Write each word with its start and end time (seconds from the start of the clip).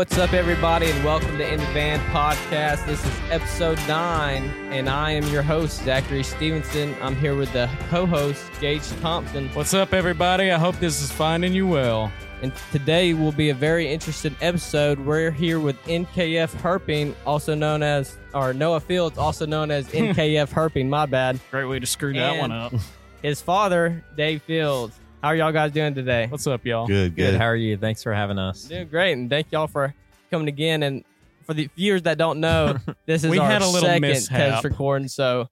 What's 0.00 0.16
up, 0.16 0.32
everybody, 0.32 0.88
and 0.90 1.04
welcome 1.04 1.36
to 1.36 1.46
In 1.46 1.60
the 1.60 1.66
Van 1.74 2.00
Podcast. 2.10 2.86
This 2.86 3.04
is 3.04 3.12
episode 3.30 3.76
nine, 3.86 4.44
and 4.72 4.88
I 4.88 5.10
am 5.10 5.24
your 5.28 5.42
host, 5.42 5.84
Zachary 5.84 6.22
Stevenson. 6.22 6.96
I'm 7.02 7.14
here 7.14 7.34
with 7.36 7.52
the 7.52 7.68
co 7.90 8.06
host, 8.06 8.42
Gage 8.62 8.88
Thompson. 9.02 9.50
What's 9.50 9.74
up, 9.74 9.92
everybody? 9.92 10.52
I 10.52 10.58
hope 10.58 10.76
this 10.76 11.02
is 11.02 11.12
finding 11.12 11.52
you 11.52 11.66
well. 11.66 12.10
And 12.40 12.50
today 12.72 13.12
will 13.12 13.30
be 13.30 13.50
a 13.50 13.54
very 13.54 13.92
interesting 13.92 14.34
episode. 14.40 14.98
We're 15.00 15.30
here 15.30 15.60
with 15.60 15.76
NKF 15.84 16.56
Herping, 16.62 17.14
also 17.26 17.54
known 17.54 17.82
as, 17.82 18.16
or 18.32 18.54
Noah 18.54 18.80
Fields, 18.80 19.18
also 19.18 19.44
known 19.44 19.70
as 19.70 19.86
NKF 19.88 20.48
Herping, 20.48 20.88
my 20.88 21.04
bad. 21.04 21.38
Great 21.50 21.66
way 21.66 21.78
to 21.78 21.84
screw 21.86 22.14
that 22.14 22.36
And- 22.36 22.40
one 22.40 22.52
up. 22.52 22.72
His 23.20 23.42
father, 23.42 24.02
Dave 24.16 24.40
Fields. 24.44 24.98
How 25.22 25.28
are 25.28 25.36
y'all 25.36 25.52
guys 25.52 25.70
doing 25.72 25.94
today? 25.94 26.28
What's 26.28 26.46
up, 26.46 26.64
y'all? 26.64 26.86
Good, 26.86 27.14
Good. 27.14 27.32
good. 27.32 27.34
How 27.40 27.46
are 27.46 27.56
you? 27.56 27.76
Thanks 27.76 28.02
for 28.02 28.14
having 28.14 28.38
us. 28.38 28.64
Doing 28.64 28.88
great, 28.88 29.12
and 29.12 29.28
thank 29.28 29.52
y'all 29.52 29.66
for 29.66 29.94
coming 30.30 30.48
again. 30.48 30.82
And 30.82 31.04
for 31.44 31.52
the 31.52 31.68
viewers 31.76 32.02
that 32.02 32.16
don't 32.16 32.40
know, 32.40 32.78
this 33.06 33.22
is 33.24 33.30
We 33.30 33.38
our 33.38 33.46
had 33.46 33.60
a 33.60 33.66
little 33.66 33.86
second 33.88 34.00
mishap. 34.00 34.36
test 34.36 34.64
recording. 34.64 35.08
So 35.08 35.48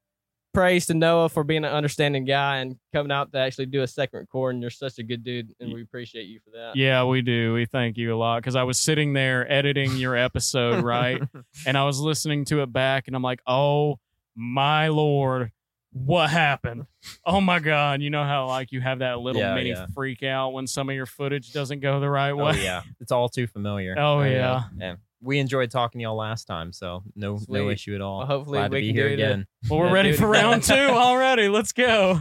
praise 0.55 0.87
to 0.87 0.95
Noah 0.95 1.29
for 1.29 1.45
being 1.45 1.67
an 1.67 1.73
understanding 1.73 2.25
guy 2.25 2.59
and 2.59 2.77
coming 2.95 3.13
out 3.13 3.31
to 3.33 3.39
actually 3.39 3.67
do 3.67 3.83
a 3.83 3.87
second 3.87 4.21
recording. 4.21 4.63
You're 4.63 4.71
such 4.71 4.99
a 4.99 5.03
good 5.03 5.23
dude, 5.23 5.51
and 5.61 5.71
we 5.75 5.83
appreciate 5.83 6.25
you 6.29 6.41
for 6.43 6.51
that. 6.57 6.75
Yeah, 6.75 7.05
we 7.05 7.21
do. 7.21 7.53
We 7.53 7.67
thank 7.67 7.99
you 7.99 8.15
a 8.15 8.17
lot 8.17 8.41
because 8.41 8.57
I 8.57 8.63
was 8.63 8.79
sitting 8.81 9.13
there 9.13 9.51
editing 9.53 9.99
your 9.99 10.17
episode, 10.17 10.83
right? 10.83 11.21
and 11.67 11.77
I 11.77 11.85
was 11.85 12.01
listening 12.01 12.47
to 12.47 12.63
it 12.63 12.73
back, 12.73 13.07
and 13.07 13.15
I'm 13.15 13.23
like, 13.23 13.43
oh 13.47 13.99
my 14.35 14.89
lord, 14.89 15.53
what 15.93 16.31
happened? 16.31 16.87
Oh 17.25 17.41
my 17.41 17.59
god! 17.61 18.03
You 18.03 18.11
know 18.11 18.25
how 18.25 18.47
like 18.47 18.73
you 18.73 18.81
have 18.81 18.99
that 19.01 19.21
little 19.21 19.41
Yeah, 19.41 19.55
mini 19.55 19.71
yeah. 19.71 19.87
freak 19.95 20.23
out 20.23 20.51
when 20.53 20.67
some 20.67 20.89
of 20.89 20.95
your 20.95 21.07
footage 21.07 21.53
doesn't 21.53 21.81
go 21.81 21.99
the 22.01 22.11
right 22.11 22.31
Oh 22.33 22.37
way. 22.37 22.63
yeah, 22.63 22.83
it's 23.01 23.13
all 23.13 23.29
too 23.29 23.47
familiar. 23.47 23.95
Oh, 23.99 24.23
yeah. 24.23 24.65
yeah. 24.79 24.97
We 25.21 25.39
enjoyed 25.39 25.71
talking 25.71 25.99
to 25.99 26.03
y'all 26.05 26.17
last 26.17 26.45
time, 26.45 26.73
so 26.73 27.03
no 27.17 27.33
no 27.49 27.65
Sweet. 27.65 27.73
issue 27.73 27.95
at 27.95 28.01
all. 28.01 28.19
Well, 28.19 28.27
hopefully 28.27 28.59
Glad 28.59 28.71
we 28.73 28.79
to 28.79 28.81
be 28.83 28.87
can 28.89 28.97
here 28.97 29.09
do 29.09 29.13
it 29.13 29.15
again. 29.15 29.47
Well, 29.69 29.79
we're 29.81 29.87
Yeah, 29.87 29.93
ready 29.93 30.11
dude. 30.11 30.21
for 30.21 30.29
round 30.29 30.63
two 30.65 30.75
already. 30.75 31.49
Let's 31.49 31.73
go. 31.73 32.21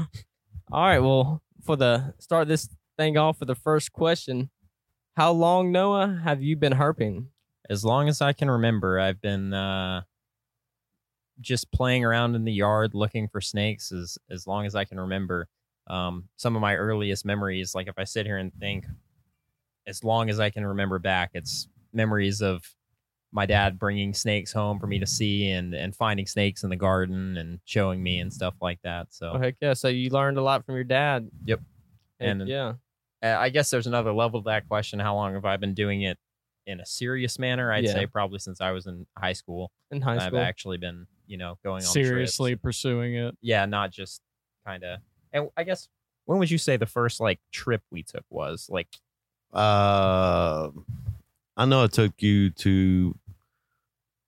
All 0.71 0.81
right. 0.87 0.99
Well, 0.99 1.41
for 1.63 1.75
the 1.75 2.13
start 2.19 2.47
this 2.47 2.67
thing 2.97 3.17
off 3.17 3.39
with 3.39 3.47
the 3.47 3.55
first 3.55 3.91
question, 3.91 4.49
how 5.15 5.31
long 5.31 5.71
Noah 5.71 6.21
have 6.23 6.41
you 6.41 6.55
been 6.55 6.73
herping? 6.73 7.25
As 7.69 7.83
long 7.85 8.07
as 8.07 8.21
I 8.21 8.33
can 8.33 8.49
remember, 8.49 8.99
I've 8.99 9.21
been 9.21 9.53
uh, 9.53 10.01
just 11.41 11.71
playing 11.71 12.03
around 12.05 12.35
in 12.35 12.43
the 12.45 12.51
yard 12.53 12.93
looking 12.93 13.27
for 13.27 13.41
snakes 13.41 13.91
as 13.91 14.17
as 14.29 14.47
long 14.47 14.65
as 14.65 14.75
I 14.75 14.85
can 14.85 14.99
remember. 14.99 15.47
Um, 15.87 16.25
some 16.35 16.55
of 16.55 16.61
my 16.61 16.75
earliest 16.75 17.25
memories, 17.25 17.73
like 17.73 17.87
if 17.87 17.95
I 17.97 18.03
sit 18.03 18.25
here 18.25 18.37
and 18.37 18.51
think, 18.59 18.85
as 19.85 20.03
long 20.03 20.29
as 20.29 20.39
I 20.39 20.49
can 20.49 20.65
remember 20.65 20.99
back, 20.99 21.31
it's 21.33 21.67
memories 21.93 22.41
of 22.41 22.61
my 23.31 23.45
dad 23.45 23.77
bringing 23.79 24.13
snakes 24.13 24.51
home 24.51 24.79
for 24.79 24.87
me 24.87 24.99
to 24.99 25.05
see 25.05 25.49
and 25.51 25.73
and 25.73 25.95
finding 25.95 26.25
snakes 26.25 26.63
in 26.63 26.69
the 26.69 26.75
garden 26.75 27.37
and 27.37 27.59
showing 27.65 28.01
me 28.01 28.19
and 28.19 28.31
stuff 28.33 28.55
like 28.61 28.79
that. 28.83 29.07
So 29.11 29.33
Oh 29.35 29.39
heck 29.39 29.55
yeah! 29.61 29.73
So 29.73 29.87
you 29.87 30.09
learned 30.09 30.37
a 30.37 30.41
lot 30.41 30.65
from 30.65 30.75
your 30.75 30.83
dad. 30.83 31.29
Yep. 31.45 31.61
Heck 32.19 32.29
And- 32.29 32.47
yeah. 32.47 32.73
uh, 33.23 33.35
I 33.37 33.49
guess 33.49 33.69
there's 33.69 33.87
another 33.87 34.11
level 34.13 34.41
to 34.41 34.45
that 34.47 34.67
question. 34.67 34.99
How 34.99 35.15
long 35.15 35.33
have 35.35 35.45
I 35.45 35.57
been 35.57 35.73
doing 35.73 36.01
it 36.01 36.17
in 36.65 36.79
a 36.81 36.85
serious 36.85 37.37
manner? 37.39 37.71
I'd 37.71 37.83
Yeah. 37.85 37.93
say 37.93 38.07
probably 38.07 38.39
since 38.39 38.59
I 38.59 38.71
was 38.71 38.87
in 38.87 39.05
high 39.17 39.33
school. 39.33 39.71
In 39.91 40.01
high 40.01 40.17
school, 40.19 40.39
I've 40.39 40.45
actually 40.47 40.77
been, 40.77 41.07
you 41.27 41.37
know, 41.37 41.57
going 41.63 41.77
on 41.77 41.81
Seriously 41.81 42.51
trips. 42.51 42.63
pursuing 42.63 43.15
it. 43.15 43.37
Yeah, 43.41 43.65
not 43.65 43.91
just 43.91 44.21
kind 44.65 44.83
of. 44.83 44.99
And 45.33 45.49
I 45.57 45.63
guess 45.63 45.87
when 46.25 46.39
would 46.39 46.49
you 46.51 46.57
say 46.57 46.77
the 46.77 46.85
first 46.85 47.19
like 47.19 47.39
trip 47.51 47.81
we 47.91 48.03
took 48.03 48.23
was 48.29 48.67
like? 48.69 48.87
Uh, 49.53 50.69
I 51.55 51.65
know 51.65 51.83
I 51.83 51.87
took 51.87 52.21
you 52.21 52.49
to 52.51 53.15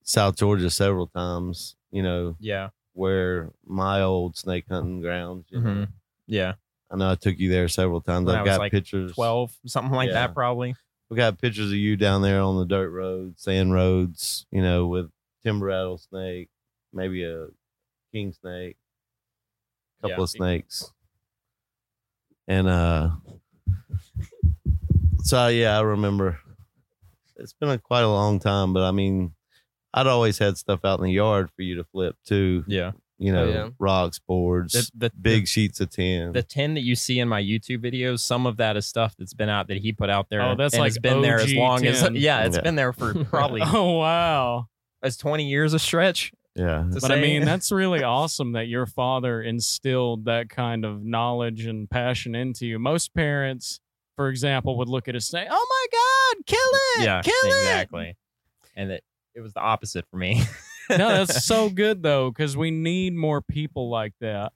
South 0.03 0.35
Georgia 0.37 0.69
several 0.69 1.07
times. 1.07 1.75
You 1.91 2.03
know 2.03 2.35
Yeah, 2.39 2.69
where 2.93 3.49
my 3.65 4.01
old 4.01 4.37
snake 4.37 4.65
hunting 4.69 5.01
grounds. 5.01 5.47
You 5.49 5.59
know? 5.61 5.69
Mhm. 5.69 5.87
yeah, 6.27 6.53
I 6.91 6.95
know 6.97 7.11
I 7.11 7.15
took 7.15 7.37
you 7.39 7.49
there 7.49 7.67
several 7.67 8.01
times. 8.01 8.27
When 8.27 8.35
I 8.35 8.39
I've 8.39 8.45
was 8.45 8.51
got 8.53 8.59
like 8.59 8.71
pictures. 8.71 9.13
twelve, 9.13 9.51
something 9.65 9.93
like 9.93 10.07
Yeah. 10.07 10.13
that, 10.27 10.33
probably. 10.33 10.75
We 11.09 11.17
got 11.17 11.39
pictures 11.41 11.71
of 11.71 11.77
you 11.77 11.97
down 11.97 12.21
there 12.21 12.39
on 12.41 12.57
the 12.57 12.65
dirt 12.65 12.91
roads, 12.91 13.41
sand 13.41 13.73
roads. 13.73 14.45
You 14.51 14.61
know, 14.61 14.85
with 14.87 15.09
timber 15.43 15.67
rattlesnake, 15.67 16.49
maybe 16.93 17.23
a 17.23 17.47
king 18.13 18.33
snake, 18.33 18.77
a 19.99 20.07
couple 20.07 20.17
Yeah. 20.21 20.23
of 20.23 20.29
snakes, 20.29 20.91
and 22.47 22.67
uh. 22.67 23.11
So 25.23 25.47
yeah, 25.47 25.77
I 25.77 25.81
remember. 25.81 26.39
It's 27.35 27.53
been 27.53 27.69
a, 27.69 27.77
quite 27.77 28.01
a 28.01 28.07
long 28.09 28.39
time, 28.39 28.73
but 28.73 28.83
I 28.83 28.91
mean, 28.91 29.33
I'd 29.93 30.07
always 30.07 30.37
had 30.37 30.57
stuff 30.57 30.83
out 30.83 30.99
in 30.99 31.05
the 31.05 31.11
yard 31.11 31.49
for 31.55 31.61
you 31.61 31.75
to 31.75 31.83
flip 31.85 32.15
too. 32.25 32.63
Yeah, 32.67 32.91
You 33.17 33.31
know, 33.31 33.43
Oh, 33.45 33.49
yeah. 33.49 33.69
rocks, 33.79 34.19
boards, 34.19 34.73
the, 34.73 35.07
the 35.07 35.11
big 35.21 35.47
sheets 35.47 35.79
of 35.79 35.89
tin. 35.89 36.33
The 36.33 36.43
tin 36.43 36.73
that 36.73 36.81
you 36.81 36.95
see 36.95 37.19
in 37.19 37.29
my 37.29 37.41
YouTube 37.41 37.77
videos, 37.83 38.19
some 38.19 38.45
of 38.45 38.57
that 38.57 38.75
is 38.75 38.85
stuff 38.87 39.15
that's 39.17 39.33
been 39.33 39.47
out 39.49 39.67
that 39.69 39.77
he 39.77 39.93
put 39.93 40.09
out 40.09 40.27
there. 40.29 40.41
Oh, 40.41 40.55
that's 40.55 40.73
and 40.73 40.81
like 40.81 40.89
it's 40.89 40.97
been 40.97 41.21
there 41.21 41.39
as 41.39 41.51
OG 41.51 41.57
long 41.57 41.85
as 41.85 42.01
yeah, 42.13 42.43
it's 42.45 42.57
Yeah. 42.57 42.61
been 42.61 42.75
there 42.75 42.91
for 42.91 43.13
probably 43.25 43.61
Oh 43.65 43.99
wow. 43.99 44.67
as 45.01 45.15
twenty 45.15 45.47
years 45.47 45.73
a 45.73 45.79
stretch. 45.79 46.33
Yeah, 46.59 46.83
to 46.91 46.99
But 46.99 47.11
I 47.11 47.21
mean, 47.21 47.45
that's 47.45 47.71
really 47.71 48.03
awesome 48.17 48.51
that 48.51 48.67
your 48.67 48.85
father 48.85 49.41
instilled 49.41 50.25
that 50.25 50.49
kind 50.49 50.83
of 50.83 51.03
knowledge 51.03 51.65
and 51.65 51.89
passion 51.89 52.35
into 52.35 52.65
you. 52.65 52.77
Most 52.79 53.13
parents, 53.13 53.79
for 54.17 54.27
example, 54.29 54.77
would 54.77 54.89
look 54.89 55.07
at 55.07 55.15
a 55.15 55.21
snake, 55.21 55.47
oh 55.49 55.67
my 55.69 56.35
God, 56.37 56.45
kill 56.45 56.59
it. 56.97 57.03
yeah, 57.05 57.21
kill 57.21 57.33
it. 57.43 57.59
exactly. 57.59 58.17
And 58.75 58.91
it, 58.91 59.03
it 59.35 59.41
was 59.41 59.53
the 59.53 59.61
opposite 59.61 60.05
for 60.11 60.17
me. 60.17 60.43
No, 60.89 61.09
that's 61.09 61.45
so 61.45 61.69
good 61.83 62.01
though, 62.01 62.31
because 62.31 62.57
we 62.57 62.71
need 62.71 63.13
more 63.13 63.43
people 63.43 63.91
like 63.91 64.13
that. 64.21 64.53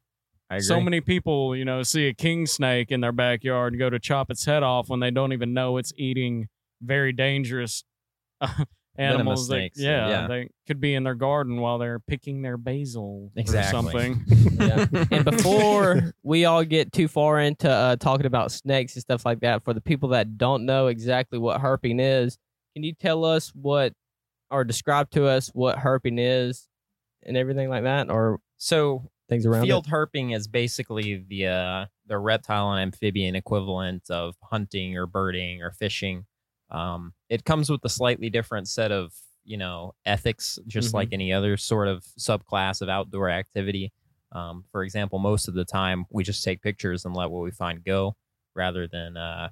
I 0.49 0.55
agree. 0.55 0.65
So 0.65 0.81
many 0.81 0.99
people, 0.99 1.55
you 1.55 1.63
know, 1.63 1.83
see 1.83 2.07
a 2.07 2.13
king 2.15 2.47
snake 2.47 2.91
in 2.91 3.01
their 3.01 3.11
backyard 3.11 3.73
and 3.73 3.79
go 3.79 3.91
to 3.91 3.99
chop 3.99 4.31
its 4.31 4.43
head 4.45 4.63
off 4.63 4.89
when 4.89 4.99
they 4.99 5.11
don't 5.11 5.31
even 5.31 5.53
know 5.53 5.77
it's 5.77 5.93
eating 5.95 6.47
very 6.81 7.13
dangerous 7.13 7.83
animals. 8.97 9.47
that- 9.47 9.55
snakes, 9.55 9.79
yeah, 9.79 10.09
yeah. 10.09 10.27
they 10.27 10.49
could 10.67 10.79
be 10.79 10.93
in 10.93 11.03
their 11.03 11.15
garden 11.15 11.57
while 11.57 11.77
they're 11.77 11.99
picking 11.99 12.41
their 12.41 12.57
basil 12.57 13.31
Exactly. 13.35 13.79
or 13.79 13.81
something. 13.81 14.25
Yeah. 14.53 14.85
and 15.11 15.25
before 15.25 16.13
we 16.23 16.45
all 16.45 16.63
get 16.63 16.93
too 16.93 17.07
far 17.07 17.39
into 17.39 17.69
uh, 17.69 17.95
talking 17.95 18.27
about 18.27 18.51
snakes 18.51 18.93
and 18.95 19.01
stuff 19.01 19.25
like 19.25 19.41
that, 19.41 19.63
for 19.63 19.73
the 19.73 19.81
people 19.81 20.09
that 20.09 20.37
don't 20.37 20.65
know 20.65 20.87
exactly 20.87 21.39
what 21.39 21.59
herping 21.59 21.99
is, 21.99 22.37
can 22.75 22.83
you 22.83 22.93
tell 22.93 23.25
us 23.25 23.49
what 23.49 23.93
or 24.51 24.63
describe 24.63 25.09
to 25.11 25.25
us 25.25 25.49
what 25.53 25.77
herping 25.77 26.17
is 26.19 26.67
and 27.23 27.35
everything 27.35 27.69
like 27.69 27.83
that, 27.83 28.09
or 28.09 28.39
so 28.57 29.09
things 29.27 29.45
around 29.45 29.65
field 29.65 29.87
herping 29.87 30.35
is 30.35 30.47
basically 30.47 31.23
the 31.27 31.47
uh, 31.47 31.85
the 32.07 32.17
reptile 32.17 32.71
and 32.73 32.81
amphibian 32.81 33.35
equivalent 33.35 34.03
of 34.09 34.35
hunting 34.43 34.95
or 34.97 35.07
birding 35.07 35.61
or 35.61 35.71
fishing. 35.71 36.25
Um, 36.69 37.13
it 37.29 37.45
comes 37.45 37.69
with 37.69 37.81
a 37.85 37.89
slightly 37.89 38.29
different 38.29 38.67
set 38.67 38.91
of 38.91 39.13
you 39.45 39.57
know 39.57 39.93
ethics, 40.05 40.57
just 40.67 40.91
Mhm. 40.91 40.93
like 40.95 41.09
any 41.11 41.33
other 41.33 41.57
sort 41.57 41.87
of 41.87 42.03
subclass 42.17 42.81
of 42.81 42.89
outdoor 42.89 43.29
activity. 43.29 43.91
Um, 44.31 44.63
for 44.71 44.83
example, 44.83 45.19
most 45.19 45.47
of 45.47 45.53
the 45.53 45.65
time 45.65 46.05
we 46.09 46.23
just 46.23 46.43
take 46.43 46.61
pictures 46.61 47.05
and 47.05 47.15
let 47.15 47.29
what 47.29 47.43
we 47.43 47.51
find 47.51 47.83
go, 47.83 48.15
rather 48.55 48.87
than 48.87 49.17
uh, 49.17 49.49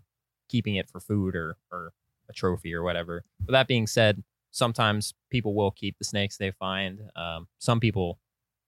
keeping 0.50 0.76
it 0.76 0.90
for 0.90 1.00
food 1.00 1.36
or 1.36 1.58
or 1.72 1.94
a 2.30 2.34
trophy 2.34 2.74
or 2.74 2.84
whatever. 2.84 3.24
But 3.42 3.52
that 3.52 3.68
being 3.68 3.86
said, 3.88 4.24
sometimes 4.52 5.14
people 5.30 5.54
will 5.54 5.72
keep 5.72 5.98
the 5.98 6.06
snakes 6.06 6.38
they 6.38 6.52
find. 6.52 7.02
Um, 7.16 7.48
some 7.60 7.80
people 7.82 8.20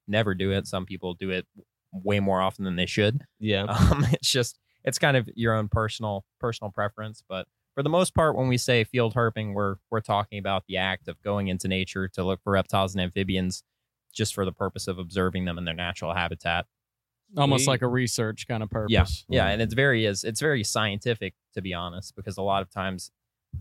never 0.08 0.36
do 0.36 0.52
it. 0.52 0.68
Some 0.68 0.86
people 0.86 1.14
do 1.14 1.30
it 1.30 1.48
way 1.94 2.20
more 2.20 2.42
often 2.42 2.66
than 2.66 2.76
they 2.76 2.86
should. 2.86 3.22
Yeah. 3.40 3.66
Um, 3.94 4.06
it's 4.12 4.30
just 4.32 4.60
it's 4.84 5.00
kind 5.00 5.16
of 5.16 5.30
your 5.36 5.54
own 5.54 5.70
personal 5.70 6.26
personal 6.40 6.72
preference, 6.72 7.24
but 7.28 7.48
for 7.74 7.84
the 7.84 7.90
most 7.90 8.14
part, 8.14 8.36
when 8.36 8.48
we 8.48 8.58
say 8.58 8.84
field 8.84 9.14
herping, 9.16 9.54
we're 9.54 9.76
we're 9.90 10.02
talking 10.02 10.40
about 10.40 10.66
the 10.68 10.78
act 10.78 11.08
of 11.08 11.22
going 11.22 11.48
into 11.48 11.68
nature 11.68 12.08
to 12.10 12.24
look 12.24 12.42
for 12.44 12.54
reptiles 12.54 12.94
and 12.94 13.02
amphibians, 13.02 13.64
just 14.14 14.34
for 14.34 14.46
the 14.46 14.52
purpose 14.52 14.88
of 14.88 15.00
observing 15.00 15.46
them 15.46 15.58
in 15.58 15.66
their 15.66 15.74
natural 15.74 16.14
habitat. 16.14 16.66
Almost 17.36 17.66
Sweet. 17.66 17.72
like 17.72 17.82
a 17.82 17.88
research 17.88 18.48
kind 18.48 18.62
of 18.62 18.70
purpose. 18.70 19.26
Yeah, 19.28 19.46
yeah, 19.48 19.48
and 19.50 19.62
it's 19.62 19.74
very 19.74 20.06
is 20.06 20.24
it's 20.24 20.40
very 20.40 20.64
scientific 20.64 21.34
to 21.56 21.62
be 21.62 21.74
honest, 21.74 22.16
because 22.16 22.38
a 22.38 22.44
lot 22.44 22.62
of 22.62 22.70
times 22.70 23.12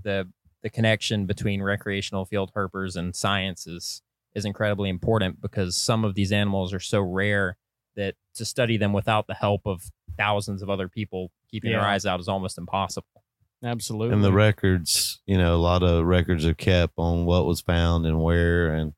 the 0.02 0.28
the 0.62 0.70
connection 0.70 1.26
between 1.26 1.62
recreational 1.62 2.24
field 2.24 2.52
herpers 2.54 2.96
and 2.96 3.16
science 3.16 3.66
is 3.66 4.02
is 4.34 4.44
incredibly 4.44 4.88
important 4.88 5.40
because 5.40 5.76
some 5.76 6.04
of 6.04 6.14
these 6.14 6.32
animals 6.32 6.72
are 6.72 6.80
so 6.80 7.00
rare 7.00 7.56
that 7.96 8.14
to 8.34 8.44
study 8.44 8.76
them 8.76 8.92
without 8.92 9.26
the 9.26 9.34
help 9.34 9.62
of 9.66 9.90
thousands 10.16 10.62
of 10.62 10.70
other 10.70 10.88
people 10.88 11.30
keeping 11.50 11.70
their 11.70 11.82
eyes 11.82 12.06
out 12.06 12.20
is 12.20 12.28
almost 12.28 12.56
impossible. 12.56 13.21
Absolutely. 13.64 14.14
and 14.14 14.24
the 14.24 14.32
records, 14.32 15.20
you 15.26 15.38
know, 15.38 15.54
a 15.54 15.58
lot 15.58 15.82
of 15.82 16.04
records 16.04 16.44
are 16.46 16.54
kept 16.54 16.94
on 16.96 17.24
what 17.24 17.46
was 17.46 17.60
found 17.60 18.06
and 18.06 18.20
where, 18.22 18.74
and 18.74 18.92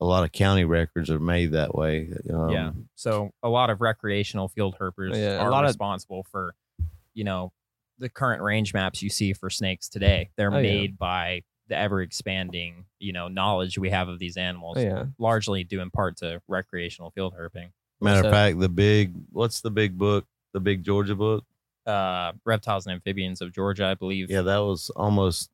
a 0.00 0.04
lot 0.04 0.24
of 0.24 0.32
county 0.32 0.64
records 0.64 1.10
are 1.10 1.18
made 1.20 1.52
that 1.52 1.74
way. 1.74 2.10
Um, 2.30 2.50
yeah. 2.50 2.70
So 2.96 3.30
a 3.42 3.48
lot 3.48 3.70
of 3.70 3.80
recreational 3.80 4.48
field 4.48 4.76
herpers 4.78 5.14
Yeah, 5.14 5.36
a 5.36 5.44
are 5.44 5.50
lot 5.50 5.64
of- 5.64 5.68
responsible 5.70 6.24
for, 6.30 6.54
you 7.14 7.24
know, 7.24 7.52
the 7.98 8.08
current 8.08 8.42
range 8.42 8.74
maps 8.74 9.00
you 9.02 9.08
see 9.08 9.32
for 9.32 9.48
snakes 9.48 9.88
today. 9.88 10.30
They're 10.36 10.52
Oh, 10.52 10.56
yeah. 10.58 10.62
made 10.62 10.98
by 10.98 11.42
the 11.68 11.76
ever 11.76 12.02
expanding, 12.02 12.84
you 12.98 13.12
know, 13.12 13.28
knowledge 13.28 13.78
we 13.78 13.88
have 13.90 14.08
of 14.08 14.18
these 14.18 14.36
animals, 14.36 14.76
Oh, 14.78 14.82
yeah. 14.82 15.04
largely 15.18 15.64
due 15.64 15.80
in 15.80 15.90
part 15.90 16.18
to 16.18 16.42
recreational 16.48 17.10
field 17.12 17.34
herping. 17.38 17.70
Matter 18.02 18.22
So- 18.22 18.28
of 18.28 18.34
fact, 18.34 18.58
the 18.58 18.68
big 18.68 19.14
what's 19.30 19.60
the 19.62 19.70
big 19.70 19.96
book? 19.96 20.26
The 20.52 20.60
big 20.60 20.82
Georgia 20.84 21.14
book? 21.14 21.44
Uh, 21.86 22.32
reptiles 22.44 22.86
and 22.86 22.94
amphibians 22.94 23.40
of 23.42 23.52
Georgia, 23.52 23.86
I 23.86 23.94
believe. 23.94 24.30
Yeah, 24.30 24.42
that 24.42 24.58
was 24.58 24.90
almost 24.96 25.50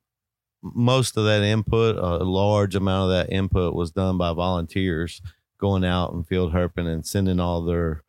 most 0.62 1.16
of 1.16 1.24
that 1.24 1.42
input. 1.42 1.96
A 1.96 2.22
large 2.24 2.74
amount 2.76 3.10
of 3.10 3.16
that 3.26 3.34
input 3.34 3.74
was 3.74 3.90
done 3.90 4.16
by 4.18 4.32
volunteers 4.32 5.20
going 5.58 5.84
out 5.84 6.12
and 6.12 6.26
field 6.26 6.52
herping 6.52 6.86
and 6.86 7.04
sending 7.06 7.40
all 7.40 7.62
their 7.62 8.02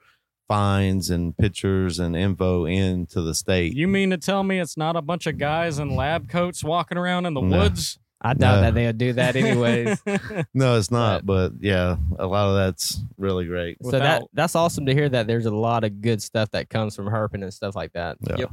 finds 0.48 1.10
and 1.10 1.36
pictures 1.38 1.98
and 1.98 2.16
info 2.16 2.66
into 2.66 3.22
the 3.22 3.34
state. 3.34 3.74
You 3.74 3.88
mean 3.88 4.10
to 4.10 4.18
tell 4.18 4.44
me 4.44 4.60
it's 4.60 4.76
not 4.78 4.96
a 4.98 5.02
bunch 5.02 5.26
of 5.26 5.38
guys 5.38 5.80
in 5.80 5.96
lab 5.96 6.28
coats 6.30 6.62
walking 6.64 6.98
around 6.98 7.26
in 7.26 7.34
the 7.34 7.42
No. 7.42 7.58
woods? 7.60 7.98
I 8.24 8.34
doubt 8.36 8.58
No. 8.58 8.62
that 8.62 8.74
they'll 8.76 8.94
do 8.94 9.14
that 9.14 9.36
anyways. 9.36 10.00
no, 10.54 10.78
it's 10.78 10.92
not. 10.92 11.26
But 11.26 11.54
yeah, 11.60 11.96
a 12.20 12.28
lot 12.28 12.50
of 12.50 12.56
that's 12.56 13.02
really 13.18 13.46
great. 13.46 13.78
so 13.84 13.92
that 13.92 14.00
Without- 14.22 14.30
that's 14.34 14.56
awesome 14.56 14.86
to 14.86 14.94
hear 14.94 15.10
that 15.10 15.26
there's 15.28 15.48
a 15.48 15.56
lot 15.56 15.84
of 15.84 16.02
good 16.02 16.22
stuff 16.22 16.52
that 16.52 16.70
comes 16.70 16.96
from 16.96 17.08
herping 17.08 17.42
and 17.42 17.54
stuff 17.54 17.76
like 17.76 17.94
that. 17.94 18.18
Yeah. 18.22 18.36
Yep. 18.38 18.50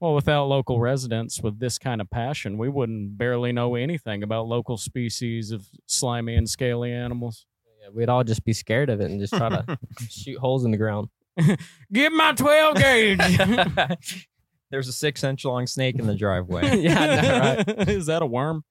well, 0.00 0.14
without 0.14 0.46
local 0.46 0.80
residents 0.80 1.42
with 1.42 1.58
this 1.60 1.78
kind 1.78 2.00
of 2.00 2.08
passion, 2.10 2.56
we 2.56 2.70
wouldn't 2.70 3.18
barely 3.18 3.52
know 3.52 3.74
anything 3.74 4.22
about 4.22 4.46
local 4.46 4.78
species 4.78 5.50
of 5.50 5.66
slimy 5.86 6.34
and 6.36 6.48
scaly 6.48 6.90
animals. 6.90 7.44
Yeah, 7.82 7.88
we'd 7.92 8.08
all 8.08 8.24
just 8.24 8.42
be 8.44 8.54
scared 8.54 8.88
of 8.88 9.02
it 9.02 9.10
and 9.10 9.20
just 9.20 9.34
try 9.34 9.50
to 9.50 9.78
shoot 10.08 10.38
holes 10.38 10.64
in 10.64 10.70
the 10.70 10.76
ground. 10.78 11.08
Give 11.92 12.12
my 12.12 12.32
12 12.32 12.76
gauge. 12.76 14.26
There's 14.70 14.88
a 14.88 14.92
six 14.92 15.22
inch 15.24 15.44
long 15.44 15.66
snake 15.66 15.98
in 15.98 16.06
the 16.06 16.14
driveway. 16.14 16.78
Yeah, 16.80 17.00
I 17.00 17.22
know, 17.66 17.74
right? 17.76 17.88
Is 17.88 18.06
that 18.06 18.22
a 18.22 18.26
worm? 18.26 18.64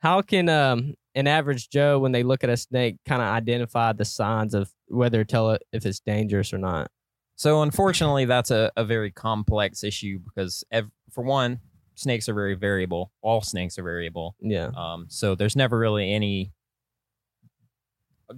How 0.00 0.22
can 0.22 0.48
um 0.48 0.94
an 1.14 1.26
average 1.26 1.68
Joe, 1.70 1.98
when 1.98 2.12
they 2.12 2.22
look 2.22 2.44
at 2.44 2.50
a 2.50 2.56
snake, 2.56 2.96
kind 3.06 3.20
of 3.22 3.28
identify 3.28 3.92
the 3.92 4.04
signs 4.04 4.54
of 4.54 4.70
whether 4.88 5.24
tell 5.24 5.50
it 5.52 5.62
if 5.72 5.84
it's 5.86 6.00
dangerous 6.00 6.52
or 6.52 6.58
not? 6.58 6.90
So 7.36 7.62
unfortunately, 7.62 8.26
that's 8.26 8.50
a, 8.50 8.70
a 8.76 8.84
very 8.84 9.10
complex 9.10 9.82
issue 9.82 10.18
because 10.18 10.62
ev- 10.70 10.90
for 11.10 11.24
one, 11.24 11.60
snakes 11.94 12.28
are 12.28 12.34
very 12.34 12.54
variable. 12.54 13.12
All 13.22 13.40
snakes 13.40 13.78
are 13.78 13.82
variable. 13.82 14.36
Yeah, 14.40 14.70
Um, 14.76 15.06
so 15.08 15.34
there's 15.34 15.56
never 15.56 15.78
really 15.78 16.12
any 16.12 16.52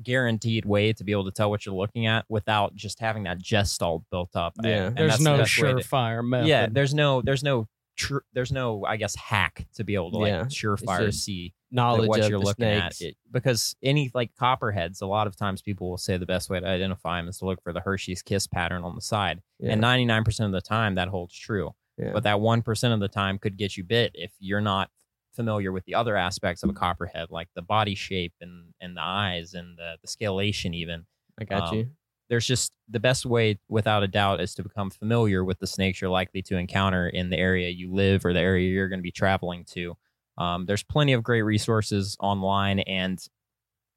guaranteed 0.03 0.65
way 0.65 0.93
to 0.93 1.05
be 1.05 1.13
able 1.13 1.25
to 1.25 1.31
tell 1.31 1.51
what 1.51 1.67
you're 1.67 1.75
looking 1.75 2.07
at 2.07 2.25
without 2.29 2.75
just 2.75 2.99
having 3.01 3.25
that 3.25 3.39
gestalt 3.43 4.05
built 4.11 4.35
up. 4.35 4.55
And- 4.59 4.67
Yeah. 4.67 4.87
and 4.87 4.97
There's 4.97 5.11
that's 5.13 5.23
no 5.23 5.37
best 5.39 5.53
surefire 5.53 6.27
method. 6.27 6.49
yeah, 6.49 6.67
there's 6.71 6.95
no 6.95 7.21
there's 7.23 7.43
no 7.43 7.69
tr- 8.03 8.19
there's 8.33 8.53
no 8.53 8.85
I 8.85 8.97
guess 8.97 9.15
hack 9.17 9.67
to 9.75 9.85
be 9.85 9.95
able 9.95 10.11
to 10.13 10.19
like 10.19 10.29
Yeah, 10.31 10.45
surefire 10.45 11.07
just 11.07 11.25
see 11.25 11.55
knowledge 11.71 12.09
what 12.09 12.21
of 12.21 12.29
you're 12.31 12.39
the 12.39 12.45
looking 12.45 12.65
snakes. 12.65 13.01
at 13.01 13.07
it, 13.09 13.17
because 13.31 13.75
any 13.83 14.11
like 14.15 14.35
copperheads 14.37 15.01
a 15.01 15.07
lot 15.07 15.27
of 15.27 15.37
times 15.37 15.63
people 15.63 15.89
will 15.91 15.99
say 15.99 16.17
the 16.17 16.27
best 16.27 16.51
way 16.51 16.61
to 16.61 16.67
identify 16.67 17.19
them 17.19 17.29
is 17.29 17.39
to 17.39 17.47
look 17.47 17.63
for 17.63 17.73
the 17.73 17.81
hershey's 17.81 18.23
kiss 18.23 18.47
pattern 18.47 18.85
on 18.85 18.95
the 18.95 19.01
side 19.01 19.41
Yeah. 19.59 19.73
and 19.73 19.83
99% 19.83 20.45
of 20.47 20.53
the 20.53 20.61
time 20.61 20.95
that 20.97 21.09
holds 21.09 21.35
true 21.35 21.75
Yeah. 21.99 22.11
but 22.13 22.25
that 22.25 22.37
1% 22.37 22.93
of 22.95 23.01
the 23.01 23.09
time 23.09 23.39
could 23.39 23.57
get 23.57 23.77
you 23.77 23.85
bit 23.85 24.11
if 24.15 24.33
you're 24.39 24.61
not 24.61 24.91
familiar 25.35 25.73
with 25.73 25.85
the 25.87 25.95
other 25.95 26.15
aspects 26.17 26.63
of 26.63 26.69
a 26.69 26.75
copperhead 26.75 27.29
like 27.31 27.49
the 27.55 27.63
body 27.63 27.95
shape 27.95 28.35
and 28.43 28.75
and 28.83 28.95
the 28.97 29.01
eyes 29.03 29.55
and 29.55 29.79
the, 29.79 29.97
the 30.03 30.07
scalation 30.09 30.75
even 30.75 31.07
I 31.41 31.45
got 31.45 31.69
um, 31.71 31.75
you. 31.79 31.91
There's 32.33 32.47
just 32.47 32.73
the 32.89 32.99
best 32.99 33.27
way 33.27 33.59
without 33.69 34.03
a 34.03 34.09
doubt 34.09 34.41
is 34.41 34.55
to 34.55 34.63
become 34.63 34.89
familiar 34.89 35.45
with 35.45 35.59
the 35.59 35.67
snakes 35.67 36.01
you're 36.01 36.09
likely 36.09 36.41
to 36.41 36.57
encounter 36.57 37.07
in 37.07 37.29
the 37.29 37.37
area 37.37 37.69
you 37.69 37.93
live 37.93 38.25
or 38.25 38.33
the 38.33 38.41
area 38.41 38.71
you're 38.71 38.89
going 38.89 39.01
to 39.01 39.03
be 39.03 39.13
traveling 39.13 39.67
to. 39.67 39.95
Um, 40.39 40.65
there's 40.65 40.83
plenty 40.83 41.13
of 41.13 41.23
great 41.23 41.43
resources 41.43 42.17
online 42.21 42.79
and 42.79 43.23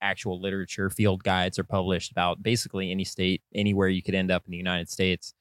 actual 0.01 0.41
literature 0.41 0.89
field 0.89 1.23
guides 1.23 1.57
are 1.57 1.63
published 1.63 2.11
about 2.11 2.43
basically 2.43 2.91
any 2.91 3.05
state 3.05 3.41
anywhere 3.53 3.87
you 3.87 4.03
could 4.03 4.15
end 4.15 4.29
up 4.29 4.43
in 4.45 4.51
the 4.51 4.57
united 4.57 4.89
states. 4.89 5.33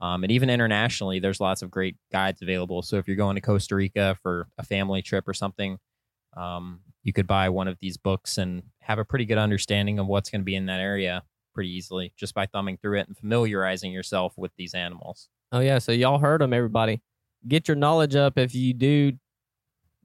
Um, 0.00 0.24
and 0.24 0.32
even 0.32 0.50
internationally 0.50 1.20
there's 1.20 1.38
lots 1.38 1.62
of 1.62 1.70
great 1.70 1.94
guides 2.10 2.42
available. 2.42 2.82
So 2.82 2.96
if 2.96 3.06
you're 3.06 3.16
going 3.16 3.36
to 3.36 3.40
costa 3.40 3.76
rica 3.76 4.16
for 4.24 4.48
a 4.58 4.64
family 4.64 5.02
trip 5.02 5.28
or 5.28 5.34
something 5.34 5.78
um, 6.36 6.80
you 7.04 7.12
could 7.12 7.28
buy 7.28 7.48
one 7.48 7.68
of 7.68 7.78
these 7.80 7.96
books 7.96 8.38
and 8.38 8.64
have 8.80 8.98
a 8.98 9.04
pretty 9.04 9.24
good 9.24 9.38
understanding 9.38 10.00
of 10.00 10.08
what's 10.08 10.30
going 10.30 10.40
to 10.40 10.44
be 10.44 10.56
in 10.56 10.66
that 10.66 10.80
area 10.80 11.22
pretty 11.54 11.70
easily 11.70 12.12
just 12.16 12.34
by 12.34 12.46
thumbing 12.46 12.76
through 12.78 12.98
it 13.00 13.08
and 13.08 13.16
familiarizing 13.16 13.92
yourself 13.92 14.34
with 14.36 14.52
these 14.56 14.74
animals. 14.74 15.28
Oh 15.52 15.60
yeah, 15.60 15.78
so 15.78 15.92
y'all 15.92 16.18
heard 16.18 16.40
them, 16.40 16.52
everybody. 16.52 17.02
Get 17.48 17.68
your 17.68 17.76
knowledge 17.76 18.14
up 18.16 18.38
if 18.38 18.54
you 18.54 18.72
do 18.74 19.12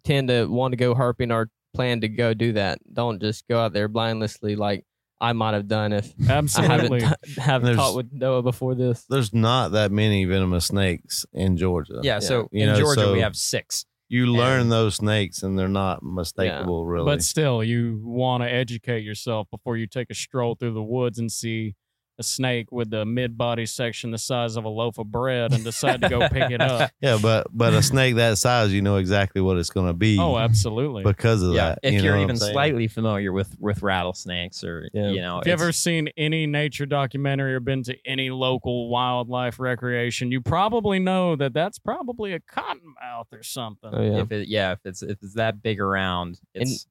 tend 0.03 0.27
to 0.29 0.45
want 0.45 0.71
to 0.71 0.77
go 0.77 0.95
herping 0.95 1.31
or 1.33 1.49
plan 1.73 2.01
to 2.01 2.07
go 2.07 2.33
do 2.33 2.53
that. 2.53 2.79
Don't 2.93 3.19
just 3.21 3.47
go 3.47 3.59
out 3.59 3.73
there 3.73 3.87
blindlessly 3.87 4.55
like 4.55 4.85
I 5.19 5.33
might 5.33 5.53
have 5.53 5.67
done 5.67 5.93
if 5.93 6.13
I 6.27 6.33
Absolutely. 6.33 7.01
haven't 7.03 7.17
t- 7.25 7.41
haven't 7.41 7.65
There's- 7.65 7.77
talked 7.77 7.95
with 7.97 8.11
Noah 8.13 8.41
before 8.43 8.75
this. 8.75 9.03
There's 9.09 9.33
not 9.33 9.69
that 9.73 9.91
many 9.91 10.25
venomous 10.25 10.65
snakes 10.67 11.25
in 11.33 11.57
Georgia. 11.57 11.99
Yeah, 12.03 12.19
so 12.19 12.47
You 12.51 12.63
in 12.63 12.73
know, 12.73 12.79
Georgia 12.79 13.11
we 13.11 13.21
have 13.21 13.35
six. 13.35 13.85
You 14.07 14.27
learn 14.27 14.61
And- 14.61 14.71
those 14.71 14.95
snakes 14.95 15.41
and 15.43 15.57
they're 15.57 15.67
not 15.67 16.01
mistakable 16.03 16.87
really. 16.87 17.05
But 17.05 17.23
still, 17.23 17.63
you 17.63 17.99
want 18.03 18.43
to 18.43 18.51
educate 18.51 19.03
yourself 19.03 19.47
before 19.49 19.77
you 19.77 19.87
take 19.87 20.09
a 20.09 20.13
stroll 20.13 20.55
through 20.55 20.73
the 20.73 20.83
woods 20.83 21.17
and 21.19 21.31
see 21.31 21.75
a 22.17 22.23
snake 22.23 22.71
with 22.71 22.89
the 22.89 23.05
mid 23.05 23.37
body 23.37 23.65
section 23.65 24.11
the 24.11 24.17
size 24.17 24.55
of 24.55 24.63
a 24.65 24.69
loaf 24.69 24.97
of 24.97 25.11
bread 25.11 25.53
and 25.53 25.63
decide 25.63 26.01
to 26.01 26.09
go 26.09 26.27
pick 26.29 26.49
it 26.51 26.61
up. 26.61 26.91
yeah, 27.01 27.17
but 27.21 27.47
but 27.51 27.73
a 27.73 27.81
snake 27.83 28.15
that 28.15 28.37
size, 28.37 28.71
you 28.73 28.81
know 28.81 28.95
exactly 28.97 29.41
what 29.41 29.57
it's 29.57 29.69
gonna 29.69 29.93
be 29.93 30.17
Oh, 30.19 30.37
absolutely. 30.37 31.03
because 31.03 31.43
of 31.43 31.53
Yeah, 31.53 31.69
that. 31.69 31.79
if 31.83 31.93
you 31.95 32.03
you 32.03 32.11
are 32.11 32.17
even 32.17 32.37
saying? 32.37 32.53
slightly 32.53 32.87
familiar 32.87 33.31
with 33.31 33.55
with 33.59 33.81
rattlesnakes 33.83 34.63
or 34.63 34.89
Yeah. 34.93 35.09
you 35.09 35.21
know, 35.21 35.39
If 35.39 35.47
you 35.47 35.53
ever 35.53 35.71
seen 35.71 36.09
any 36.15 36.47
nature 36.47 36.85
documentary 36.85 37.53
or 37.53 37.59
been 37.59 37.83
to 37.83 37.97
any 38.05 38.29
local 38.29 38.89
wildlife 38.89 39.59
recreation, 39.59 40.31
you 40.31 40.41
probably 40.41 40.99
know 40.99 41.35
that 41.35 41.53
that's 41.53 41.79
probably 41.79 42.33
a 42.33 42.39
cottonmouth 42.39 43.31
or 43.33 43.43
something. 43.43 43.89
Oh 43.93 44.01
yeah. 44.01 44.21
if 44.21 44.31
it 44.31 44.47
yeah, 44.47 44.71
if 44.71 44.79
it's 44.85 45.01
if 45.01 45.21
it's 45.21 45.33
that 45.35 45.61
big 45.61 45.79
around, 45.81 46.39
it's 46.53 46.87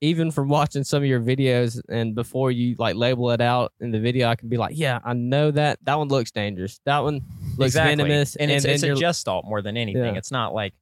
Even 0.00 0.30
from 0.30 0.48
watching 0.48 0.84
some 0.84 1.02
of 1.02 1.08
your 1.08 1.20
videos 1.20 1.80
and 1.88 2.14
before 2.14 2.50
you 2.52 2.76
like 2.78 2.94
label 2.94 3.30
it 3.32 3.40
out 3.40 3.72
in 3.80 3.90
the 3.90 3.98
video, 3.98 4.28
I 4.28 4.36
can 4.36 4.48
be 4.48 4.56
like, 4.56 4.76
yeah, 4.78 5.00
I 5.04 5.12
know 5.14 5.50
that 5.50 5.78
that 5.82 5.98
one 5.98 6.06
looks 6.08 6.30
dangerous. 6.30 6.80
That 6.84 7.00
one 7.00 7.22
looks 7.56 7.70
exactly. 7.70 7.96
venomous, 8.04 8.36
and, 8.36 8.50
it's, 8.50 8.64
it's 8.64 8.82
a 8.84 8.86
you're- 8.88 9.00
gestalt 9.00 9.44
more 9.44 9.60
than 9.60 9.76
anything. 9.76 10.04
Yeah. 10.14 10.18
It's 10.18 10.30
not 10.30 10.54
like, 10.54 10.74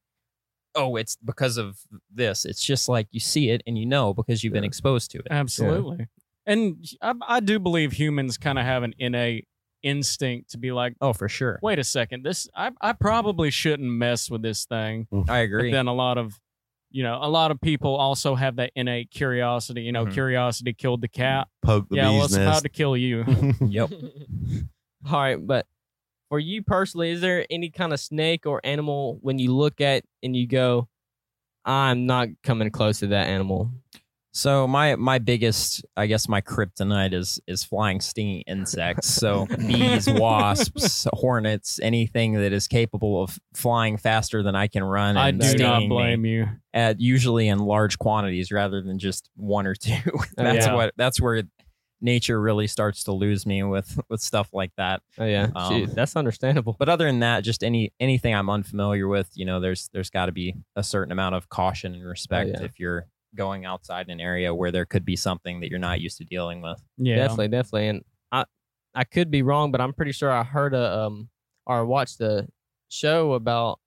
oh, 0.74 0.96
it's 0.96 1.16
because 1.24 1.56
of 1.56 1.78
this. 2.12 2.44
It's 2.44 2.62
just 2.62 2.88
like 2.90 3.08
you 3.10 3.20
see 3.20 3.48
it 3.48 3.62
and 3.66 3.78
you 3.78 3.86
know 3.86 4.12
because 4.12 4.44
you've 4.44 4.52
been 4.52 4.64
exposed 4.64 5.10
to 5.12 5.18
it. 5.18 5.28
Absolutely. 5.30 6.06
And 6.44 6.84
I, 7.00 7.14
I 7.26 7.40
do 7.40 7.58
believe 7.58 7.92
humans 7.92 8.36
kind 8.36 8.58
of 8.58 8.66
have 8.66 8.82
an 8.82 8.94
innate 8.98 9.48
instinct 9.82 10.50
to 10.50 10.58
be 10.58 10.72
like, 10.72 10.94
Oh, 11.00 11.12
for 11.14 11.28
sure. 11.28 11.58
wait 11.62 11.78
a 11.78 11.84
second, 11.84 12.24
this 12.24 12.48
I, 12.54 12.70
I 12.80 12.92
probably 12.92 13.50
shouldn't 13.50 13.88
mess 13.90 14.30
with 14.30 14.42
this 14.42 14.64
thing. 14.66 15.06
I 15.12 15.22
But 15.24 15.32
agree. 15.40 15.72
then 15.72 15.86
a 15.86 15.94
lot 15.94 16.18
of 16.18 16.38
you 16.90 17.02
know, 17.02 17.18
a 17.20 17.28
lot 17.28 17.50
of 17.50 17.60
people 17.60 17.94
also 17.96 18.34
have 18.34 18.56
that 18.56 18.70
innate 18.74 19.10
curiosity. 19.10 19.82
You 19.82 19.92
know, 19.92 20.06
Mhm. 20.06 20.12
curiosity 20.12 20.72
killed 20.72 21.00
the 21.02 21.08
cat. 21.08 21.48
poke 21.62 21.88
the 21.88 21.96
yeah, 21.96 22.10
well, 22.10 22.22
bee's 22.22 22.34
it's 22.34 22.36
about 22.36 22.62
to 22.62 22.68
kill 22.68 22.96
you. 22.96 23.24
yep. 23.60 23.90
All 25.10 25.12
right, 25.20 25.36
but 25.44 25.66
for 26.28 26.38
you 26.38 26.62
personally, 26.62 27.10
is 27.10 27.20
there 27.20 27.46
any 27.50 27.70
kind 27.70 27.92
of 27.92 28.00
snake 28.00 28.46
or 28.46 28.60
animal 28.64 29.18
when 29.20 29.38
you 29.38 29.54
look 29.54 29.80
at 29.80 30.04
and 30.22 30.34
you 30.36 30.46
go, 30.46 30.88
I'm 31.64 32.06
not 32.06 32.28
coming 32.42 32.70
close 32.70 33.00
to 33.00 33.08
that 33.08 33.28
animal? 33.28 33.70
So 34.36 34.66
my 34.66 34.96
my 34.96 35.18
biggest, 35.18 35.82
I 35.96 36.06
guess, 36.06 36.28
my 36.28 36.42
kryptonite 36.42 37.14
is 37.14 37.40
is 37.46 37.64
flying 37.64 38.02
stinging 38.02 38.42
insects. 38.42 39.08
So 39.08 39.46
bees, 39.66 40.06
wasps, 40.10 41.06
hornets, 41.14 41.80
anything 41.82 42.34
that 42.34 42.52
is 42.52 42.68
capable 42.68 43.22
of 43.22 43.38
flying 43.54 43.96
faster 43.96 44.42
than 44.42 44.54
I 44.54 44.66
can 44.66 44.84
run. 44.84 45.16
I 45.16 45.30
do 45.30 45.56
not 45.56 45.88
blame 45.88 46.26
you. 46.26 46.48
at 46.74 47.00
usually 47.00 47.48
in 47.48 47.60
large 47.60 47.98
quantities 47.98 48.52
rather 48.52 48.82
than 48.82 48.98
just 48.98 49.30
one 49.36 49.66
or 49.66 49.74
two. 49.74 49.96
that's 50.36 50.66
Yeah. 50.66 50.74
what 50.74 50.92
that's 50.98 51.18
where 51.18 51.42
nature 52.02 52.38
really 52.38 52.66
starts 52.66 53.04
to 53.04 53.12
lose 53.12 53.46
me 53.46 53.62
with 53.62 53.98
with 54.10 54.20
stuff 54.20 54.50
like 54.52 54.72
that. 54.76 55.00
Oh 55.18 55.24
yeah, 55.24 55.48
Um, 55.56 55.86
that's 55.94 56.14
understandable. 56.14 56.76
But 56.78 56.90
other 56.90 57.06
than 57.06 57.20
that, 57.20 57.40
just 57.40 57.64
any 57.64 57.94
anything 57.98 58.34
I'm 58.34 58.50
unfamiliar 58.50 59.08
with, 59.08 59.30
you 59.32 59.46
know, 59.46 59.60
there's 59.60 59.88
there's 59.94 60.10
got 60.10 60.26
to 60.26 60.32
be 60.32 60.56
a 60.76 60.82
certain 60.82 61.10
amount 61.10 61.36
of 61.36 61.48
caution 61.48 61.94
and 61.94 62.04
respect 62.04 62.50
yeah. 62.50 62.64
if 62.64 62.78
you're 62.78 63.06
going 63.36 63.64
outside 63.64 64.06
in 64.06 64.12
an 64.12 64.20
area 64.20 64.54
where 64.54 64.72
there 64.72 64.84
could 64.86 65.04
be 65.04 65.16
something 65.16 65.60
that 65.60 65.70
you're 65.70 65.78
not 65.78 66.00
used 66.00 66.18
to 66.18 66.24
dealing 66.24 66.62
with. 66.62 66.82
Yeah, 66.98 67.16
Definitely, 67.16 67.48
definitely. 67.48 67.88
And 67.88 68.04
I 68.32 68.44
I 68.94 69.04
could 69.04 69.30
be 69.30 69.42
wrong, 69.42 69.70
but 69.70 69.80
I'm 69.80 69.92
pretty 69.92 70.12
sure 70.12 70.30
I 70.30 70.42
heard 70.42 70.74
a 70.74 70.98
um 71.04 71.28
or 71.66 71.84
watched 71.84 72.20
a 72.20 72.48
show 72.88 73.32
about 73.34 73.80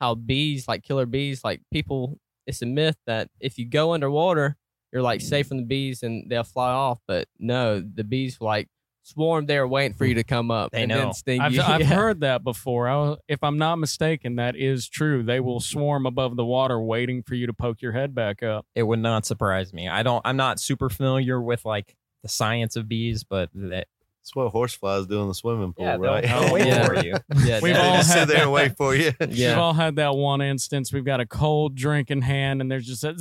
how 0.00 0.14
bees, 0.14 0.66
like 0.68 0.82
killer 0.82 1.06
bees, 1.06 1.44
like 1.44 1.60
people 1.72 2.18
it's 2.46 2.62
a 2.62 2.66
myth 2.66 2.96
that 3.06 3.28
if 3.40 3.58
you 3.58 3.68
go 3.68 3.92
underwater, 3.92 4.56
you're 4.92 5.02
like 5.02 5.20
safe 5.20 5.46
from 5.48 5.58
the 5.58 5.64
bees 5.64 6.02
and 6.02 6.28
they'll 6.28 6.42
fly 6.44 6.70
off. 6.70 6.98
But 7.06 7.28
no, 7.38 7.80
the 7.80 8.04
bees 8.04 8.38
like 8.40 8.68
swarm 9.02 9.46
there 9.46 9.66
waiting 9.66 9.96
for 9.96 10.04
you 10.04 10.14
to 10.14 10.24
come 10.24 10.50
up. 10.50 10.70
They 10.72 10.82
and 10.82 10.88
know. 10.90 10.98
Then 10.98 11.12
sting 11.14 11.40
I've, 11.40 11.52
you. 11.52 11.62
I've 11.62 11.80
Yeah. 11.82 11.86
heard 11.86 12.20
that 12.20 12.44
before. 12.44 12.88
I, 12.88 13.16
if 13.28 13.42
I'm 13.42 13.58
not 13.58 13.76
mistaken, 13.76 14.36
that 14.36 14.56
is 14.56 14.88
true. 14.88 15.22
They 15.22 15.40
will 15.40 15.60
swarm 15.60 16.06
above 16.06 16.36
the 16.36 16.44
water, 16.44 16.80
waiting 16.80 17.22
for 17.22 17.34
you 17.34 17.46
to 17.46 17.52
poke 17.52 17.82
your 17.82 17.92
head 17.92 18.14
back 18.14 18.42
up. 18.42 18.66
It 18.74 18.84
would 18.84 19.00
not 19.00 19.26
surprise 19.26 19.72
me. 19.72 19.88
I 19.88 20.02
don't. 20.02 20.22
I'm 20.24 20.36
not 20.36 20.60
super 20.60 20.88
familiar 20.88 21.40
with 21.40 21.64
like 21.64 21.96
the 22.22 22.28
science 22.28 22.76
of 22.76 22.88
bees, 22.88 23.24
but 23.24 23.50
that 23.54 23.88
That's 24.20 24.34
what 24.36 24.52
horseflies 24.52 25.06
do 25.08 25.20
in 25.22 25.26
the 25.28 25.34
swimming 25.34 25.72
pool, 25.72 25.84
yeah, 25.86 25.96
right? 25.96 26.22
they'll 26.24 26.52
wait 26.52 26.66
Yeah. 26.68 26.86
for 26.86 27.04
you. 27.04 27.14
Yeah, 27.44 27.58
We've 27.60 27.74
they 27.74 27.80
all 27.80 27.96
just 27.96 28.12
sit 28.12 28.28
there 28.28 28.36
that. 28.36 28.42
and 28.44 28.52
wait 28.52 28.76
for 28.76 28.94
you. 28.94 29.10
Yeah. 29.28 29.50
We've 29.54 29.58
all 29.58 29.72
had 29.72 29.96
that 29.96 30.14
one 30.14 30.40
instance. 30.40 30.92
We've 30.92 31.04
got 31.04 31.18
a 31.20 31.26
cold 31.26 31.74
drink 31.74 32.10
in 32.12 32.22
hand, 32.22 32.60
and 32.60 32.70
there's 32.70 32.86
just 32.86 33.02
that. 33.02 33.16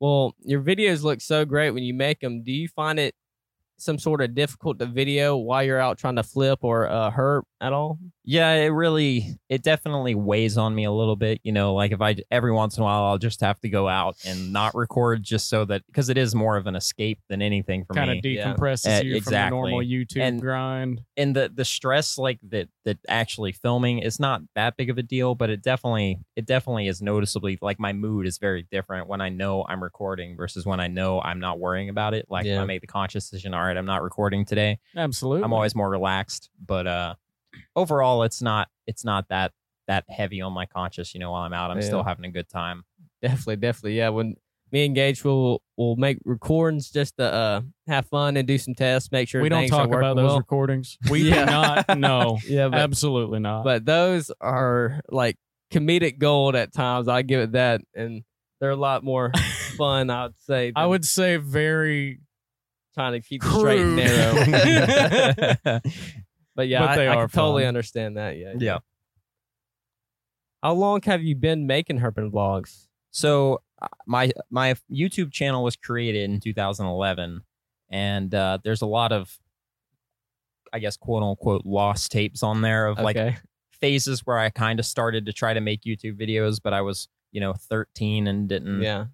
Well, 0.00 0.34
your 0.40 0.62
videos 0.62 1.02
look 1.02 1.20
so 1.20 1.44
great 1.44 1.70
when 1.72 1.82
you 1.82 1.94
make 1.94 2.20
them. 2.20 2.42
Do 2.42 2.52
you 2.52 2.68
find 2.68 2.98
it 2.98 3.14
some 3.78 3.98
sort 3.98 4.22
of 4.22 4.34
difficult 4.34 4.78
to 4.80 4.86
video 4.86 5.36
while 5.36 5.62
you're 5.64 5.80
out 5.80 5.98
trying 5.98 6.16
to 6.16 6.22
flip 6.22 6.60
or 6.62 6.88
uh, 6.88 7.10
hurt 7.10 7.44
at 7.60 7.72
all? 7.72 7.98
Yeah, 8.22 8.52
it 8.52 8.66
really, 8.68 9.38
it 9.48 9.62
definitely 9.62 10.14
weighs 10.14 10.58
on 10.58 10.74
me 10.74 10.84
a 10.84 10.92
little 10.92 11.16
bit. 11.16 11.40
You 11.42 11.52
know, 11.52 11.74
like 11.74 11.90
if 11.92 12.02
I 12.02 12.16
every 12.30 12.52
once 12.52 12.76
in 12.76 12.82
a 12.82 12.84
while, 12.84 13.04
I'll 13.04 13.18
just 13.18 13.40
have 13.40 13.58
to 13.60 13.68
go 13.70 13.88
out 13.88 14.16
and 14.26 14.52
not 14.52 14.74
record 14.74 15.22
just 15.22 15.48
so 15.48 15.64
that 15.64 15.86
because 15.86 16.10
it 16.10 16.18
is 16.18 16.34
more 16.34 16.56
of 16.58 16.66
an 16.66 16.76
escape 16.76 17.18
than 17.28 17.40
anything 17.40 17.84
for 17.86 17.94
kind 17.94 18.10
me. 18.10 18.18
of 18.18 18.24
Yeah. 18.26 18.54
decompresses 18.54 19.00
Uh, 19.00 19.02
you 19.04 19.20
from 19.22 19.32
the 19.32 19.48
normal. 19.48 19.78
YouTube 19.80 20.20
And- 20.20 20.40
grind. 20.40 21.00
and 21.16 21.34
the 21.34 21.50
the 21.52 21.64
stress 21.64 22.18
like 22.18 22.38
that 22.50 22.68
that 22.84 22.98
actually 23.08 23.52
filming 23.52 24.00
is 24.00 24.20
not 24.20 24.42
that 24.54 24.76
big 24.76 24.90
of 24.90 24.98
a 24.98 25.02
deal 25.02 25.34
but 25.34 25.48
it 25.50 25.62
definitely 25.62 26.18
it 26.36 26.46
definitely 26.46 26.88
is 26.88 27.00
noticeably 27.02 27.58
like 27.60 27.78
my 27.80 27.92
mood 27.92 28.26
is 28.26 28.38
very 28.38 28.66
different 28.70 29.06
when 29.06 29.20
i 29.20 29.28
know 29.28 29.64
i'm 29.68 29.82
recording 29.82 30.34
versus 30.36 30.64
when 30.64 30.80
i 30.80 30.86
know 30.88 31.20
i'm 31.20 31.38
not 31.40 31.58
worrying 31.58 31.88
about 31.90 32.14
it 32.14 32.24
like 32.30 32.46
Yeah. 32.46 32.62
i 32.62 32.64
make 32.64 32.80
the 32.80 32.86
conscious 32.86 33.28
decision 33.28 33.52
all 33.54 33.62
right 33.62 33.76
i'm 33.76 33.84
not 33.86 34.02
recording 34.02 34.44
today 34.46 34.78
Absolutely. 34.96 35.42
i'm 35.44 35.52
always 35.52 35.74
more 35.74 35.90
relaxed 35.90 36.48
but 36.64 36.86
uh 36.86 37.14
overall 37.76 38.22
it's 38.22 38.40
not 38.42 38.68
it's 38.86 39.04
not 39.04 39.26
that 39.28 39.52
that 39.88 40.04
heavy 40.08 40.40
on 40.40 40.52
my 40.52 40.66
conscience. 40.66 41.14
you 41.14 41.20
know 41.20 41.30
while 41.32 41.42
i'm 41.42 41.52
out 41.52 41.70
i'm 41.70 41.78
Yeah. 41.78 41.84
still 41.86 42.02
having 42.02 42.24
a 42.24 42.30
good 42.30 42.48
time 42.48 42.84
Definitely, 43.22 43.56
definitely. 43.56 43.98
Yeah, 43.98 44.08
when 44.08 44.36
me 44.72 44.86
and 44.86 44.94
Gage 44.94 45.22
will 45.24 45.60
will 45.76 45.94
make 45.96 46.16
recordings 46.24 46.90
just 46.90 47.18
to 47.18 47.24
uh, 47.24 47.60
have 47.86 48.06
fun 48.06 48.38
and 48.38 48.48
do 48.48 48.56
some 48.56 48.74
tests, 48.74 49.12
make 49.12 49.28
sure 49.28 49.42
we 49.42 49.50
don't 49.50 49.60
things 49.60 49.72
are 49.72 49.86
talk 49.86 49.94
about 49.94 50.16
those 50.16 50.28
well. 50.30 50.38
recordings. 50.38 50.96
We 51.10 51.28
Yeah. 51.28 51.44
do 51.44 51.50
not. 51.50 51.98
No, 51.98 52.38
Yeah, 52.48 52.68
but, 52.68 52.78
absolutely 52.80 53.40
not. 53.40 53.64
but 53.64 53.84
those 53.84 54.30
are 54.40 55.02
like 55.10 55.36
comedic 55.70 56.18
gold 56.18 56.54
at 56.56 56.72
times. 56.72 57.08
I 57.08 57.20
give 57.20 57.40
it 57.40 57.52
that, 57.52 57.82
and 57.94 58.22
they're 58.58 58.70
a 58.70 58.74
lot 58.76 59.04
more 59.04 59.32
fun. 59.76 60.08
I 60.08 60.22
would 60.24 60.40
say. 60.40 60.72
I 60.74 60.86
would 60.86 61.04
say 61.04 61.36
very. 61.36 62.20
trying 62.94 63.12
to 63.12 63.20
keep 63.20 63.42
it 63.44 63.48
straight 63.50 63.80
and 63.80 63.96
narrow. 63.96 65.80
But 66.60 66.68
yeah, 66.68 66.80
But 66.80 66.88
I, 66.90 66.96
they 66.96 67.08
I 67.08 67.14
are 67.14 67.26
can 67.26 67.40
totally 67.40 67.62
fun. 67.62 67.68
understand 67.68 68.16
that. 68.18 68.36
Yeah. 68.36 68.52
yeah 68.58 68.78
How 70.62 70.74
long 70.74 71.00
have 71.04 71.22
you 71.22 71.34
been 71.34 71.66
making 71.66 72.00
Herpin 72.00 72.30
vlogs? 72.30 72.86
So 73.12 73.62
uh, 73.80 73.86
my 74.06 74.30
my 74.50 74.74
YouTube 74.92 75.32
channel 75.32 75.64
was 75.64 75.74
created 75.74 76.28
in 76.28 76.38
2011, 76.38 77.40
and 77.88 78.34
uh, 78.34 78.58
there's 78.62 78.82
a 78.82 78.86
lot 78.86 79.10
of, 79.10 79.38
I 80.70 80.80
guess, 80.80 80.98
quote 80.98 81.22
unquote, 81.22 81.64
lost 81.64 82.12
tapes 82.12 82.42
on 82.42 82.60
there 82.60 82.88
of 82.88 82.98
like 82.98 83.16
phases 83.80 84.26
where 84.26 84.36
I 84.36 84.50
kind 84.50 84.78
of 84.78 84.84
started 84.84 85.24
to 85.24 85.32
try 85.32 85.54
to 85.54 85.62
make 85.62 85.84
YouTube 85.84 86.20
videos, 86.20 86.60
but 86.62 86.74
I 86.74 86.82
was 86.82 87.08
you 87.32 87.40
know 87.40 87.54
13 87.54 88.26
and 88.26 88.50
didn't 88.50 88.82
yeah. 88.82 89.06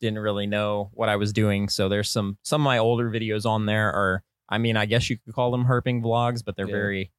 didn't 0.00 0.20
really 0.20 0.46
know 0.46 0.88
what 0.94 1.10
I 1.10 1.16
was 1.16 1.34
doing. 1.34 1.68
So 1.68 1.90
there's 1.90 2.08
some 2.08 2.38
some 2.42 2.62
of 2.62 2.64
my 2.64 2.78
older 2.78 3.10
videos 3.10 3.44
on 3.44 3.66
there 3.66 3.92
are, 3.92 4.22
I 4.48 4.58
mean, 4.58 4.76
I 4.76 4.86
guess 4.86 5.08
you 5.10 5.16
could 5.18 5.34
call 5.34 5.50
them 5.50 5.64
herping 5.64 6.02
vlogs, 6.02 6.44
but 6.44 6.56
they're 6.56 6.66
Yeah. 6.68 6.72
very 6.74 7.10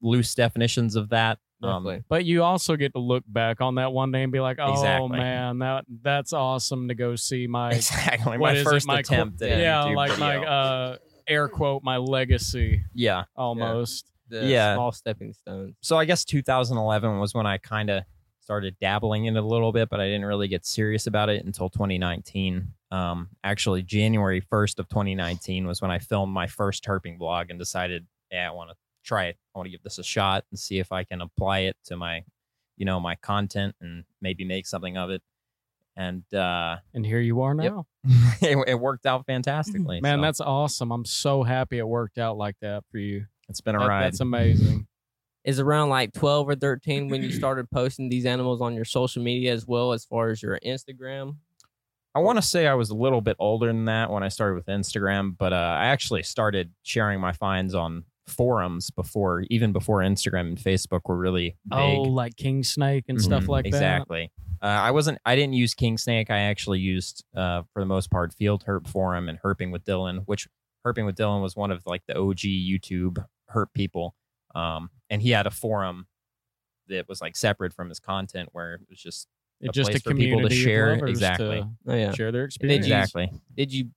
loose 0.00 0.34
definitions 0.34 0.96
of 0.96 1.08
that. 1.10 1.38
Um, 1.62 2.04
But 2.10 2.26
you 2.26 2.42
also 2.42 2.76
get 2.76 2.92
to 2.92 2.98
look 2.98 3.24
back 3.26 3.62
on 3.62 3.76
that 3.76 3.90
one 3.92 4.12
day 4.12 4.22
and 4.22 4.30
be 4.30 4.40
like, 4.40 4.58
"Oh 4.60 4.72
Exactly. 4.72 5.16
man, 5.16 5.60
that 5.60 5.86
that's 6.02 6.34
awesome 6.34 6.88
to 6.88 6.94
go 6.94 7.16
see 7.16 7.46
my 7.46 7.70
exactly. 7.72 8.32
what 8.36 8.52
My 8.52 8.52
is 8.52 8.60
it, 8.60 8.64
first 8.70 8.86
my 8.86 8.96
qu- 9.02 9.14
attempt 9.14 9.40
at 9.40 9.58
yeah, 9.60 9.82
YouTube 9.84 9.96
like 9.96 10.10
video. 10.10 10.26
my 10.26 10.46
uh 10.46 10.96
air 11.26 11.48
quote 11.48 11.82
my 11.82 11.96
legacy 11.96 12.82
yeah. 12.92 13.24
almost." 13.34 14.10
The 14.28 14.44
Yeah. 14.46 14.74
small 14.74 14.92
stepping 14.92 15.32
stones. 15.32 15.76
so 15.80 15.96
I 15.96 16.04
guess 16.04 16.24
2011 16.24 17.18
was 17.18 17.32
when 17.34 17.46
I 17.46 17.56
kind 17.58 17.88
of 17.88 18.04
started 18.40 18.76
dabbling 18.78 19.24
in 19.24 19.36
it 19.36 19.42
a 19.42 19.46
little 19.46 19.72
bit, 19.72 19.88
but 19.88 20.00
I 20.00 20.04
didn't 20.06 20.26
really 20.26 20.48
get 20.48 20.66
serious 20.66 21.06
about 21.06 21.30
it 21.30 21.44
until 21.46 21.70
2019. 21.70 22.73
Um, 22.90 23.28
actually, 23.42 23.82
January 23.82 24.40
1st 24.40 24.78
of 24.78 24.88
2019 24.88 25.66
was 25.66 25.82
when 25.82 25.90
I 25.90 25.98
filmed 25.98 26.32
my 26.32 26.46
first 26.46 26.84
herping 26.84 27.18
vlog 27.18 27.50
and 27.50 27.58
decided, 27.58 28.06
yeah, 28.30 28.48
I 28.48 28.52
want 28.52 28.70
to 28.70 28.76
try 29.04 29.24
it. 29.26 29.36
I 29.54 29.58
want 29.58 29.66
to 29.66 29.70
give 29.70 29.82
this 29.82 29.98
a 29.98 30.04
shot 30.04 30.44
and 30.50 30.58
see 30.58 30.78
if 30.78 30.92
I 30.92 31.04
can 31.04 31.20
apply 31.20 31.60
it 31.60 31.76
to 31.86 31.96
my, 31.96 32.24
you 32.76 32.84
know, 32.86 33.00
my 33.00 33.16
content 33.16 33.74
and 33.80 34.04
maybe 34.20 34.44
make 34.44 34.66
something 34.66 34.96
of 34.96 35.10
it. 35.10 35.22
And 35.96 36.24
uh, 36.34 36.76
And 36.92 37.04
here 37.06 37.20
you 37.20 37.42
are 37.42 37.54
Yep. 37.54 37.72
now. 37.72 37.86
it, 38.42 38.58
it 38.68 38.80
worked 38.80 39.06
out 39.06 39.26
fantastically. 39.26 40.00
Man, 40.00 40.18
so 40.18 40.22
that's 40.22 40.40
awesome. 40.40 40.90
I'm 40.90 41.04
so 41.04 41.42
happy 41.44 41.78
it 41.78 41.86
worked 41.86 42.18
out 42.18 42.36
like 42.36 42.56
that 42.62 42.84
for 42.90 42.98
you. 42.98 43.26
it's 43.48 43.60
been 43.60 43.76
a 43.76 43.78
That- 43.80 43.88
ride. 43.88 44.04
that's 44.04 44.20
amazing. 44.20 44.86
Is 45.44 45.60
around 45.60 45.90
like 45.90 46.12
12 46.14 46.48
or 46.48 46.54
13 46.54 47.08
when 47.10 47.22
you 47.22 47.30
started 47.30 47.70
posting 47.70 48.08
these 48.08 48.24
animals 48.24 48.62
on 48.62 48.74
your 48.74 48.86
social 48.86 49.22
media 49.22 49.52
as 49.52 49.66
well 49.66 49.92
as 49.92 50.04
far 50.04 50.30
as 50.30 50.42
your 50.42 50.58
Instagram? 50.64 51.36
I 52.14 52.20
want 52.20 52.36
to 52.38 52.42
say 52.42 52.66
I 52.66 52.74
was 52.74 52.90
a 52.90 52.94
little 52.94 53.20
bit 53.20 53.36
older 53.40 53.66
than 53.66 53.86
that 53.86 54.10
when 54.10 54.22
I 54.22 54.28
started 54.28 54.54
with 54.54 54.66
Instagram, 54.66 55.36
but 55.36 55.52
uh, 55.52 55.56
I 55.56 55.86
actually 55.86 56.22
started 56.22 56.72
sharing 56.82 57.20
my 57.20 57.32
finds 57.32 57.74
on 57.74 58.04
forums 58.28 58.90
before, 58.90 59.44
even 59.50 59.72
before 59.72 59.98
Instagram 59.98 60.40
and 60.48 60.58
Facebook 60.58 61.00
were 61.06 61.16
really 61.16 61.56
big. 61.68 61.78
Oh, 61.78 62.02
like 62.02 62.36
King 62.36 62.62
Snake 62.62 63.04
and 63.08 63.20
stuff 63.20 63.44
Mhm, 63.44 63.48
like 63.48 63.64
that. 63.64 63.68
exactly. 63.68 64.30
Uh, 64.62 64.66
I 64.66 64.92
wasn't. 64.92 65.18
I 65.26 65.34
didn't 65.36 65.54
use 65.54 65.74
King 65.74 65.98
Snake. 65.98 66.30
I 66.30 66.38
actually 66.38 66.78
used, 66.80 67.24
uh, 67.36 67.62
for 67.72 67.80
the 67.80 67.86
most 67.86 68.10
part, 68.10 68.32
Field 68.32 68.64
Herp 68.66 68.86
Forum 68.86 69.28
and 69.28 69.38
Herping 69.42 69.72
with 69.72 69.84
Dylan, 69.84 70.22
which 70.26 70.46
Herping 70.86 71.04
with 71.04 71.16
Dylan 71.16 71.42
was 71.42 71.56
one 71.56 71.70
of 71.70 71.82
like 71.84 72.02
the 72.06 72.16
OG 72.16 72.38
YouTube 72.38 73.22
herp 73.54 73.72
people, 73.74 74.14
um, 74.54 74.88
and 75.10 75.20
he 75.20 75.30
had 75.30 75.46
a 75.46 75.50
forum 75.50 76.06
that 76.88 77.08
was 77.08 77.20
like 77.20 77.36
separate 77.36 77.72
from 77.74 77.88
his 77.88 77.98
content, 78.00 78.50
where 78.52 78.74
it 78.74 78.82
was 78.88 78.98
just 79.00 79.26
a 79.70 79.72
just 79.72 79.90
place 79.90 80.00
a 80.00 80.10
for 80.10 80.14
people 80.14 80.40
to 80.42 80.54
share- 80.54 80.94
exactly. 81.06 81.60
to 81.62 81.68
Oh 81.88 81.94
yeah. 81.94 82.12
share 82.12 82.30
their 82.32 82.42
did 82.42 82.54
experience. 82.54 82.86
you- 82.86 82.94
exactly. 82.94 83.30
Did 83.56 83.72
you 83.72 83.90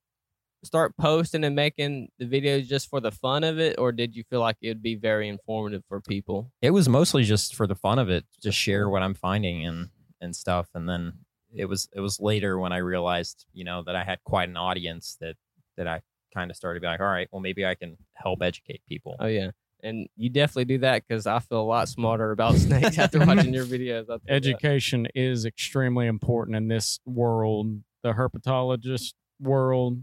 start 0.64 0.96
posting 0.96 1.44
and 1.44 1.54
making 1.54 2.08
the 2.18 2.24
videos 2.26 2.66
just 2.66 2.88
for 2.90 3.00
the 3.00 3.12
fun 3.12 3.44
of 3.44 3.58
it 3.60 3.76
or 3.78 3.92
did 3.92 4.14
you 4.16 4.24
feel 4.24 4.40
like 4.40 4.56
it 4.60 4.68
would 4.68 4.82
be 4.82 4.96
very 4.96 5.28
informative 5.28 5.82
for 5.88 6.00
people? 6.00 6.50
it 6.62 6.70
was 6.70 6.88
mostly 6.88 7.22
just 7.22 7.54
for 7.54 7.66
the 7.66 7.76
fun 7.76 7.98
of 7.98 8.10
it 8.10 8.24
just 8.42 8.58
share 8.58 8.88
what 8.88 9.00
i'm 9.02 9.14
finding 9.14 9.64
and 9.64 9.88
and 10.20 10.34
stuff 10.34 10.66
and 10.74 10.88
then 10.88 11.12
it 11.54 11.66
was 11.66 11.88
it 11.94 12.00
was 12.00 12.18
later 12.18 12.58
when 12.58 12.72
i 12.72 12.78
realized 12.78 13.46
you 13.52 13.62
know 13.64 13.82
that 13.84 13.94
i 13.94 14.02
had 14.02 14.18
quite 14.24 14.48
an 14.48 14.56
audience 14.56 15.16
that 15.20 15.36
that 15.76 15.86
i 15.86 16.00
kind 16.34 16.50
of 16.50 16.56
started 16.56 16.80
to 16.80 16.84
be 16.84 16.88
like 16.88 16.98
all 17.00 17.06
right 17.06 17.28
well 17.30 17.40
maybe 17.40 17.64
i 17.64 17.74
can 17.76 17.96
help 18.14 18.42
educate 18.42 18.82
people 18.88 19.14
Oh 19.20 19.26
yeah. 19.26 19.52
And 19.82 20.08
you 20.16 20.28
definitely 20.30 20.64
do 20.64 20.78
that 20.78 21.04
because 21.06 21.26
I 21.26 21.38
feel 21.38 21.60
a 21.60 21.62
lot 21.62 21.88
smarter 21.88 22.30
about 22.32 22.54
snakes 22.56 22.98
after 22.98 23.18
watching 23.26 23.54
your 23.54 23.64
videos. 23.64 24.06
I'll 24.10 24.18
tell 24.18 24.20
you 24.20 24.20
that. 24.26 24.32
Education 24.32 25.06
is 25.14 25.44
extremely 25.46 26.06
important 26.06 26.56
in 26.56 26.68
this 26.68 26.98
world, 27.06 27.82
the 28.02 28.12
herpetologist 28.12 29.14
world. 29.40 30.02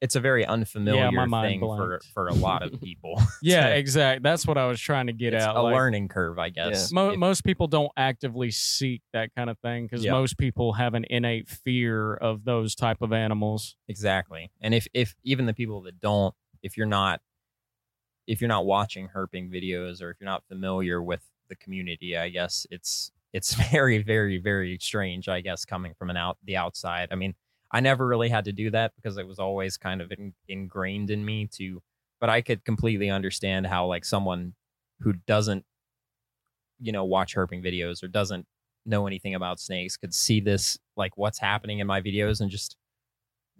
it's 0.00 0.14
a 0.14 0.20
very 0.20 0.46
unfamiliar 0.46 1.10
my 1.26 1.42
thing 1.48 1.60
for 1.60 1.86
blanked. 1.88 2.06
for 2.14 2.28
a 2.28 2.32
lot 2.34 2.62
of 2.62 2.80
people 2.82 3.20
Yeah, 3.42 3.68
To- 3.70 3.76
exact. 3.76 4.22
That's 4.22 4.46
what 4.46 4.56
I 4.56 4.66
was 4.66 4.80
trying 4.80 5.08
to 5.08 5.12
get 5.12 5.34
it's 5.34 5.44
at. 5.44 5.56
a 5.56 5.60
like, 5.60 5.74
learning 5.74 6.06
curve 6.08 6.38
i 6.38 6.48
guess 6.50 6.92
Mo- 6.92 7.10
If- 7.10 7.18
most 7.18 7.42
people 7.44 7.66
don't 7.66 7.90
actively 7.96 8.50
seek 8.52 9.02
that 9.12 9.34
kind 9.36 9.50
of 9.50 9.58
thing 9.58 9.84
because 9.86 10.04
Yeah. 10.04 10.12
most 10.12 10.38
people 10.38 10.74
have 10.74 10.94
an 10.94 11.04
innate 11.10 11.48
fear 11.48 12.14
of 12.14 12.44
those 12.44 12.74
type 12.76 13.02
of 13.02 13.12
animals. 13.12 13.76
exactly 13.88 14.50
and 14.60 14.72
if 14.72 14.86
if 14.94 15.14
even 15.24 15.46
the 15.46 15.54
people 15.54 15.82
that 15.82 16.00
don't 16.00 16.34
if 16.62 16.76
you're 16.76 16.86
not 16.86 17.20
if 18.28 18.40
you're 18.40 18.48
not 18.48 18.66
watching 18.66 19.08
herping 19.08 19.50
videos 19.50 20.00
or 20.00 20.10
if 20.10 20.20
you're 20.20 20.28
not 20.28 20.44
familiar 20.48 21.02
with 21.02 21.22
the 21.48 21.56
community 21.56 22.16
i 22.16 22.28
guess 22.28 22.66
it's 22.70 23.10
it's 23.32 23.54
very 23.72 24.02
very 24.02 24.38
very 24.38 24.78
strange 24.80 25.28
i 25.28 25.40
guess 25.40 25.64
coming 25.64 25.94
from 25.98 26.10
an 26.10 26.16
out 26.16 26.38
the 26.44 26.56
outside 26.56 27.08
i 27.10 27.16
mean 27.16 27.34
i 27.72 27.80
never 27.80 28.06
really 28.06 28.28
had 28.28 28.44
to 28.44 28.52
do 28.52 28.70
that 28.70 28.92
because 28.94 29.18
it 29.18 29.26
was 29.26 29.38
always 29.38 29.76
kind 29.76 30.00
of 30.00 30.12
in, 30.12 30.32
ingrained 30.46 31.10
in 31.10 31.24
me 31.24 31.46
to 31.46 31.82
but 32.20 32.30
i 32.30 32.40
could 32.40 32.64
completely 32.64 33.10
understand 33.10 33.66
how 33.66 33.86
like 33.86 34.04
someone 34.04 34.54
who 35.00 35.12
doesn't 35.26 35.64
you 36.80 36.92
know 36.92 37.04
watch 37.04 37.34
herping 37.34 37.64
videos 37.64 38.02
or 38.04 38.08
doesn't 38.08 38.46
know 38.86 39.06
anything 39.06 39.34
about 39.34 39.58
snakes 39.58 39.96
could 39.96 40.14
see 40.14 40.40
this 40.40 40.78
like 40.96 41.16
what's 41.16 41.38
happening 41.38 41.80
in 41.80 41.86
my 41.86 42.00
videos 42.00 42.40
and 42.40 42.50
just 42.50 42.76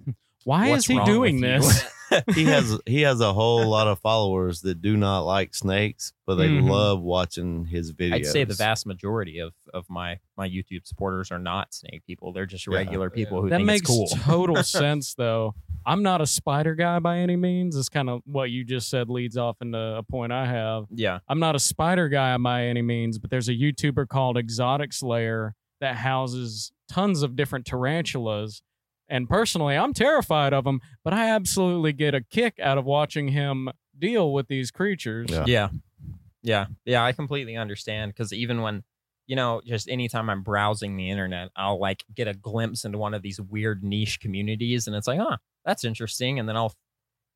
Why 0.45 0.69
is 0.69 0.87
he 0.87 1.03
doing 1.05 1.41
this? 1.41 1.85
he 2.35 2.45
has 2.45 2.79
he 2.87 3.03
has 3.03 3.21
a 3.21 3.33
whole 3.33 3.67
lot 3.67 3.87
of 3.87 3.99
followers 4.01 4.61
that 4.63 4.81
do 4.83 4.97
not 4.97 5.21
like 5.21 5.55
snakes, 5.55 6.13
but 6.27 6.37
they 6.37 6.49
Mhm. 6.49 6.69
love 6.71 7.01
watching 7.01 7.65
his 7.67 7.93
videos. 7.93 8.15
I'd 8.15 8.27
say 8.27 8.45
the 8.45 8.55
vast 8.55 8.87
majority 8.87 9.39
of, 9.41 9.53
of 9.75 9.85
my 9.91 10.19
my 10.37 10.49
YouTube 10.49 10.87
supporters 10.87 11.31
are 11.33 11.39
not 11.39 11.75
snake 11.75 12.03
people. 12.07 12.33
They're 12.33 12.47
just 12.47 12.67
Yeah. 12.67 12.77
regular 12.77 13.11
people 13.11 13.43
who 13.43 13.49
that 13.51 13.57
think 13.57 13.67
makes 13.67 13.91
it's 13.91 13.91
cool. 13.91 14.07
total 14.23 14.63
sense 14.63 15.15
though 15.15 15.55
i'm 15.87 16.03
not 16.03 16.21
a 16.21 16.27
spider 16.27 16.75
guy 16.75 16.99
by 16.99 17.19
any 17.19 17.37
means 17.37 17.77
it's 17.77 17.89
kind 17.89 18.11
of 18.11 18.21
what 18.27 18.51
you 18.51 18.65
just 18.65 18.91
said 18.91 19.09
leads 19.09 19.37
off 19.37 19.57
into 19.63 19.79
a 19.79 20.03
point 20.03 20.33
i 20.33 20.45
have 20.45 20.85
yeah. 20.91 21.21
i'm 21.29 21.39
not 21.39 21.55
a 21.55 21.59
spider 21.59 22.09
guy 22.09 22.37
by 22.37 22.65
any 22.65 22.83
means 22.83 23.19
but 23.19 23.31
there's 23.31 23.49
a 23.49 23.53
youtuber 23.55 24.07
called 24.07 24.37
Exotics 24.37 25.03
Lair 25.03 25.55
that 25.81 25.95
houses 25.97 26.73
tons 26.91 27.23
of 27.23 27.37
different 27.37 27.65
tarantulas 27.65 28.61
and 29.09 29.29
personally 29.29 29.77
i'm 29.77 29.93
terrified 29.95 30.53
of 30.53 30.65
them 30.65 30.81
but 31.05 31.13
i 31.13 31.29
absolutely 31.31 31.93
get 31.93 32.15
a 32.15 32.21
kick 32.23 32.59
out 32.63 32.79
of 32.79 32.85
watching 32.85 33.29
him 33.29 33.69
deal 33.99 34.33
with 34.33 34.47
these 34.49 34.71
creatures 34.71 35.29
Yeah. 35.31 35.45
Yeah. 35.47 35.69
Yeah. 36.43 36.67
Yeah. 36.85 37.05
I 37.05 37.13
completely 37.13 37.57
understand 37.57 38.13
because 38.13 38.33
even 38.33 38.63
when, 38.63 38.85
you 39.27 39.35
know, 39.35 39.61
just 39.67 39.89
anytime 39.89 40.31
I'm 40.31 40.43
browsing 40.45 40.97
the 40.97 41.11
internet, 41.11 41.49
I'll 41.57 41.81
like 41.81 42.05
get 42.15 42.29
a 42.29 42.33
glimpse 42.33 42.85
into 42.85 42.97
one 42.97 43.13
of 43.13 43.23
these 43.23 43.41
weird 43.41 43.83
niche 43.83 44.21
communities 44.21 44.87
and 44.87 44.95
it's 44.95 45.09
like, 45.09 45.19
huh, 45.19 45.37
that's 45.65 45.83
interesting. 45.85 46.39
And 46.39 46.49
then 46.49 46.57
I'll, 46.57 46.73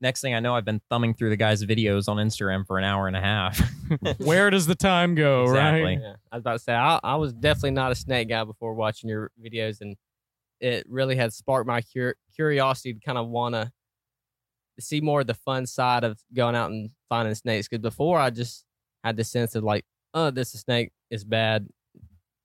next 0.00 0.21
thing 0.21 0.35
I 0.35 0.41
know, 0.41 0.55
I've 0.55 0.64
been 0.64 0.81
thumbing 0.88 1.14
through 1.14 1.31
the 1.31 1.37
guy's 1.37 1.64
videos 1.64 2.09
on 2.09 2.17
Instagram 2.19 2.64
for 2.64 2.79
an 2.79 2.85
hour 2.85 3.09
and 3.09 3.17
a 3.17 3.21
half. 3.21 3.61
where 4.19 4.49
does 4.50 4.67
the 4.69 4.76
time 4.76 5.17
go 5.17 5.43
Exactly. 5.43 5.83
right 5.83 5.99
Yeah, 6.00 6.14
I 6.31 6.37
was 6.37 6.41
about 6.43 6.52
to 6.52 6.59
say 6.61 6.75
I, 6.75 7.00
I 7.02 7.17
was 7.17 7.33
definitely 7.33 7.73
not 7.73 7.91
a 7.91 7.97
snake 7.97 8.29
guy 8.29 8.45
before 8.45 8.73
watching 8.75 9.11
your 9.11 9.33
videos, 9.45 9.81
and 9.81 9.97
it 10.62 10.87
really 10.88 11.16
had 11.16 11.33
sparked 11.33 11.66
my 11.66 11.83
cur- 11.83 12.14
curiosity 12.35 12.95
to 12.95 13.00
kind 13.00 13.19
of 13.19 13.28
want 13.28 13.54
to 13.54 13.71
see 14.81 15.00
more 15.00 15.21
of 15.21 15.26
the 15.26 15.35
fun 15.35 15.66
side 15.66 16.04
of 16.04 16.19
going 16.33 16.54
out 16.54 16.71
and 16.71 16.90
finding 17.09 17.35
snakes. 17.35 17.69
Because 17.69 17.83
before 17.83 18.19
I 18.19 18.31
just 18.31 18.64
had 19.02 19.16
the 19.16 19.25
sense 19.25 19.54
of 19.54 19.64
like, 19.64 19.85
oh, 20.14 20.31
this 20.31 20.52
snake, 20.52 20.92
is 21.11 21.25
bad, 21.25 21.69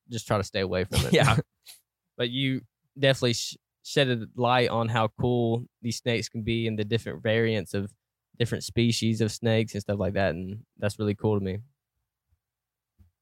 just 0.09 0.27
try 0.27 0.37
to 0.37 0.43
stay 0.43 0.61
away 0.61 0.83
from 0.83 0.99
it. 1.05 1.13
Yeah. 1.13 1.37
but 2.17 2.29
you 2.29 2.61
definitely 2.99 3.33
sh- 3.33 3.55
shed 3.83 4.09
a 4.09 4.25
light 4.35 4.69
on 4.69 4.89
how 4.89 5.09
cool 5.21 5.65
these 5.81 5.97
snakes 5.97 6.27
can 6.27 6.41
be 6.41 6.67
and 6.67 6.77
the 6.77 6.83
different 6.83 7.21
variants 7.21 7.73
of 7.73 7.93
different 8.37 8.63
species 8.63 9.21
of 9.21 9.31
snakes 9.31 9.73
and 9.73 9.81
stuff 9.81 9.99
like 9.99 10.13
that, 10.13 10.31
and 10.31 10.59
that's 10.77 10.99
really 10.99 11.15
cool 11.15 11.39
to 11.39 11.43
me. 11.43 11.59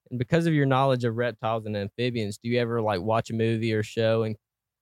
And 0.09 0.19
because 0.19 0.45
of 0.45 0.53
your 0.53 0.65
knowledge 0.65 1.03
of 1.03 1.15
reptiles 1.15 1.65
and 1.65 1.75
amphibians, 1.75 2.37
do 2.37 2.49
you 2.49 2.59
ever 2.59 2.81
like 2.81 3.01
watch 3.01 3.29
a 3.29 3.33
movie 3.33 3.73
or 3.73 3.83
show 3.83 4.23
and 4.23 4.35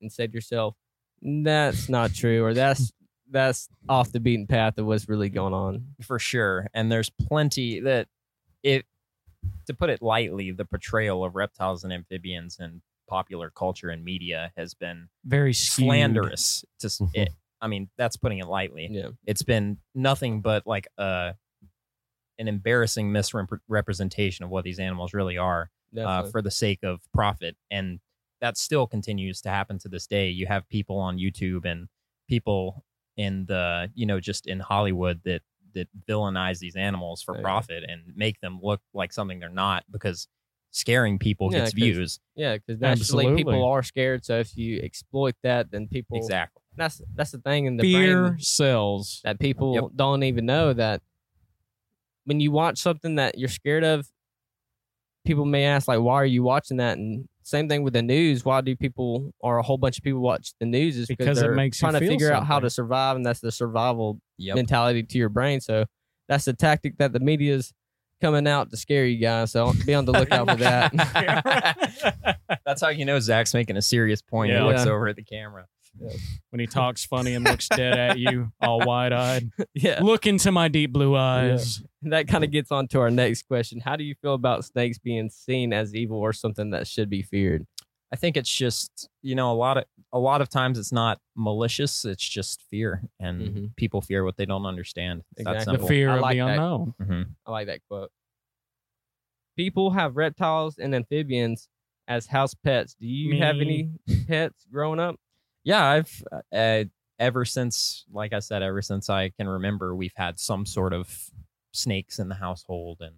and 0.04 0.12
said 0.12 0.30
to 0.30 0.36
yourself, 0.36 0.76
"That's 1.22 1.88
not 1.88 2.14
true," 2.14 2.44
or 2.44 2.54
"That's 2.54 2.92
that's 3.30 3.68
off 3.88 4.12
the 4.12 4.20
beaten 4.20 4.46
path 4.46 4.78
of 4.78 4.86
what's 4.86 5.08
really 5.08 5.30
going 5.30 5.54
on"? 5.54 5.94
for 6.02 6.18
sure. 6.18 6.68
And 6.74 6.92
there's 6.92 7.10
plenty 7.10 7.80
that 7.80 8.08
it 8.62 8.86
to 9.66 9.74
put 9.74 9.90
it 9.90 10.00
lightly, 10.02 10.50
the 10.52 10.64
portrayal 10.64 11.24
of 11.24 11.34
reptiles 11.34 11.84
and 11.84 11.92
amphibians 11.92 12.58
in 12.60 12.82
popular 13.08 13.50
culture 13.50 13.90
and 13.90 14.04
media 14.04 14.52
has 14.56 14.74
been 14.74 15.08
very 15.24 15.52
skewed. 15.52 15.86
slanderous. 15.86 16.64
To 16.80 16.90
it, 17.14 17.30
I 17.60 17.66
mean, 17.66 17.88
that's 17.96 18.16
putting 18.16 18.38
it 18.38 18.46
lightly. 18.46 18.88
Yeah, 18.90 19.08
It's 19.26 19.42
been 19.42 19.78
nothing 19.94 20.40
but 20.40 20.66
like 20.66 20.88
a 20.98 21.34
an 22.38 22.48
embarrassing 22.48 23.12
misrepresentation 23.12 24.44
of 24.44 24.50
what 24.50 24.64
these 24.64 24.78
animals 24.80 25.14
really 25.14 25.38
are 25.38 25.70
uh, 25.96 26.24
for 26.24 26.42
the 26.42 26.50
sake 26.50 26.80
of 26.82 27.00
profit, 27.12 27.56
and 27.70 28.00
that 28.44 28.58
still 28.58 28.86
continues 28.86 29.40
to 29.40 29.48
happen 29.48 29.78
to 29.78 29.88
this 29.88 30.06
day. 30.06 30.28
You 30.28 30.46
have 30.46 30.68
people 30.68 30.98
on 30.98 31.16
YouTube 31.16 31.64
and 31.64 31.88
people 32.28 32.84
in 33.16 33.46
the 33.46 33.90
you 33.94 34.04
know 34.04 34.20
just 34.20 34.46
in 34.46 34.60
Hollywood 34.60 35.22
that 35.24 35.40
that 35.72 35.88
villainize 36.06 36.58
these 36.58 36.76
animals 36.76 37.22
for 37.22 37.34
Yeah. 37.36 37.42
profit 37.42 37.84
and 37.88 38.02
make 38.14 38.40
them 38.40 38.60
look 38.62 38.80
like 38.92 39.12
something 39.14 39.40
they're 39.40 39.48
not 39.66 39.84
because 39.90 40.28
scaring 40.72 41.18
people 41.18 41.46
Yeah, 41.50 41.58
gets 41.60 41.70
'cause- 41.70 41.74
views. 41.82 42.20
yeah, 42.36 42.54
because 42.56 42.80
naturally 42.80 43.24
Absolutely. 43.26 43.36
people 43.44 43.64
are 43.64 43.82
scared. 43.82 44.24
So 44.24 44.38
if 44.40 44.56
you 44.56 44.80
exploit 44.82 45.36
that, 45.42 45.70
then 45.70 45.88
people 45.88 46.18
Exactly. 46.18 46.60
that's 46.76 47.00
that's 47.14 47.30
the 47.30 47.38
thing 47.38 47.64
in 47.64 47.76
the 47.78 47.82
fear 47.84 48.28
brain 48.30 48.40
sells 48.40 49.20
that 49.24 49.38
people 49.38 49.74
Yep. 49.74 49.84
don't 49.96 50.22
even 50.22 50.44
know 50.44 50.72
that 50.74 51.00
when 52.24 52.40
you 52.40 52.50
watch 52.52 52.78
something 52.78 53.14
that 53.14 53.38
you're 53.38 53.48
scared 53.60 53.84
of, 53.84 54.10
people 55.24 55.44
may 55.46 55.64
ask 55.64 55.88
like, 55.88 56.00
"Why 56.00 56.14
are 56.16 56.26
you 56.26 56.42
watching 56.42 56.76
that?" 56.78 56.98
And 56.98 57.28
same 57.44 57.68
thing 57.68 57.82
with 57.82 57.92
the 57.92 58.02
news. 58.02 58.44
Why 58.44 58.60
do 58.62 58.74
people 58.74 59.30
or 59.38 59.58
a 59.58 59.62
whole 59.62 59.78
bunch 59.78 59.98
of 59.98 60.04
people 60.04 60.20
watch 60.20 60.52
the 60.60 60.66
news? 60.66 60.96
Is 60.96 61.06
Because 61.06 61.38
it 61.38 61.42
they're 61.42 61.54
makes 61.54 61.78
you 61.80 61.86
trying 61.88 61.92
to 61.94 62.00
feel 62.00 62.08
figure 62.08 62.32
out 62.32 62.46
how 62.46 62.58
to 62.58 62.68
survive, 62.70 63.16
and 63.16 63.24
that's 63.24 63.40
the 63.40 63.52
survival 63.52 64.18
Yep. 64.38 64.56
mentality 64.56 65.02
to 65.04 65.18
your 65.18 65.28
brain. 65.28 65.60
So 65.60 65.84
that's 66.28 66.46
the 66.46 66.54
tactic 66.54 66.96
that 66.98 67.12
the 67.12 67.20
media's 67.20 67.72
coming 68.20 68.48
out 68.48 68.70
to 68.70 68.76
scare 68.76 69.04
you 69.06 69.18
guys. 69.18 69.52
So 69.52 69.72
be 69.86 69.94
on 69.94 70.04
the 70.06 70.12
lookout 70.18 70.48
for 70.48 70.56
that. 70.56 72.38
That's 72.66 72.80
how 72.80 72.88
you 72.88 73.04
know 73.04 73.20
Zach's 73.20 73.52
making 73.52 73.76
a 73.76 73.82
serious 73.82 74.22
point. 74.22 74.50
Yeah. 74.52 74.60
He 74.60 74.64
looks 74.64 74.86
Yeah. 74.86 74.92
over 74.92 75.08
at 75.08 75.16
the 75.16 75.22
camera. 75.24 75.66
When 76.50 76.60
he 76.60 76.66
talks 76.66 77.04
funny 77.04 77.34
and 77.34 77.44
looks 77.44 77.68
dead 77.68 77.98
at 77.98 78.18
you, 78.18 78.52
all 78.60 78.80
wide 78.84 79.12
eyed. 79.12 79.50
yeah. 79.74 80.00
Look 80.02 80.26
into 80.26 80.50
my 80.52 80.68
deep 80.68 80.92
blue 80.92 81.16
eyes. 81.16 81.82
that 82.02 82.28
kind 82.28 82.44
of 82.44 82.50
gets 82.50 82.70
on 82.72 82.88
to 82.88 83.00
our 83.00 83.10
next 83.10 83.46
question. 83.48 83.80
How 83.80 83.96
do 83.96 84.04
you 84.04 84.14
feel 84.20 84.34
about 84.34 84.64
snakes 84.64 84.98
being 84.98 85.30
seen 85.30 85.72
as 85.72 85.94
evil 85.94 86.18
or 86.18 86.32
something 86.32 86.70
that 86.70 86.86
should 86.86 87.08
be 87.10 87.22
feared? 87.22 87.66
I 88.12 88.16
think 88.16 88.36
it's 88.36 88.52
just 88.54 89.08
you 89.22 89.34
know 89.34 89.50
a 89.50 89.54
lot 89.56 89.76
of 89.78 89.84
a 90.12 90.18
lot 90.20 90.40
of 90.40 90.48
times 90.48 90.78
it's 90.78 90.92
not 90.92 91.18
malicious. 91.34 92.04
It's 92.04 92.22
just 92.28 92.62
fear, 92.70 93.02
and 93.18 93.40
Mhm. 93.42 93.76
people 93.76 94.00
fear 94.00 94.24
what 94.24 94.36
they 94.36 94.44
don't 94.46 94.66
understand. 94.66 95.22
It's 95.36 95.40
Exactly. 95.48 95.76
The 95.78 95.86
fear 95.86 96.10
I 96.10 96.14
of 96.16 96.20
like 96.20 96.34
the 96.36 96.44
that. 96.44 96.50
unknown. 96.50 96.94
Mhm. 97.02 97.26
I 97.46 97.50
like 97.50 97.66
that 97.66 97.80
quote. 97.88 98.10
People 99.56 99.90
have 99.92 100.16
reptiles 100.16 100.78
and 100.78 100.94
amphibians 100.94 101.68
as 102.06 102.26
house 102.26 102.54
pets. 102.54 102.94
Do 103.00 103.06
you 103.06 103.38
have 103.40 103.56
any 103.56 103.90
pets 104.28 104.64
growing 104.70 105.00
up? 105.00 105.16
Yeah, 105.64 105.84
I've 105.84 106.22
uh, 106.52 106.84
ever 107.18 107.44
since, 107.44 108.04
like 108.12 108.32
I 108.32 108.38
said, 108.40 108.62
ever 108.62 108.82
since 108.82 109.08
I 109.10 109.30
can 109.30 109.48
remember, 109.48 109.94
we've 109.96 110.12
had 110.16 110.38
some 110.38 110.66
sort 110.66 110.92
of 110.92 111.08
snakes 111.72 112.18
in 112.18 112.28
the 112.28 112.34
household 112.34 113.00
and 113.00 113.14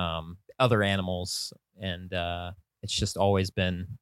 um, 0.00 0.38
other 0.58 0.82
animals, 0.82 1.52
and 1.80 2.12
uh, 2.12 2.52
it's 2.82 2.92
just 2.92 3.16
always 3.16 3.50
been. 3.50 3.98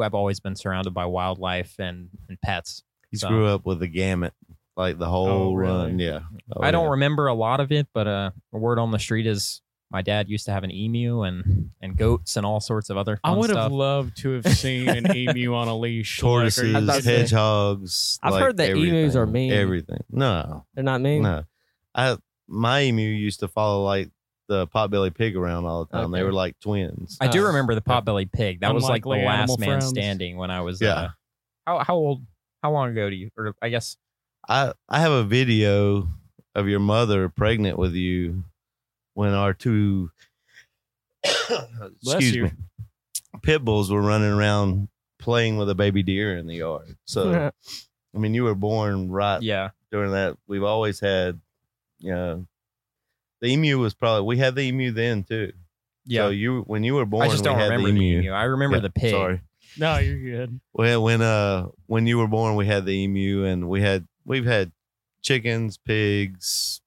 I've 0.00 0.14
always 0.14 0.40
been 0.40 0.56
surrounded 0.56 0.92
by 0.92 1.06
wildlife 1.06 1.74
and, 1.78 2.08
and 2.28 2.40
pets. 2.40 2.82
He 3.10 3.16
So- 3.16 3.28
grew 3.28 3.46
up 3.46 3.64
with 3.64 3.78
the 3.80 3.86
gamut, 3.86 4.32
like 4.76 4.98
the 4.98 5.06
whole 5.08 5.54
really? 5.56 5.72
run. 5.72 5.98
Yeah, 6.00 6.20
Oh, 6.54 6.62
I 6.62 6.70
don't 6.72 6.86
yeah. 6.86 6.90
remember 6.90 7.26
a 7.28 7.34
lot 7.34 7.60
of 7.60 7.70
it, 7.72 7.86
but 7.94 8.06
uh, 8.08 8.30
a 8.52 8.58
word 8.58 8.78
on 8.80 8.90
the 8.90 8.98
street 8.98 9.26
is 9.26 9.60
my 9.94 10.02
dad 10.02 10.28
used 10.28 10.44
to 10.46 10.52
have 10.52 10.64
an 10.64 10.70
emu 10.72 11.22
and 11.22 11.70
and 11.80 11.96
goats 11.96 12.36
and 12.36 12.44
all 12.44 12.60
sorts 12.60 12.90
of 12.90 12.96
other. 12.98 13.12
Things. 13.14 13.20
I 13.24 13.28
fun 13.30 13.38
would 13.38 13.50
have 13.50 13.56
stuff. 13.58 13.72
loved 13.72 14.16
to 14.18 14.30
have 14.32 14.46
seen 14.48 14.88
an 14.88 15.16
emu 15.16 15.54
on 15.54 15.68
a 15.68 15.78
leash. 15.78 16.18
Like, 16.20 16.28
tortoises, 16.28 16.74
I 16.74 16.78
was 16.80 16.84
about 16.88 16.96
to 16.96 17.02
say- 17.02 17.16
hedgehogs. 17.18 18.18
I've 18.22 18.32
like 18.32 18.42
heard 18.42 18.56
that 18.58 18.70
emus 18.76 19.14
are 19.16 19.24
mean. 19.26 19.52
Everything. 19.52 20.02
No, 20.10 20.66
They're 20.74 20.84
not 20.84 21.00
mean. 21.00 21.22
no. 21.22 21.44
I 21.94 22.16
my 22.48 22.82
emu 22.82 23.02
used 23.08 23.40
to 23.40 23.48
follow 23.48 23.84
like 23.84 24.10
the 24.48 24.66
potbelly 24.66 25.14
pig 25.14 25.36
around 25.36 25.64
all 25.64 25.84
the 25.86 25.92
time. 25.96 26.10
They 26.10 26.22
were 26.22 26.32
like 26.32 26.58
twins. 26.60 27.16
I 27.20 27.28
do 27.28 27.44
Uh, 27.44 27.46
remember 27.46 27.74
the 27.74 27.80
potbelly 27.80 28.30
pig. 28.30 28.60
That 28.60 28.74
was 28.74 28.84
like 28.84 29.04
the 29.04 29.08
last 29.10 29.58
man 29.58 29.68
friends. 29.68 29.88
standing 29.88 30.36
when 30.36 30.50
I 30.50 30.60
was. 30.60 30.80
Yeah. 30.82 30.92
Uh, 30.94 31.08
how 31.66 31.78
how 31.84 31.94
old? 31.94 32.22
How 32.62 32.72
long 32.72 32.90
ago 32.90 33.08
do 33.08 33.16
you? 33.16 33.30
Or 33.38 33.54
I 33.62 33.68
guess 33.68 33.96
I 34.48 34.72
I 34.88 35.00
have 35.00 35.12
a 35.12 35.22
video 35.24 36.08
of 36.54 36.66
your 36.68 36.80
mother 36.80 37.28
pregnant 37.28 37.78
with 37.78 37.94
you 37.94 38.44
when 39.14 39.32
our 39.32 39.54
two 39.54 40.10
excuse 41.24 42.34
you. 42.34 42.44
me 42.44 42.52
pit 43.42 43.64
bulls 43.64 43.90
were 43.90 44.00
running 44.00 44.30
around 44.30 44.88
playing 45.18 45.56
with 45.56 45.70
a 45.70 45.74
baby 45.74 46.02
deer 46.02 46.36
in 46.36 46.46
the 46.46 46.56
yard. 46.56 46.96
So 47.04 47.50
I 48.14 48.18
mean, 48.18 48.34
you 48.34 48.44
were 48.44 48.54
born 48.54 49.10
right 49.10 49.42
yeah. 49.42 49.70
during 49.90 50.12
that. 50.12 50.36
We've 50.46 50.62
always 50.62 51.00
had, 51.00 51.40
you 51.98 52.12
know, 52.12 52.46
the 53.40 53.48
emu 53.48 53.78
was 53.78 53.94
probably 53.94 54.22
we 54.26 54.38
had 54.38 54.54
the 54.54 54.62
emu 54.62 54.92
then 54.92 55.24
too. 55.24 55.52
Yeah. 56.06 56.22
So 56.22 56.28
you 56.30 56.62
when 56.62 56.84
you 56.84 56.94
were 56.94 57.06
born, 57.06 57.26
I 57.26 57.30
just 57.30 57.44
don't 57.44 57.58
remember 57.58 57.88
the 57.88 57.92
the 57.92 58.00
emu. 58.00 58.20
emu. 58.20 58.30
I 58.30 58.44
remember 58.44 58.76
Yeah, 58.76 58.82
the 58.82 58.90
pig. 58.90 59.10
Sorry. 59.10 59.40
No, 59.76 59.98
you're 59.98 60.20
good. 60.46 60.60
Well, 60.72 61.02
when 61.02 61.22
uh 61.22 61.68
when 61.86 62.06
you 62.06 62.18
were 62.18 62.28
born, 62.28 62.54
we 62.56 62.66
had 62.66 62.84
the 62.84 62.92
emu, 62.92 63.44
and 63.44 63.68
we 63.68 63.80
had 63.80 64.06
we've 64.24 64.44
had 64.44 64.72
chickens, 65.22 65.78
pigs, 65.78 66.80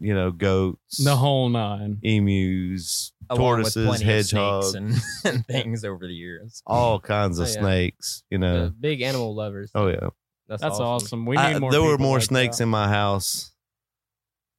you 0.00 0.14
know, 0.14 0.30
goats, 0.32 0.96
The 1.04 1.14
whole 1.14 1.48
nine. 1.50 1.98
emus, 2.02 3.12
along 3.28 3.38
with 3.58 3.74
tortoises, 3.74 3.86
plenty 3.86 4.04
of 4.04 4.08
hedgehogs, 4.10 4.70
snakes 4.70 5.24
and, 5.24 5.34
and 5.36 5.46
things 5.64 5.84
over 5.84 6.06
the 6.06 6.14
years. 6.14 6.62
all 6.66 6.98
kinds 6.98 7.38
of 7.38 7.46
Oh, 7.46 7.50
yeah. 7.50 7.60
snakes. 7.60 8.22
You 8.30 8.38
know. 8.38 8.64
The 8.66 8.70
big 8.70 9.02
animal 9.02 9.34
lovers. 9.34 9.70
oh 9.74 9.88
yeah. 9.88 10.08
That's, 10.48 10.62
That's 10.62 10.80
awesome. 10.80 11.26
We 11.26 11.36
I- 11.36 11.52
need 11.52 11.60
more. 11.60 11.70
there 11.70 11.80
were 11.82 11.92
people 11.96 12.06
more 12.06 12.16
like 12.16 12.24
snakes 12.24 12.56
that. 12.58 12.64
in 12.64 12.70
my 12.70 12.88
house 12.88 13.52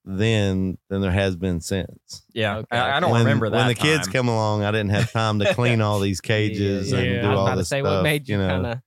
then 0.03 0.77
than 0.89 1.01
there 1.01 1.11
has 1.11 1.35
been 1.35 1.61
since. 1.61 2.23
Yeah, 2.33 2.57
Okay, 2.57 2.77
I, 2.77 2.97
I 2.97 2.99
don't 2.99 3.11
when, 3.11 3.21
remember 3.21 3.49
that. 3.49 3.57
when 3.57 3.67
the 3.67 3.75
kids 3.75 4.07
time. 4.07 4.13
come 4.13 4.27
along. 4.29 4.63
I 4.63 4.71
didn't 4.71 4.89
have 4.89 5.11
time 5.11 5.39
to 5.39 5.53
clean 5.53 5.79
all 5.81 5.99
these 5.99 6.21
cages 6.33 6.91
Yeah, 6.91 6.97
and 6.99 7.07
yeah. 7.15 7.21
do 7.21 7.27
I 7.27 7.29
was 7.29 7.37
all 7.37 7.45
about 7.45 7.53
to 7.53 7.57
this 7.59 7.69
say 7.69 7.79
stuff. 7.81 7.95
what 7.97 8.03
made 8.03 8.27
you, 8.27 8.37
know, 8.37 8.47
kind 8.47 8.65
of 8.67 8.79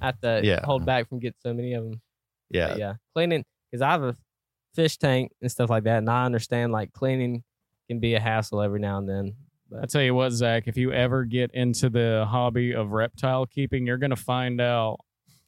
have 0.00 0.20
to 0.20 0.40
Yeah. 0.44 0.60
hold 0.64 0.86
back 0.86 1.08
from 1.08 1.18
getting 1.18 1.34
so 1.42 1.52
many 1.54 1.72
of 1.74 1.84
them. 1.84 2.00
yeah. 2.50 2.76
yeah, 2.76 2.94
cleaning 3.14 3.44
because 3.70 3.82
I 3.82 3.90
have 3.90 4.02
a 4.04 4.16
fish 4.74 4.96
tank 4.98 5.32
and 5.40 5.50
stuff 5.50 5.70
like 5.70 5.84
that, 5.84 5.98
and 5.98 6.08
I 6.10 6.24
understand 6.24 6.72
like 6.72 6.92
cleaning 6.92 7.42
can 7.88 8.00
be 8.00 8.14
a 8.14 8.20
hassle 8.20 8.62
every 8.62 8.80
now 8.80 8.98
and 8.98 9.08
then. 9.08 9.34
I 9.80 9.86
tell 9.86 10.02
you 10.02 10.14
what, 10.14 10.30
Zach, 10.32 10.64
if 10.66 10.76
you 10.76 10.92
ever 10.92 11.24
get 11.24 11.52
into 11.54 11.88
the 11.90 12.26
hobby 12.28 12.72
of 12.74 12.90
reptile 12.90 13.46
keeping, 13.46 13.86
you're 13.86 13.98
gonna 13.98 14.16
find 14.16 14.60
out 14.60 14.98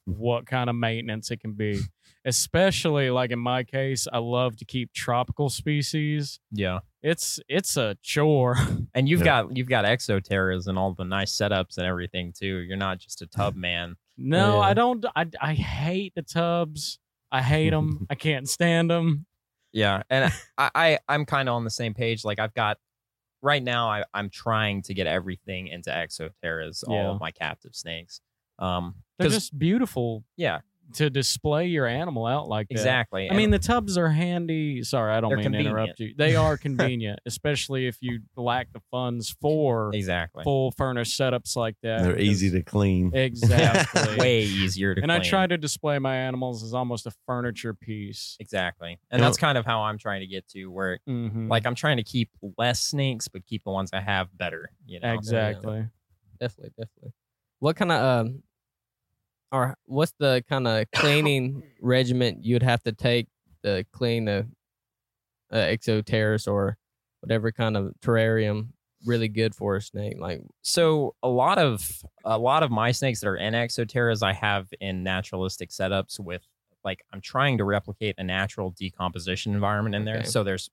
what 0.04 0.46
kind 0.46 0.68
of 0.70 0.76
maintenance 0.76 1.30
it 1.30 1.40
can 1.40 1.52
be. 1.54 1.80
Especially 2.24 3.10
like 3.10 3.32
in 3.32 3.38
my 3.40 3.64
case, 3.64 4.06
I 4.12 4.18
love 4.18 4.56
to 4.58 4.64
keep 4.64 4.92
tropical 4.92 5.48
species. 5.50 6.38
Yeah. 6.52 6.80
It's 7.02 7.40
it's 7.48 7.76
a 7.76 7.96
chore. 8.02 8.56
And 8.94 9.08
you've 9.08 9.20
Yeah. 9.20 9.42
got 9.42 9.56
you've 9.56 9.68
got 9.68 9.84
exoterras 9.84 10.66
and 10.68 10.78
all 10.78 10.92
the 10.94 11.04
nice 11.04 11.36
setups 11.36 11.78
and 11.78 11.86
everything 11.86 12.32
too. 12.32 12.58
You're 12.58 12.76
not 12.76 12.98
just 12.98 13.22
a 13.22 13.26
tub 13.26 13.54
man. 13.68 13.96
No, 14.16 14.54
Yeah. 14.56 14.60
I 14.60 14.74
don't. 14.74 15.04
I 15.16 15.26
I 15.40 15.54
hate 15.54 16.14
the 16.14 16.22
tubs. 16.22 16.98
I 17.32 17.42
hate 17.42 17.70
them. 17.70 18.06
I 18.10 18.14
can't 18.14 18.48
stand 18.48 18.90
them. 18.90 19.26
Yeah, 19.72 20.02
and 20.10 20.32
I, 20.58 20.70
I 20.74 20.98
I'm 21.08 21.24
kind 21.24 21.48
of 21.48 21.54
on 21.54 21.64
the 21.64 21.70
same 21.70 21.94
page. 21.94 22.24
Like 22.24 22.38
I've 22.38 22.54
got 22.54 22.76
right 23.40 23.62
now, 23.62 23.88
I 23.90 24.04
I'm 24.12 24.28
trying 24.30 24.82
to 24.82 24.94
get 24.94 25.06
everything 25.06 25.66
into 25.68 25.90
exoterras, 25.90 26.84
Yeah. 26.86 26.94
all 26.94 27.14
of 27.14 27.20
my 27.20 27.30
captive 27.32 27.74
snakes. 27.74 28.20
Um, 28.58 28.96
They're 29.18 29.30
just 29.30 29.58
beautiful 29.58 30.24
yeah, 30.36 30.60
to 30.94 31.10
display 31.10 31.66
your 31.66 31.86
animal 31.86 32.26
out 32.26 32.48
like 32.48 32.68
that. 32.68 32.74
exactly. 32.74 33.30
I 33.30 33.34
mean, 33.34 33.50
the 33.50 33.58
tubs 33.58 33.96
are 33.98 34.08
handy. 34.08 34.82
Sorry, 34.82 35.12
I 35.12 35.20
don't 35.20 35.30
They're 35.30 35.38
mean 35.38 35.52
to 35.52 35.58
interrupt 35.58 36.00
you. 36.00 36.14
They 36.16 36.36
are 36.36 36.56
convenient, 36.58 37.20
especially 37.26 37.86
if 37.86 37.98
you 38.00 38.20
lack 38.36 38.72
the 38.72 38.80
funds 38.90 39.34
for 39.40 39.90
exactly. 39.94 40.44
full 40.44 40.72
furnished 40.72 41.18
setups 41.18 41.56
like 41.56 41.76
that. 41.82 42.02
They're 42.02 42.18
easy 42.18 42.50
to 42.50 42.62
clean. 42.62 43.10
Exactly. 43.14 44.16
Way 44.18 44.42
easier 44.42 44.94
to. 44.94 45.02
and 45.02 45.10
I 45.12 45.18
try 45.20 45.46
to 45.46 45.56
display 45.58 45.98
my 45.98 46.16
animals 46.16 46.62
as 46.62 46.74
almost 46.74 47.06
a 47.06 47.12
furniture 47.26 47.74
piece. 47.74 48.36
exactly, 48.40 48.98
and 49.10 49.18
You 49.18 49.18
know- 49.18 49.24
that's 49.28 49.38
kind 49.38 49.58
of 49.58 49.64
how 49.64 49.82
I'm 49.82 49.98
trying 49.98 50.20
to 50.20 50.26
get 50.26 50.48
to 50.48 50.66
where 50.66 50.98
Mhm. 51.08 51.48
like 51.48 51.66
I'm 51.66 51.74
trying 51.74 51.96
to 51.98 52.02
keep 52.02 52.30
less 52.58 52.80
snakes, 52.80 53.28
but 53.28 53.44
keep 53.44 53.64
the 53.64 53.70
ones 53.70 53.90
I 53.92 54.00
have 54.00 54.36
better. 54.36 54.70
You 54.86 55.00
know, 55.00 55.12
exactly. 55.14 55.86
Definitely, 56.40 56.70
definitely. 56.78 57.12
What 57.60 57.76
kind 57.76 57.92
of 57.92 58.26
um, 58.26 58.42
or 59.52 59.76
what's 59.84 60.14
the 60.18 60.42
kind 60.48 60.66
of 60.66 60.86
cleaning 60.94 61.62
regiment 61.82 62.44
you'd 62.44 62.62
have 62.62 62.82
to 62.84 62.92
take 62.92 63.28
to 63.62 63.84
clean 63.92 64.26
a, 64.26 64.46
a 65.50 65.76
exoterrace 65.76 66.50
or 66.50 66.76
whatever 67.20 67.52
kind 67.52 67.76
of 67.76 67.92
terrarium 68.00 68.68
really 69.04 69.28
good 69.28 69.54
for 69.54 69.76
a 69.76 69.82
snake? 69.82 70.16
Like, 70.18 70.42
so 70.62 71.14
a 71.22 71.28
lot 71.28 71.58
of 71.58 72.02
a 72.24 72.38
lot 72.38 72.62
of 72.62 72.70
my 72.70 72.92
snakes 72.92 73.20
that 73.20 73.28
are 73.28 73.36
in 73.36 73.52
exoterras 73.54 74.22
I 74.22 74.32
have 74.32 74.68
in 74.80 75.02
naturalistic 75.02 75.70
setups 75.70 76.18
with 76.18 76.42
like 76.84 77.04
I'm 77.12 77.20
trying 77.20 77.58
to 77.58 77.64
replicate 77.64 78.16
a 78.18 78.24
natural 78.24 78.70
decomposition 78.70 79.54
environment 79.54 79.94
in 79.94 80.04
there. 80.04 80.18
Okay. 80.18 80.26
So 80.26 80.42
there's 80.42 80.70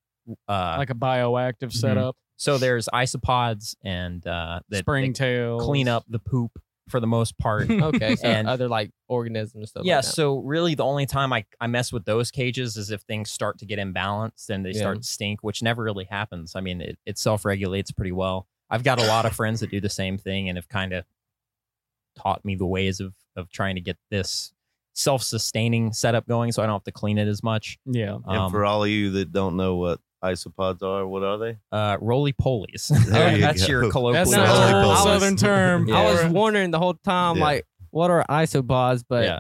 uh 0.48 0.76
Like 0.78 0.90
a 0.90 0.96
bioactive 0.96 1.74
setup, 1.74 2.16
so 2.38 2.58
there's 2.58 2.88
isopods 2.94 3.76
and 3.84 4.26
uh 4.26 4.62
that, 4.70 4.78
that 4.78 4.86
springtail. 4.86 5.60
clean 5.60 5.88
up 5.88 6.06
the 6.08 6.20
poop 6.20 6.60
for 6.90 7.00
the 7.00 7.08
most 7.08 7.38
part. 7.38 7.70
okay, 7.72 8.16
so 8.16 8.28
And- 8.28 8.48
other 8.48 8.68
like 8.68 8.92
organisms 9.08 9.70
stuff. 9.70 9.86
yeah, 9.86 9.98
like 9.98 10.06
so 10.06 10.38
really 10.40 10.76
the 10.76 10.84
only 10.86 11.06
time 11.06 11.32
I, 11.34 11.46
I 11.62 11.68
mess 11.68 11.92
with 11.94 12.06
those 12.06 12.32
cages 12.32 12.76
is 12.78 12.92
if 12.92 13.02
things 13.02 13.32
start 13.32 13.58
to 13.60 13.66
get 13.66 13.80
imbalanced 13.80 14.50
and 14.50 14.66
they 14.66 14.72
Yeah. 14.72 14.80
start 14.82 14.98
to 15.02 15.08
stink, 15.08 15.42
which 15.44 15.62
never 15.64 15.84
really 15.84 16.06
happens. 16.06 16.56
I 16.56 16.62
mean, 16.62 16.82
it, 16.82 16.98
it 17.06 17.18
self 17.18 17.46
regulates 17.46 17.92
pretty 17.92 18.12
well. 18.12 18.48
I've 18.70 18.84
got 18.84 19.00
a 19.02 19.06
lot 19.08 19.26
of 19.26 19.34
friends 19.36 19.62
that 19.62 19.72
do 19.72 19.80
the 19.82 19.90
same 19.90 20.18
thing 20.18 20.48
and 20.50 20.58
have 20.58 20.68
kind 20.70 20.94
of 20.94 21.04
taught 22.16 22.44
me 22.44 22.56
the 22.56 22.66
ways 22.66 23.00
of 23.00 23.14
of 23.36 23.50
trying 23.50 23.76
to 23.76 23.82
get 23.82 23.98
this 24.12 24.54
self 24.94 25.24
sustaining 25.24 25.94
setup 25.94 26.28
going 26.28 26.52
so 26.52 26.62
I 26.62 26.66
don't 26.66 26.76
have 26.76 26.84
to 26.84 26.92
clean 26.92 27.18
it 27.18 27.28
as 27.28 27.42
much. 27.42 27.78
Yeah. 27.86 28.16
and 28.16 28.38
Um, 28.38 28.52
for 28.52 28.66
all 28.66 28.84
of 28.84 28.90
you 28.90 29.12
that 29.12 29.32
don't 29.32 29.56
know 29.56 29.76
what 29.78 30.00
isopods 30.24 30.82
are, 30.84 31.08
what 31.08 31.24
are 31.24 31.38
they? 31.38 31.58
uh, 31.72 31.98
roly 32.02 32.34
polies. 32.34 32.88
There 33.08 33.32
you 33.36 33.42
That's 33.42 33.62
go. 33.66 33.72
your 33.72 33.92
colloquial 33.92 34.26
That's 34.26 34.36
Roly 34.36 34.72
not 34.72 34.84
poly. 34.86 34.94
a 34.94 34.98
southern 35.20 35.36
term. 35.38 35.88
Yeah. 35.88 36.00
I 36.00 36.12
was 36.12 36.26
wondering 36.26 36.72
the 36.72 36.80
whole 36.80 36.94
time, 36.96 37.38
Yeah. 37.38 37.44
like, 37.44 37.66
what 37.92 38.12
are 38.12 38.26
isopods? 38.30 39.04
But 39.08 39.24
Yeah. 39.26 39.40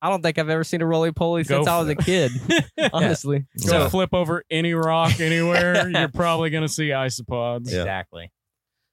I 0.00 0.08
don't 0.10 0.22
think 0.22 0.38
I've 0.38 0.48
ever 0.48 0.62
seen 0.62 0.80
a 0.80 0.86
roly 0.86 1.10
poly 1.10 1.42
Go 1.42 1.56
since 1.56 1.66
I 1.66 1.80
was 1.80 1.88
a 1.88 1.96
kid. 1.96 2.30
Honestly, 2.92 3.40
Go 3.66 3.66
So- 3.66 3.88
flip 3.88 4.10
over 4.14 4.44
any 4.50 4.72
rock 4.74 5.18
anywhere, 5.20 5.88
you're 5.90 6.08
probably 6.08 6.50
gonna 6.50 6.68
see 6.68 6.90
isopods. 6.90 7.70
Yeah. 7.70 7.80
Exactly. 7.80 8.30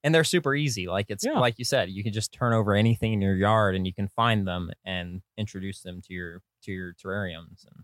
And 0.04 0.14
they're 0.14 0.24
super 0.24 0.54
easy. 0.56 0.88
Like 0.88 1.08
it's 1.10 1.24
Yeah. 1.26 1.40
like 1.40 1.60
you 1.60 1.66
said, 1.66 1.90
you 1.90 2.04
can 2.04 2.14
just 2.14 2.32
turn 2.32 2.54
over 2.54 2.74
anything 2.74 3.14
in 3.14 3.22
your 3.22 3.36
yard 3.36 3.76
and 3.76 3.86
you 3.88 3.94
can 3.94 4.08
find 4.08 4.48
them 4.48 4.72
and 4.84 5.22
introduce 5.38 5.82
them 5.82 6.02
to 6.08 6.14
your 6.14 6.42
to 6.64 6.72
your 6.72 6.94
terrariums. 6.94 7.66
And 7.66 7.84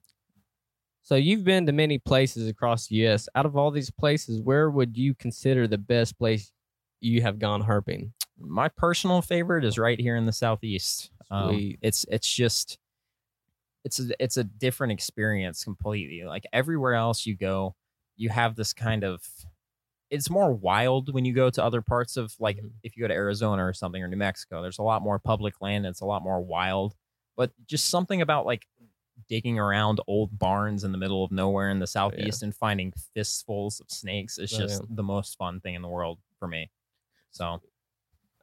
So 1.04 1.16
you've 1.16 1.44
been 1.44 1.66
to 1.66 1.72
many 1.72 1.98
places 1.98 2.48
across 2.48 2.88
the 2.88 2.96
U.S. 2.98 3.28
Out 3.36 3.46
of 3.46 3.56
all 3.58 3.72
these 3.72 3.90
places, 3.90 4.42
where 4.42 4.70
would 4.70 4.98
you 4.98 5.16
consider 5.16 5.68
the 5.68 5.78
best 5.78 6.18
place 6.18 6.52
you 7.00 7.22
have 7.22 7.40
gone 7.40 7.64
herping? 7.64 8.12
my 8.38 8.68
personal 8.70 9.22
favorite 9.22 9.64
is 9.64 9.78
right 9.78 10.00
here 10.00 10.16
in 10.16 10.26
the 10.26 10.32
southeast. 10.32 11.12
Um, 11.30 11.76
it's 11.82 12.06
it's 12.10 12.28
just 12.32 12.80
it's 13.84 14.00
a, 14.00 14.24
it's 14.24 14.38
a 14.38 14.44
different 14.44 14.94
experience 14.94 15.64
completely. 15.64 16.24
Like 16.24 16.46
everywhere 16.54 16.94
else 16.94 17.26
you 17.26 17.36
go, 17.36 17.76
you 18.16 18.30
have 18.30 18.56
this 18.56 18.74
kind 18.74 19.04
of 19.04 19.24
it's 20.10 20.30
more 20.30 20.54
wild 20.54 21.14
when 21.14 21.26
you 21.26 21.34
go 21.34 21.50
to 21.50 21.64
other 21.64 21.82
parts 21.82 22.18
of 22.18 22.36
like 22.40 22.58
Mhm. 22.58 22.72
if 22.84 22.98
you 22.98 23.02
go 23.04 23.08
to 23.08 23.14
Arizona 23.14 23.66
or 23.66 23.74
something 23.74 24.04
or 24.04 24.08
New 24.08 24.18
Mexico. 24.18 24.62
There's 24.62 24.80
a 24.80 24.84
lot 24.84 25.02
more 25.02 25.20
public 25.20 25.62
land. 25.62 25.86
It's 25.86 26.02
a 26.02 26.06
lot 26.06 26.24
more 26.24 26.42
wild, 26.42 26.96
but 27.38 27.52
just 27.68 27.90
something 27.90 28.22
about 28.22 28.46
like 28.46 28.68
digging 29.28 29.60
around 29.60 30.00
old 30.08 30.38
barns 30.38 30.84
in 30.84 30.92
the 30.92 30.98
middle 30.98 31.24
of 31.24 31.32
nowhere 31.32 31.70
in 31.70 31.80
the 31.80 31.88
southeast 31.88 32.44
and 32.44 32.56
finding 32.56 32.94
fistfuls 33.14 33.80
of 33.80 33.90
snakes 33.90 34.38
is 34.38 34.54
Oh, 34.54 34.58
just 34.58 34.82
yeah. 34.82 34.88
the 34.96 35.04
most 35.04 35.38
fun 35.38 35.60
thing 35.60 35.76
in 35.76 35.82
the 35.82 35.88
world 35.88 36.20
for 36.40 36.48
me. 36.48 36.70
So 37.32 37.62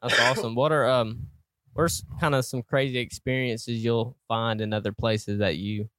That's 0.01 0.19
awesome. 0.19 0.55
What 0.55 0.71
are 0.71 0.87
um, 0.89 1.27
what's 1.73 2.03
kind 2.19 2.33
of 2.35 2.45
some 2.45 2.63
crazy 2.63 2.97
experiences 2.99 3.83
you'll 3.83 4.15
find 4.27 4.61
in 4.61 4.73
other 4.73 4.91
places 4.91 5.39
that 5.39 5.57
you 5.57 5.89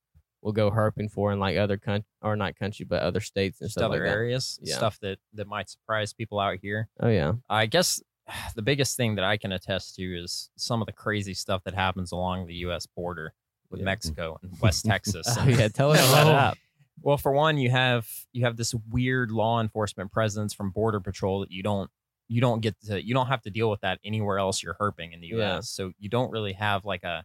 will 0.43 0.53
go 0.53 0.71
herping 0.71 1.11
for 1.11 1.33
in 1.33 1.39
like 1.39 1.57
other 1.59 1.77
country 1.77 2.07
or 2.23 2.35
not 2.35 2.57
country 2.57 2.87
but 2.87 3.03
other 3.03 3.21
states 3.21 3.61
and 3.61 3.67
just 3.69 3.79
stuff 3.79 3.87
other 3.91 3.97
like 3.97 4.05
that? 4.05 4.11
areas, 4.11 4.59
Yeah. 4.63 4.77
stuff 4.77 4.99
that 5.01 5.19
that 5.35 5.47
might 5.47 5.69
surprise 5.69 6.13
people 6.15 6.41
out 6.41 6.59
here. 6.63 6.89
Oh 6.99 7.09
yeah, 7.09 7.35
I 7.49 7.67
guess 7.67 8.03
the 8.55 8.63
biggest 8.63 8.97
thing 8.97 9.17
that 9.17 9.25
I 9.25 9.37
can 9.37 9.53
attest 9.53 9.97
to 9.97 10.03
is 10.03 10.49
some 10.57 10.81
of 10.81 10.87
the 10.87 10.93
crazy 10.93 11.35
stuff 11.35 11.63
that 11.65 11.75
happens 11.75 12.11
along 12.13 12.47
the 12.47 12.55
U.S. 12.67 12.87
border 12.87 13.35
with 13.71 13.81
Yeah. 13.81 13.85
Mexico 13.87 14.39
and 14.43 14.59
West 14.61 14.85
Texas. 14.85 15.27
oh 15.39 15.47
yeah. 15.47 15.69
Tell 15.69 15.93
us 15.93 16.01
about 16.09 16.25
that. 16.25 16.59
Well, 17.03 17.17
for 17.17 17.33
one, 17.33 17.57
you 17.57 17.71
have 17.71 18.07
you 18.33 18.45
have 18.45 18.57
this 18.57 18.75
weird 18.91 19.31
law 19.31 19.61
enforcement 19.61 20.13
presence 20.13 20.53
from 20.53 20.71
Border 20.71 21.01
Patrol 21.01 21.41
that 21.41 21.51
you 21.51 21.63
don't 21.63 21.91
you 22.29 22.41
don't 22.41 22.61
get 22.61 22.75
to 22.87 23.03
you 23.05 23.15
don't 23.15 23.27
have 23.29 23.43
to 23.43 23.51
deal 23.51 23.71
with 23.71 23.81
that 23.81 23.99
anywhere 24.05 24.39
else 24.39 24.63
you're 24.63 24.75
herping 24.75 25.13
in 25.15 25.21
the 25.21 25.29
U.S. 25.29 25.39
Yeah. 25.41 25.61
So 25.61 25.93
you 25.99 26.09
don't 26.09 26.31
really 26.31 26.53
have 26.53 26.85
like 26.85 27.03
a 27.05 27.25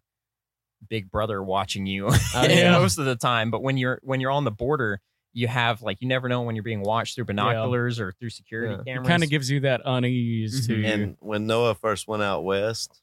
big 0.89 1.09
brother 1.11 1.41
watching 1.43 1.85
you 1.85 2.07
Oh, 2.09 2.17
yeah. 2.49 2.71
most 2.71 2.97
of 2.97 3.05
the 3.05 3.15
time. 3.15 3.51
But 3.51 3.61
when 3.63 3.77
you're 3.77 3.99
when 4.01 4.21
you're 4.21 4.31
on 4.31 4.45
the 4.45 4.51
border, 4.51 5.01
you 5.33 5.47
have 5.49 5.81
like 5.81 5.97
you 5.99 6.07
never 6.07 6.29
know 6.29 6.43
when 6.43 6.55
you're 6.55 6.63
being 6.63 6.81
watched 6.81 7.15
through 7.15 7.25
binoculars 7.25 7.99
or 7.99 8.13
through 8.13 8.29
security 8.29 8.75
Yeah. 8.85 8.93
cameras. 8.93 9.07
It 9.07 9.09
kind 9.09 9.23
of 9.23 9.29
gives 9.29 9.51
you 9.51 9.59
that 9.61 9.81
unease 9.83 10.67
to 10.67 10.73
Mhm. 10.73 10.77
you. 10.77 10.85
And 10.85 11.17
when 11.19 11.45
Noah 11.47 11.75
first 11.75 12.07
went 12.07 12.23
out 12.23 12.45
west, 12.45 13.01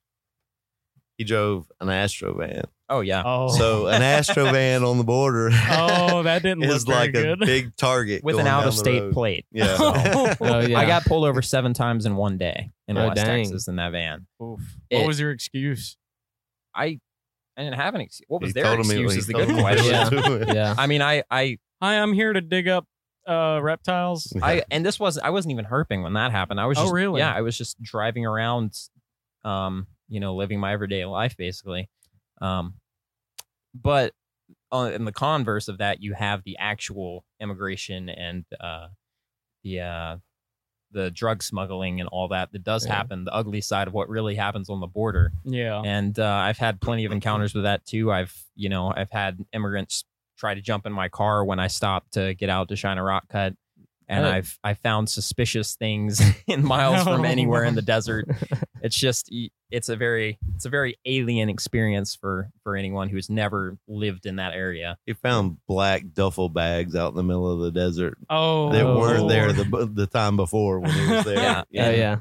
he 1.18 1.24
drove 1.24 1.70
an 1.80 1.90
Astro 1.90 2.34
van. 2.34 2.64
Oh 2.92 3.00
yeah, 3.00 3.22
oh, 3.24 3.48
So 3.48 3.86
an 3.88 4.02
Astro 4.02 4.44
van 4.52 4.84
on 4.84 4.98
the 4.98 5.04
border 5.04 5.50
oh, 5.52 6.22
that 6.22 6.42
didn't 6.42 6.62
is 6.64 6.86
look 6.86 6.94
like 6.96 7.12
very 7.12 7.32
a 7.32 7.36
big 7.36 7.74
target 7.76 8.22
with 8.22 8.34
going 8.34 8.46
an 8.46 8.52
down 8.52 8.62
out 8.62 8.68
of 8.68 8.74
state 8.74 9.12
plate. 9.12 9.46
Yeah. 9.52 9.76
Oh 10.40 10.60
yeah. 10.60 10.78
I 10.78 10.86
got 10.86 11.04
pulled 11.04 11.24
over 11.24 11.42
seven 11.42 11.74
times 11.74 12.06
in 12.06 12.16
one 12.16 12.38
day 12.38 12.70
in 12.88 12.96
Oh, 12.98 13.08
West 13.08 13.16
dang. 13.24 13.44
Texas 13.44 13.68
in 13.68 13.76
that 13.76 13.92
van. 13.92 14.26
Oof. 14.42 14.60
It- 14.90 14.98
what 14.98 15.06
was 15.08 15.18
your 15.20 15.30
excuse? 15.30 15.96
I 16.74 17.00
I 17.56 17.62
didn't 17.64 17.74
have 17.74 17.94
an 17.94 18.00
excuse. 18.00 18.24
What 18.28 18.40
was 18.40 18.48
He 18.50 18.52
their 18.54 18.64
told 18.64 18.78
him 18.80 18.84
he- 18.86 19.02
excuse? 19.02 19.16
Is 19.16 19.26
the 19.26 19.34
good 19.34 19.48
him 19.50 19.62
what 19.62 19.78
he 19.78 19.88
was 19.90 20.08
question. 20.08 20.22
doing. 20.22 20.48
yeah. 20.54 20.74
I 20.78 20.86
mean, 20.86 21.02
I 21.02 21.22
I 21.30 21.58
Hi, 21.82 21.98
I'm 22.00 22.12
here 22.12 22.32
to 22.32 22.40
dig 22.40 22.68
up 22.68 22.86
uh, 23.26 23.58
reptiles. 23.62 24.32
I 24.40 24.62
and 24.70 24.84
this 24.86 24.98
was 25.00 25.18
I 25.18 25.30
wasn't 25.30 25.52
even 25.52 25.64
herping 25.64 26.02
when 26.02 26.12
that 26.14 26.30
happened. 26.30 26.60
I 26.60 26.66
was 26.66 26.78
Oh, 26.78 26.82
just 26.82 26.94
really? 26.94 27.20
yeah, 27.20 27.32
I 27.34 27.40
was 27.42 27.56
just 27.58 27.80
driving 27.82 28.24
around, 28.26 28.72
um, 29.44 29.86
you 30.08 30.20
know, 30.20 30.34
living 30.34 30.60
my 30.60 30.72
everyday 30.72 31.04
life 31.04 31.36
basically. 31.36 31.88
Um, 32.40 32.74
but 33.74 34.12
uh, 34.72 34.90
in 34.94 35.04
the 35.04 35.12
converse 35.12 35.68
of 35.68 35.78
that, 35.78 36.02
you 36.02 36.14
have 36.14 36.42
the 36.44 36.56
actual 36.58 37.24
immigration 37.40 38.08
and 38.08 38.44
uh, 38.60 38.88
the 39.62 39.80
uh, 39.80 40.16
the 40.92 41.10
drug 41.10 41.42
smuggling 41.42 42.00
and 42.00 42.08
all 42.10 42.28
that 42.28 42.52
that 42.52 42.62
does 42.64 42.84
Yeah. 42.86 42.94
happen. 42.94 43.24
The 43.24 43.32
ugly 43.34 43.60
side 43.62 43.88
of 43.88 43.94
what 43.94 44.08
really 44.08 44.34
happens 44.34 44.68
on 44.68 44.80
the 44.80 44.86
border. 44.86 45.32
Yeah. 45.44 45.80
and 45.84 46.18
uh, 46.18 46.26
I've 46.26 46.58
had 46.58 46.80
plenty 46.80 47.04
of 47.06 47.12
encounters 47.18 47.54
with 47.54 47.64
that 47.64 47.84
too. 47.86 48.12
I've 48.12 48.34
you 48.54 48.68
know 48.68 48.92
I've 48.94 49.10
had 49.10 49.38
immigrants 49.52 50.04
try 50.38 50.54
to 50.54 50.60
jump 50.60 50.86
in 50.86 50.92
my 50.92 51.08
car 51.08 51.44
when 51.44 51.58
I 51.60 51.68
stopped 51.68 52.12
to 52.14 52.34
get 52.34 52.50
out 52.50 52.68
to 52.68 52.76
shine 52.76 52.98
a 52.98 53.02
rock 53.04 53.28
cut, 53.28 53.54
and 54.12 54.26
Oh. 54.26 54.30
I've 54.30 54.58
I 54.62 54.74
found 54.74 55.08
suspicious 55.08 55.74
things 55.74 56.20
in 56.46 56.64
miles 56.64 57.02
from 57.02 57.24
anywhere 57.24 57.64
in 57.64 57.74
the 57.74 57.82
desert. 57.82 58.28
It's 58.84 58.98
just 58.98 59.32
it's 59.70 59.88
a 59.88 59.94
very 59.94 60.40
it's 60.56 60.64
a 60.64 60.68
very 60.68 60.96
alien 61.04 61.48
experience 61.48 62.16
for 62.16 62.50
for 62.64 62.76
anyone 62.76 63.08
who's 63.08 63.30
never 63.30 63.78
lived 63.86 64.26
in 64.26 64.36
that 64.36 64.54
area. 64.54 64.98
He 65.06 65.12
found 65.12 65.58
black 65.68 66.02
duffel 66.12 66.48
bags 66.48 66.96
out 66.96 67.10
in 67.10 67.14
the 67.16 67.22
middle 67.22 67.48
of 67.48 67.60
the 67.60 67.70
desert 67.70 68.18
Oh, 68.28 68.72
that 68.72 68.84
weren't 68.84 69.28
there 69.28 69.52
the 69.52 69.88
the 69.94 70.08
time 70.08 70.36
before 70.36 70.80
when 70.80 70.90
he 70.90 71.06
was 71.12 71.24
there. 71.24 71.36
Yeah. 71.70 71.86
Oh 71.86 71.90
yeah. 71.90 72.16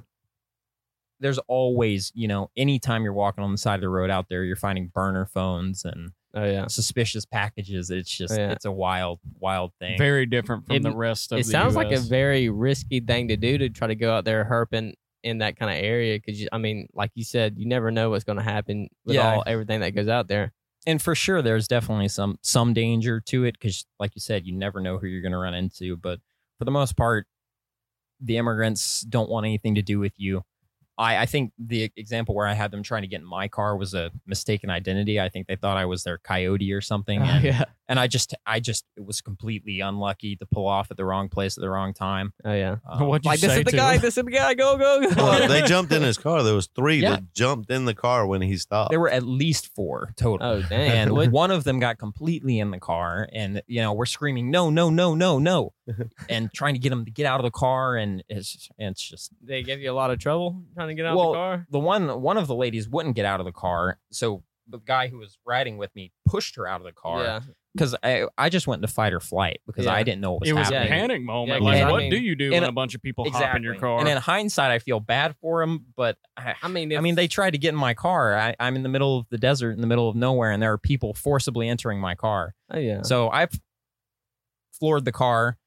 There's 1.20 1.40
always, 1.48 2.12
you 2.14 2.28
know, 2.28 2.52
anytime 2.56 3.04
you're 3.04 3.14
walking 3.14 3.44
on 3.44 3.52
the 3.52 3.58
side 3.58 3.76
of 3.76 3.82
the 3.82 3.90
road 3.90 4.12
out 4.12 4.28
there, 4.30 4.44
you're 4.44 4.56
finding 4.56 4.88
burner 4.94 5.26
phones 5.26 5.84
and 5.84 6.12
Oh 6.34 6.46
yeah. 6.46 6.68
suspicious 6.68 7.26
packages. 7.26 7.90
It's 7.90 8.10
just 8.10 8.38
Yeah. 8.38 8.52
it's 8.52 8.66
a 8.66 8.72
wild, 8.72 9.20
wild 9.40 9.74
thing. 9.80 9.98
very 9.98 10.26
different 10.26 10.66
from 10.66 10.78
It- 10.78 10.84
the 10.84 10.96
rest 10.96 11.32
of 11.32 11.40
It 11.40 11.46
the 11.46 11.52
sounds 11.52 11.76
like 11.76 11.92
a 11.92 12.00
very 12.00 12.50
risky 12.50 13.00
thing 13.02 13.28
to 13.30 13.38
do 13.38 13.58
to 13.58 13.70
try 13.70 13.88
to 13.88 13.96
go 13.96 14.14
out 14.14 14.24
there 14.26 14.46
herping 14.46 14.94
in 15.24 15.40
that 15.40 15.56
kind 15.58 15.70
of 15.72 15.84
area 15.84 16.18
because 16.18 16.48
I 16.52 16.58
mean, 16.58 16.88
like 16.94 17.12
you 17.16 17.24
said, 17.24 17.58
you 17.58 17.68
never 17.68 17.92
know 17.92 18.10
what's 18.10 18.24
going 18.24 18.38
to 18.38 18.44
happen 18.44 18.88
with 19.06 19.16
Yeah. 19.18 19.36
all 19.36 19.44
everything 19.46 19.82
that 19.82 19.92
goes 19.92 20.08
out 20.08 20.28
there. 20.28 20.54
and 20.88 21.00
for 21.00 21.14
sure 21.14 21.44
there's 21.44 21.68
definitely 21.68 22.08
some 22.08 22.40
some 22.42 22.74
danger 22.74 23.20
to 23.22 23.44
it 23.44 23.52
because 23.54 23.86
like 24.00 24.16
you 24.16 24.20
said 24.20 24.48
you 24.48 24.52
never 24.52 24.80
know 24.82 24.98
who 24.98 25.06
you're 25.06 25.22
going 25.22 25.32
to 25.32 25.38
run 25.38 25.54
into 25.54 25.96
but 25.96 26.20
for 26.58 26.66
the 26.66 26.72
most 26.72 26.98
part 26.98 27.28
the 28.20 28.38
immigrants 28.38 29.02
don't 29.02 29.30
want 29.30 29.46
anything 29.46 29.76
to 29.76 29.84
do 29.84 30.00
with 30.00 30.14
you 30.20 30.44
I, 30.98 31.18
I 31.20 31.26
think 31.26 31.54
the 31.58 31.92
example 31.96 32.36
where 32.36 32.48
I 32.48 32.54
had 32.54 32.72
them 32.72 32.84
trying 32.84 33.02
to 33.02 33.08
get 33.08 33.22
in 33.22 33.28
my 33.28 33.48
car 33.48 33.76
was 33.78 33.94
a 33.94 34.12
mistaken 34.26 34.70
identity. 34.70 35.20
I 35.20 35.30
think 35.30 35.48
they 35.48 35.56
thought 35.56 35.78
I 35.78 35.86
was 35.86 36.04
their 36.04 36.18
coyote 36.18 36.72
or 36.74 36.82
something, 36.82 37.22
Oh, 37.22 37.26
and, 37.26 37.44
yeah. 37.44 37.64
And 37.92 38.00
I 38.00 38.08
just, 38.08 38.34
I 38.46 38.60
just 38.60 38.86
it 38.96 39.06
was 39.06 39.22
completely 39.22 39.82
unlucky 39.82 40.36
to 40.38 40.46
pull 40.46 40.66
off 40.68 40.90
at 40.92 40.98
the 40.98 41.06
wrong 41.06 41.28
place 41.30 41.58
at 41.58 41.62
the 41.62 41.70
wrong 41.70 41.94
time. 41.94 42.34
Oh 42.46 42.54
yeah. 42.54 42.78
Um, 42.90 43.08
What'd 43.08 43.26
you 43.26 43.30
Like 43.32 43.40
this 43.42 43.58
is 43.58 43.64
the 43.66 43.72
guy. 43.72 43.96
him? 43.96 44.02
This 44.02 44.18
is 44.18 44.24
the 44.24 44.32
guy. 44.32 44.54
Go 44.54 44.78
go 44.78 45.02
go. 45.02 45.14
Well, 45.18 45.48
they 45.48 45.62
jumped 45.68 45.92
in 45.92 46.02
his 46.02 46.18
car. 46.18 46.42
There 46.44 46.56
was 46.56 46.68
three 46.76 46.98
Yeah. 47.02 47.12
that 47.12 47.34
jumped 47.34 47.70
in 47.70 47.86
the 47.86 47.94
car 47.94 48.26
when 48.26 48.42
he 48.42 48.56
stopped. 48.58 48.92
there 48.92 49.00
were 49.00 49.10
at 49.10 49.24
least 49.24 49.68
four 49.76 50.14
total. 50.16 50.48
oh 50.48 50.62
dang. 50.62 51.12
and 51.12 51.32
one 51.32 51.52
of 51.52 51.64
them 51.66 51.80
got 51.80 51.98
completely 51.98 52.60
in 52.60 52.72
the 52.72 52.80
car 52.80 53.28
and 53.34 53.62
you 53.68 53.82
know 53.82 53.94
we're 53.94 54.06
screaming 54.06 54.50
no 54.52 54.70
no 54.70 54.90
no 54.90 55.14
no 55.14 55.38
no 55.40 55.74
and 56.30 56.50
trying 56.54 56.74
to 56.76 56.80
get 56.80 56.92
him 56.92 57.04
to 57.06 57.12
get 57.12 57.26
out 57.26 57.40
of 57.40 57.44
the 57.44 57.52
car 57.52 57.96
and 57.98 58.24
it's 58.30 58.70
it's 58.78 59.02
just 59.02 59.32
they 59.44 59.62
give 59.64 59.80
you 59.82 59.92
a 59.92 59.94
lot 59.94 60.12
of 60.12 60.20
trouble 60.20 60.64
trying 60.76 60.88
to 60.88 60.94
get 60.94 61.06
out 61.06 61.18
Well, 61.18 61.30
of 61.30 61.34
the 61.34 61.38
car. 61.38 61.68
the 61.70 61.80
one 61.80 62.22
one 62.22 62.38
of 62.38 62.48
the 62.48 62.56
ladies 62.56 62.88
wouldn't 62.88 63.16
get 63.16 63.26
out 63.26 63.40
of 63.42 63.46
the 63.46 63.52
car 63.52 63.98
so 64.12 64.44
the 64.68 64.80
guy 64.80 65.08
who 65.10 65.18
was 65.18 65.38
riding 65.46 65.78
with 65.78 65.94
me 65.96 66.12
pushed 66.26 66.56
her 66.56 66.66
out 66.68 66.80
of 66.80 66.86
the 66.86 66.94
car 66.94 67.24
Yeah. 67.24 67.40
Because 67.74 67.96
I, 68.04 68.26
I 68.38 68.50
just 68.50 68.68
went 68.68 68.80
into 68.84 68.94
fight 68.94 69.14
or 69.14 69.20
flight 69.22 69.62
because 69.66 69.86
Yeah. 69.86 69.94
I 69.94 70.04
didn't 70.04 70.20
know 70.22 70.34
what 70.34 70.42
was 70.42 70.50
happening. 70.50 70.58
it 70.58 70.60
was 70.60 70.70
happening. 70.74 70.94
a 70.94 71.02
panic 71.02 71.22
moment. 71.24 71.64
Yeah, 71.64 71.70
like, 71.70 71.82
I 71.84 71.92
what 71.92 72.10
do 72.10 72.18
you 72.18 72.36
do 72.36 72.46
and 72.46 72.54
when 72.56 72.64
a- 72.64 72.68
a 72.70 72.72
bunch 72.72 72.96
of 72.96 73.02
people 73.02 73.24
hop 73.26 73.34
exactly. 73.34 73.58
in 73.60 73.64
your 73.64 73.76
car? 73.76 74.00
And 74.00 74.10
in 74.10 74.18
hindsight, 74.18 74.72
I 74.72 74.80
feel 74.80 75.00
bad 75.00 75.36
for 75.42 75.62
him, 75.62 75.86
but 75.96 76.18
I, 76.36 76.56
I 76.62 76.68
mean, 76.68 76.96
I 76.96 77.00
mean, 77.00 77.16
they 77.16 77.28
tried 77.30 77.52
to 77.52 77.58
get 77.58 77.70
in 77.70 77.76
my 77.76 77.94
car. 77.94 78.36
I, 78.38 78.56
I'm 78.60 78.76
in 78.76 78.84
the 78.84 78.90
middle 78.90 79.18
of 79.20 79.26
the 79.30 79.38
desert, 79.38 79.72
in 79.72 79.82
the 79.82 79.88
middle 79.88 80.10
of 80.10 80.16
nowhere, 80.16 80.52
and 80.52 80.62
there 80.62 80.74
are 80.74 80.78
people 80.78 81.14
forcibly 81.14 81.70
entering 81.70 82.00
my 82.00 82.14
car. 82.16 82.54
Oh 82.72 82.78
yeah. 82.78 83.04
So 83.04 83.30
I've 83.30 83.52
floored 84.74 85.06
the 85.06 85.12
car. 85.12 85.58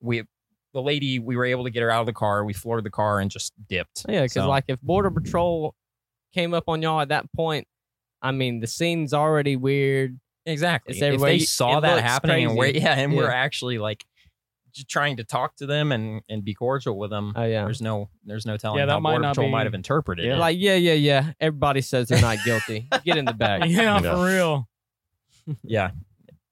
We, 0.00 0.24
the 0.72 0.80
lady, 0.82 1.18
we 1.18 1.36
were 1.36 1.44
able 1.44 1.64
to 1.64 1.70
get 1.70 1.82
her 1.82 1.90
out 1.90 2.00
of 2.00 2.06
the 2.06 2.12
car. 2.12 2.44
We 2.44 2.52
floored 2.54 2.84
the 2.84 2.90
car 2.90 3.20
and 3.20 3.30
just 3.30 3.52
dipped. 3.68 4.04
Oh, 4.08 4.12
yeah, 4.12 4.22
because 4.22 4.32
So- 4.34 4.48
like 4.48 4.64
if 4.68 4.80
Border 4.80 5.10
Patrol 5.10 5.74
came 6.34 6.54
up 6.54 6.64
on 6.68 6.80
y'all 6.82 7.00
at 7.00 7.08
that 7.08 7.30
point, 7.34 7.66
I 8.22 8.30
mean 8.32 8.60
the 8.60 8.66
scene's 8.66 9.12
already 9.12 9.56
weird. 9.56 10.18
Exactly. 10.46 10.98
If 10.98 11.20
they 11.20 11.38
saw 11.40 11.80
that 11.80 11.90
looks 11.96 12.02
happening, 12.02 12.46
and 12.46 12.56
we're 12.56 12.66
yeah, 12.66 12.94
and 12.98 13.14
we're 13.16 13.30
actually 13.30 13.78
like 13.78 14.04
trying 14.88 15.18
to 15.18 15.24
talk 15.24 15.54
to 15.56 15.66
them 15.66 15.92
and 15.92 16.22
and 16.30 16.44
be 16.44 16.54
cordial 16.54 16.96
with 16.98 17.10
them. 17.10 17.32
Oh 17.36 17.44
yeah. 17.44 17.64
There's 17.64 17.82
no 17.82 18.08
there's 18.24 18.46
no 18.46 18.56
telling 18.56 18.78
Yeah, 18.78 18.86
that 18.86 18.92
how 18.92 19.00
might 19.00 19.10
Border 19.12 19.22
not 19.22 19.28
Patrol 19.34 19.48
be- 19.48 19.52
might 19.52 19.66
have 19.66 19.74
interpreted 19.74 20.24
Yeah. 20.24 20.34
it. 20.34 20.38
Like 20.38 20.56
yeah, 20.58 20.76
yeah, 20.76 20.94
yeah. 20.94 21.32
Everybody 21.40 21.82
says 21.82 22.08
they're 22.08 22.20
not 22.20 22.38
guilty. 22.44 22.88
Get 23.04 23.18
in 23.18 23.24
the 23.26 23.34
back. 23.34 23.62
yeah, 23.66 24.00
Yeah. 24.00 24.14
for 24.14 24.24
real. 24.24 24.68
yeah, 25.64 25.90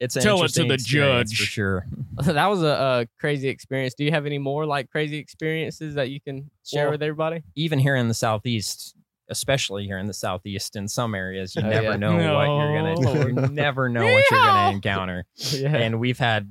it's 0.01 0.17
an 0.17 0.23
Tell 0.23 0.43
it 0.45 0.53
to 0.55 0.65
the 0.65 0.77
judge. 0.77 1.37
for 1.39 1.45
sure. 1.45 1.87
that 2.25 2.47
was 2.47 2.63
a, 2.63 2.67
a 2.67 3.07
crazy 3.19 3.49
experience. 3.49 3.95
Do 3.95 4.05
you 4.05 4.11
have 4.11 4.27
any 4.27 4.39
more 4.39 4.67
like 4.67 4.91
crazy 4.91 5.17
experiences 5.17 5.95
that 5.95 6.11
you 6.11 6.21
can 6.21 6.51
share 6.67 6.85
Well, 6.87 6.93
with 6.93 7.03
everybody? 7.03 7.43
even 7.55 7.79
here 7.79 7.97
in 7.97 8.09
the 8.09 8.15
southeast, 8.15 8.97
especially 9.31 9.87
here 9.87 9.99
in 9.99 10.07
the 10.07 10.13
southeast, 10.13 10.77
in 10.77 10.89
some 10.89 11.15
areas, 11.15 11.55
you 11.57 11.63
Oh, 11.63 11.69
never 11.69 11.85
yeah. 11.93 11.97
know 11.97 12.35
what 12.35 12.47
you're 12.47 13.33
gonna 13.33 13.47
you 13.49 13.49
never 13.55 13.89
know 13.89 14.05
what 14.05 14.25
you're 14.31 14.41
gonna 14.41 14.75
encounter. 14.75 15.25
Yeah. 15.37 15.77
And 15.77 15.99
we've 16.01 16.19
had, 16.19 16.51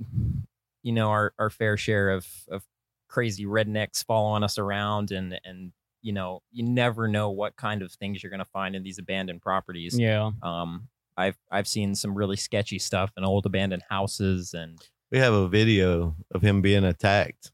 you 0.83 0.93
know, 0.93 1.09
our, 1.09 1.33
our 1.37 1.49
fair 1.49 1.77
share 1.77 2.09
of 2.11 2.25
of 2.49 2.63
crazy 3.07 3.45
rednecks 3.45 4.03
following 4.05 4.43
us 4.43 4.57
around 4.57 5.11
and 5.11 5.39
and 5.43 5.71
you 6.01 6.13
know, 6.13 6.41
you 6.51 6.63
never 6.63 7.07
know 7.09 7.29
what 7.29 7.55
kind 7.57 7.81
of 7.81 7.91
things 7.91 8.23
you're 8.23 8.29
gonna 8.31 8.45
find 8.45 8.75
in 8.75 8.83
these 8.83 8.97
abandoned 8.99 9.41
properties. 9.41 9.97
Yeah. 9.99 10.31
Um 10.41 10.87
I've 11.17 11.37
I've 11.51 11.67
seen 11.67 11.95
some 11.95 12.15
really 12.15 12.37
sketchy 12.37 12.79
stuff 12.79 13.11
in 13.17 13.25
old 13.25 13.45
abandoned 13.45 13.83
houses 13.89 14.53
and 14.53 14.79
we 15.11 15.17
have 15.17 15.33
a 15.33 15.47
video 15.49 16.15
of 16.31 16.41
him 16.41 16.61
being 16.61 16.83
attacked 16.85 17.51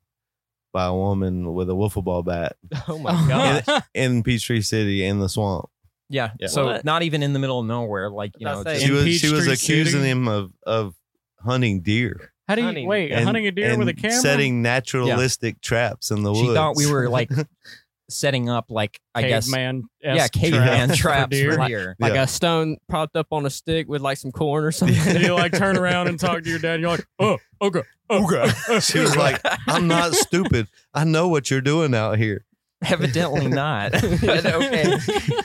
by 0.76 0.86
a 0.88 0.94
woman 0.94 1.54
with 1.54 1.70
a 1.70 1.74
wiffle 1.74 2.04
ball 2.04 2.22
bat 2.22 2.58
oh 2.90 2.98
my 2.98 3.12
oh, 3.14 3.28
god. 3.66 3.84
in 3.94 4.22
Peachtree 4.24 4.60
City 4.60 5.06
in 5.06 5.20
the 5.20 5.30
swamp. 5.30 5.70
yeah, 6.10 6.32
Yeah. 6.38 6.48
so 6.48 6.66
What? 6.66 6.84
not 6.84 7.02
even 7.04 7.24
in 7.24 7.32
the 7.32 7.40
middle 7.40 7.62
of 7.62 7.66
nowhere, 7.66 8.10
like 8.10 8.34
you 8.38 8.44
That's 8.46 8.56
know, 8.56 8.60
what 8.60 8.68
I 8.68 8.74
just- 8.74 8.82
say. 8.82 8.88
She 8.88 8.92
In 8.92 9.06
was 9.06 9.16
she 9.22 9.32
was 9.32 9.48
Peachtree 9.48 9.54
accusing 9.76 10.00
City? 10.02 10.10
him 10.12 10.28
of 10.28 10.52
of 10.66 10.96
hunting 11.40 11.80
deer. 11.82 12.34
How 12.50 12.56
do 12.56 12.62
you 12.62 12.68
Hunting. 12.68 12.88
wait? 12.88 13.12
and- 13.14 13.24
hunting 13.24 13.48
a 13.48 13.52
deer 13.52 13.78
with 13.78 13.88
a 13.88 13.94
camera? 13.94 14.18
setting 14.18 14.62
naturalistic 14.62 15.62
traps 15.62 16.12
in 16.12 16.24
the 16.24 16.32
woods. 16.34 16.42
she 16.50 16.54
thought 16.54 16.76
we 16.76 16.92
were 16.92 17.08
like 17.10 17.30
setting 18.10 18.50
up 18.50 18.66
like 18.70 19.00
I 19.16 19.24
guess 19.24 19.50
man 19.50 19.84
yeah 20.02 20.28
caveman 20.28 20.90
traps 20.90 20.98
traps 21.00 21.24
for 21.24 21.30
deer. 21.30 21.52
for 21.54 21.58
Like- 21.58 21.68
deer. 21.70 21.96
like 22.00 22.14
Yeah. 22.14 22.24
a 22.24 22.28
stone 22.28 22.78
propped 22.88 23.16
up 23.16 23.28
on 23.32 23.46
a 23.46 23.50
stick 23.50 23.88
with 23.90 24.02
like 24.02 24.18
some 24.18 24.32
corn 24.32 24.64
or 24.64 24.72
something. 24.72 24.98
And 25.16 25.24
you 25.24 25.34
like 25.34 25.54
turn 25.54 25.78
around 25.80 26.08
and 26.08 26.20
talk 26.20 26.44
to 26.44 26.50
your 26.50 26.60
dad. 26.60 26.76
And 26.76 26.82
you're 26.82 26.92
like, 26.92 27.06
oh, 27.20 27.38
okay, 27.62 27.82
oh, 28.10 28.26
okay. 28.26 28.52
Oh, 28.70 28.76
oh, 28.76 28.80
she 28.80 29.00
was 29.00 29.16
like, 29.16 29.42
I'm 29.68 29.88
not 29.88 30.14
stupid. 30.14 30.68
I 30.94 31.04
know 31.04 31.28
what 31.30 31.50
you're 31.50 31.62
doing 31.62 31.96
out 31.96 32.18
here. 32.20 32.46
Evidently 32.86 33.48
not. 33.48 33.92
but 34.22 34.46
okay. 34.46 34.98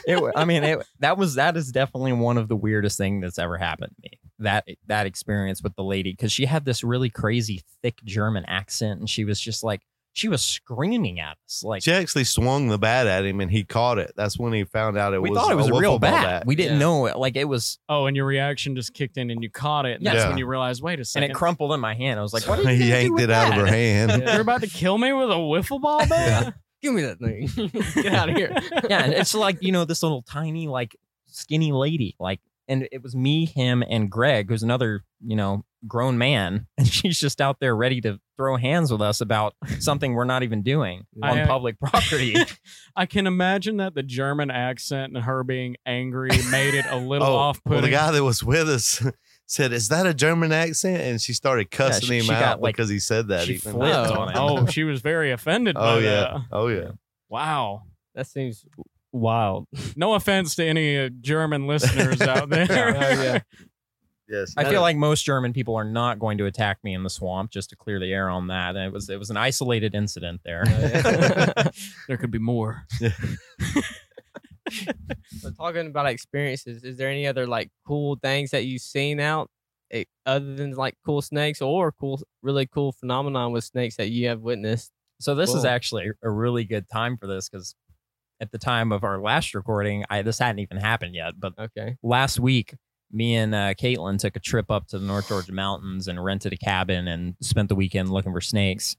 It, 0.05 0.31
I 0.35 0.45
mean, 0.45 0.63
it, 0.63 0.85
that 0.99 1.17
was 1.17 1.35
that 1.35 1.57
is 1.57 1.71
definitely 1.71 2.13
one 2.13 2.37
of 2.37 2.47
the 2.47 2.55
weirdest 2.55 2.97
things 2.97 3.23
that's 3.23 3.39
ever 3.39 3.57
happened 3.57 3.93
to 3.95 4.09
me. 4.09 4.19
That 4.39 4.67
that 4.87 5.05
experience 5.07 5.63
with 5.63 5.75
the 5.75 5.83
lady 5.83 6.11
because 6.11 6.31
she 6.31 6.45
had 6.45 6.65
this 6.65 6.83
really 6.83 7.09
crazy 7.09 7.61
thick 7.81 7.95
German 8.03 8.43
accent 8.45 8.99
and 8.99 9.09
she 9.09 9.23
was 9.23 9.39
just 9.39 9.63
like 9.63 9.81
she 10.13 10.27
was 10.27 10.41
screaming 10.41 11.19
at 11.21 11.37
us 11.47 11.63
like 11.63 11.83
She 11.83 11.91
actually 11.91 12.25
swung 12.25 12.67
the 12.67 12.77
bat 12.77 13.07
at 13.07 13.25
him 13.25 13.39
and 13.39 13.49
he 13.49 13.63
caught 13.63 13.97
it. 13.97 14.11
That's 14.17 14.37
when 14.37 14.51
he 14.53 14.63
found 14.65 14.97
out 14.97 15.13
it 15.13 15.19
was. 15.21 15.29
we 15.29 15.33
was 15.33 15.39
thought 15.41 15.51
it 15.51 15.55
was 15.55 15.67
a, 15.67 15.71
wiffle 15.71 15.79
real 15.79 15.99
ball 15.99 16.11
bat. 16.11 16.45
We 16.45 16.55
didn't 16.55 16.73
Yeah. 16.73 16.79
know 16.79 17.05
it. 17.05 17.17
Like 17.17 17.35
it 17.37 17.45
was, 17.45 17.79
Oh, 17.87 18.07
and 18.07 18.15
your 18.15 18.25
reaction 18.25 18.75
just 18.75 18.93
kicked 18.93 19.17
in 19.17 19.29
and 19.29 19.41
you 19.41 19.49
caught 19.49 19.85
it. 19.85 19.97
And 19.97 20.05
that's 20.05 20.17
Yeah. 20.17 20.29
when 20.29 20.37
you 20.37 20.45
realized, 20.47 20.81
wait 20.83 20.95
a 20.95 21.01
and 21.01 21.07
second. 21.07 21.31
it 21.31 21.33
crumpled 21.33 21.71
in 21.73 21.79
my 21.79 21.93
hand. 21.93 22.19
I 22.19 22.23
was 22.23 22.33
like, 22.33 22.43
"What?" 22.47 22.59
Are 22.59 22.63
you 22.63 22.67
he 22.69 22.77
gonna 22.79 22.85
do 22.85 22.97
yanked 22.97 23.13
with 23.13 23.23
it 23.23 23.29
out 23.31 23.47
of 23.49 23.53
her 23.55 23.63
that? 23.63 23.71
hand. 23.71 24.11
Yeah. 24.23 24.31
You're 24.33 24.41
about 24.41 24.61
to 24.61 24.67
kill 24.67 24.97
me 24.97 25.13
with 25.13 25.29
a 25.31 25.35
wiffle 25.35 25.79
ball 25.81 26.05
bat? 26.09 26.55
Give 26.81 26.93
me 26.93 27.03
that 27.03 27.19
thing. 27.19 27.47
Get 28.03 28.13
out 28.13 28.29
of 28.29 28.35
here. 28.35 28.51
yeah, 28.89 29.03
and 29.03 29.13
it's 29.13 29.33
like 29.35 29.61
you 29.61 29.71
know 29.71 29.85
this 29.85 30.01
little 30.03 30.23
tiny 30.23 30.67
like 30.67 30.95
skinny 31.27 31.71
lady 31.71 32.15
like, 32.19 32.41
and 32.71 32.87
it 32.91 33.03
was 33.03 33.15
me, 33.15 33.45
him, 33.45 33.83
and 33.87 34.09
Greg, 34.09 34.49
who's 34.49 34.63
another 34.63 35.03
you 35.25 35.35
know 35.35 35.63
grown 35.87 36.17
man, 36.17 36.67
and 36.77 36.87
she's 36.87 37.19
just 37.19 37.41
out 37.41 37.59
there 37.59 37.75
ready 37.75 37.99
to 38.01 38.19
throw 38.37 38.55
hands 38.55 38.91
with 38.91 39.01
us 39.01 39.19
about 39.21 39.53
something 39.79 40.13
we're 40.13 40.23
not 40.23 40.41
even 40.43 40.61
doing 40.63 41.03
on 41.23 41.39
I- 41.39 41.45
public 41.45 41.79
property. 41.79 42.35
I 42.95 43.05
can 43.05 43.27
imagine 43.27 43.77
that 43.77 43.93
the 43.95 44.03
German 44.03 44.49
accent 44.51 45.13
and 45.15 45.23
her 45.23 45.43
being 45.43 45.75
angry 45.85 46.29
made 46.49 46.73
it 46.73 46.85
a 46.89 46.97
little 46.97 47.27
Oh, 47.27 47.35
off-putting. 47.35 47.71
well, 47.73 47.81
the 47.81 47.89
guy 47.89 48.11
that 48.11 48.23
was 48.23 48.43
with 48.43 48.69
us 48.69 49.05
said, 49.47 49.73
"Is 49.73 49.89
that 49.89 50.05
a 50.07 50.13
German 50.13 50.51
accent?" 50.51 51.01
And 51.01 51.21
she 51.21 51.33
started 51.33 51.69
cussing 51.71 52.07
she- 52.07 52.17
him 52.19 52.23
she 52.25 52.31
out 52.33 52.39
got, 52.39 52.61
like- 52.61 52.75
because 52.75 52.89
he 52.89 52.99
said 52.99 53.27
that. 53.27 53.45
she 53.45 53.55
even. 53.55 53.73
flipped 53.73 54.09
Oh. 54.11 54.19
on 54.21 54.29
him. 54.29 54.35
oh, 54.37 54.65
she 54.67 54.83
was 54.83 55.01
very 55.01 55.31
offended 55.31 55.75
oh, 55.77 55.79
by 55.81 55.93
oh 55.93 55.97
yeah, 55.99 56.09
that. 56.09 56.35
oh 56.51 56.67
yeah. 56.67 56.91
Wow. 57.29 57.83
That 58.15 58.27
seems 58.27 58.65
wild. 59.11 59.67
No 59.95 60.13
offense 60.13 60.55
to 60.55 60.65
any 60.65 60.97
uh, 60.97 61.09
German 61.19 61.67
listeners 61.67 62.21
out 62.21 62.49
there. 62.49 62.67
Oh, 62.69 63.23
yeah. 63.23 63.39
Yes, 64.27 64.53
I 64.55 64.63
feel 64.63 64.79
like 64.79 64.95
most 64.95 65.25
German 65.25 65.51
people 65.51 65.75
are 65.75 65.83
not 65.83 66.17
going 66.17 66.37
to 66.37 66.45
attack 66.45 66.77
me 66.83 66.93
in 66.93 67.03
the 67.03 67.09
swamp. 67.09 67.51
Just 67.51 67.71
to 67.71 67.75
clear 67.75 67.99
the 67.99 68.13
air 68.13 68.29
on 68.29 68.47
that, 68.47 68.77
and 68.77 68.85
it 68.85 68.93
was 68.93 69.09
it 69.09 69.19
was 69.19 69.29
an 69.29 69.35
isolated 69.35 69.93
incident 69.93 70.39
there. 70.45 70.63
there 72.07 72.15
could 72.17 72.31
be 72.31 72.39
more. 72.39 72.85
So 75.39 75.51
talking 75.51 75.87
about 75.87 76.07
experiences, 76.07 76.83
is 76.83 76.95
there 76.95 77.09
any 77.09 77.27
other 77.27 77.45
like 77.45 77.69
cool 77.85 78.17
things 78.21 78.51
that 78.51 78.63
you've 78.65 78.81
seen 78.81 79.19
out 79.19 79.49
eh, 79.91 80.05
other 80.25 80.55
than 80.55 80.71
like 80.75 80.95
cool 81.05 81.21
snakes 81.21 81.61
or 81.61 81.91
cool, 81.91 82.21
really 82.41 82.67
cool 82.67 82.93
phenomenon 82.93 83.51
with 83.51 83.65
snakes 83.65 83.97
that 83.97 84.09
you 84.09 84.29
have 84.29 84.39
witnessed? 84.39 84.91
So 85.19 85.35
this 85.35 85.53
is 85.53 85.65
actually 85.65 86.09
a 86.23 86.29
really 86.29 86.63
good 86.63 86.89
time 86.89 87.15
for 87.17 87.27
this 87.27 87.47
because 87.47 87.75
at 88.41 88.51
the 88.51 88.57
time 88.57 88.91
of 88.91 89.03
our 89.05 89.21
last 89.21 89.53
recording, 89.55 90.03
I 90.09 90.21
this 90.23 90.39
hadn't 90.39 90.59
even 90.59 90.77
happened 90.77 91.15
yet. 91.15 91.39
But 91.39 91.53
Okay. 91.57 91.95
last 92.03 92.39
week, 92.39 92.75
me 93.11 93.35
and 93.35 93.53
uh, 93.55 93.73
Caitlin 93.75 94.17
took 94.19 94.35
a 94.35 94.39
trip 94.39 94.69
up 94.71 94.87
to 94.87 94.99
the 94.99 95.05
North 95.05 95.27
Georgia 95.27 95.53
mountains 95.53 96.07
and 96.07 96.21
rented 96.23 96.51
a 96.53 96.57
cabin 96.57 97.07
and 97.07 97.35
spent 97.41 97.69
the 97.69 97.75
weekend 97.75 98.09
looking 98.09 98.33
for 98.33 98.41
snakes. 98.41 98.95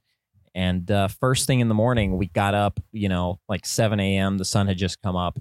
And 0.55 0.91
uh, 0.91 1.09
first 1.09 1.47
thing 1.47 1.61
in 1.61 1.69
the 1.69 1.75
morning, 1.75 2.19
we 2.19 2.27
got 2.29 2.55
up, 2.55 2.79
you 2.93 3.09
know, 3.09 3.41
like 3.49 3.65
7 3.67 3.99
a.m. 3.99 4.39
The 4.39 4.45
sun 4.45 4.69
had 4.69 4.77
just 4.77 5.01
come 5.03 5.17
up, 5.17 5.39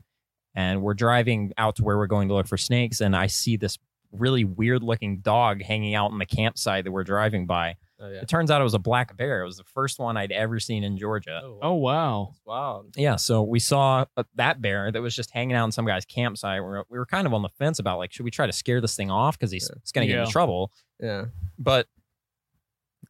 and 0.56 0.82
we're 0.82 0.94
driving 0.94 1.52
out 1.58 1.76
to 1.78 1.84
where 1.84 1.98
we're 1.98 2.08
going 2.08 2.30
to 2.30 2.34
look 2.34 2.48
for 2.48 2.58
snakes. 2.58 3.02
And 3.02 3.16
I 3.16 3.28
see 3.28 3.58
this 3.58 3.78
really 4.14 4.46
weird 4.46 4.84
looking 4.84 5.20
dog 5.20 5.62
hanging 5.64 5.96
out 5.96 6.12
in 6.12 6.18
the 6.18 6.26
campsite 6.26 6.86
that 6.86 6.92
we're 6.92 7.04
driving 7.04 7.46
by. 7.46 7.76
Oh 8.04 8.10
yeah. 8.10 8.22
It 8.22 8.28
turns 8.28 8.50
out 8.50 8.60
it 8.60 8.64
was 8.64 8.74
a 8.74 8.80
black 8.80 9.16
bear. 9.16 9.44
It 9.44 9.46
was 9.46 9.58
the 9.58 9.64
first 9.64 10.00
one 10.00 10.18
I'd 10.18 10.32
ever 10.32 10.60
seen 10.60 10.84
in 10.84 10.98
Georgia. 10.98 11.40
Oh 11.44 11.76
wow. 11.76 11.76
wow. 11.76 12.34
wild. 12.46 12.96
Yeah, 12.98 13.16
so 13.16 13.44
we 13.44 13.60
saw 13.60 14.06
uh, 14.18 14.24
that 14.36 14.60
bear 14.62 14.92
that 14.92 15.02
was 15.02 15.16
just 15.16 15.30
hanging 15.32 15.56
out 15.56 15.66
in 15.66 15.72
some 15.72 15.86
guy's 15.86 16.06
campsite. 16.06 16.62
We 16.62 16.68
were, 16.68 16.86
we 16.90 16.98
were 16.98 17.06
kind 17.06 17.28
of 17.28 17.34
on 17.34 17.44
the 17.44 17.50
fence 17.50 17.78
about 17.78 18.00
like, 18.00 18.12
should 18.12 18.24
we 18.26 18.32
try 18.32 18.48
to 18.48 18.54
scare 18.54 18.82
this 18.82 18.96
thing 18.96 19.12
off 19.12 19.38
because 19.38 19.52
he's, 19.52 19.70
Yeah. 19.72 19.80
he's 19.84 19.92
going 19.92 20.08
to 20.08 20.12
get 20.12 20.16
Yeah. 20.16 20.22
into 20.22 20.32
trouble. 20.32 20.72
Yeah. 21.00 21.26
But 21.60 21.88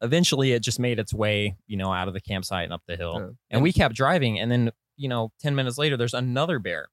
eventually, 0.01 0.51
it 0.53 0.61
just 0.61 0.79
made 0.79 0.99
its 0.99 1.13
way, 1.13 1.55
you 1.67 1.77
know, 1.77 1.91
out 1.93 2.07
of 2.07 2.13
the 2.13 2.21
campsite 2.21 2.65
and 2.65 2.73
up 2.73 2.81
the 2.87 2.95
hill. 2.97 3.15
Yeah. 3.17 3.29
And 3.51 3.61
we 3.63 3.71
kept 3.71 3.95
driving, 3.95 4.39
and 4.39 4.51
then 4.51 4.71
you 4.97 5.07
know, 5.09 5.31
ten 5.39 5.55
minutes 5.55 5.77
later, 5.77 5.97
there's 5.97 6.13
another 6.13 6.59
bear 6.59 6.89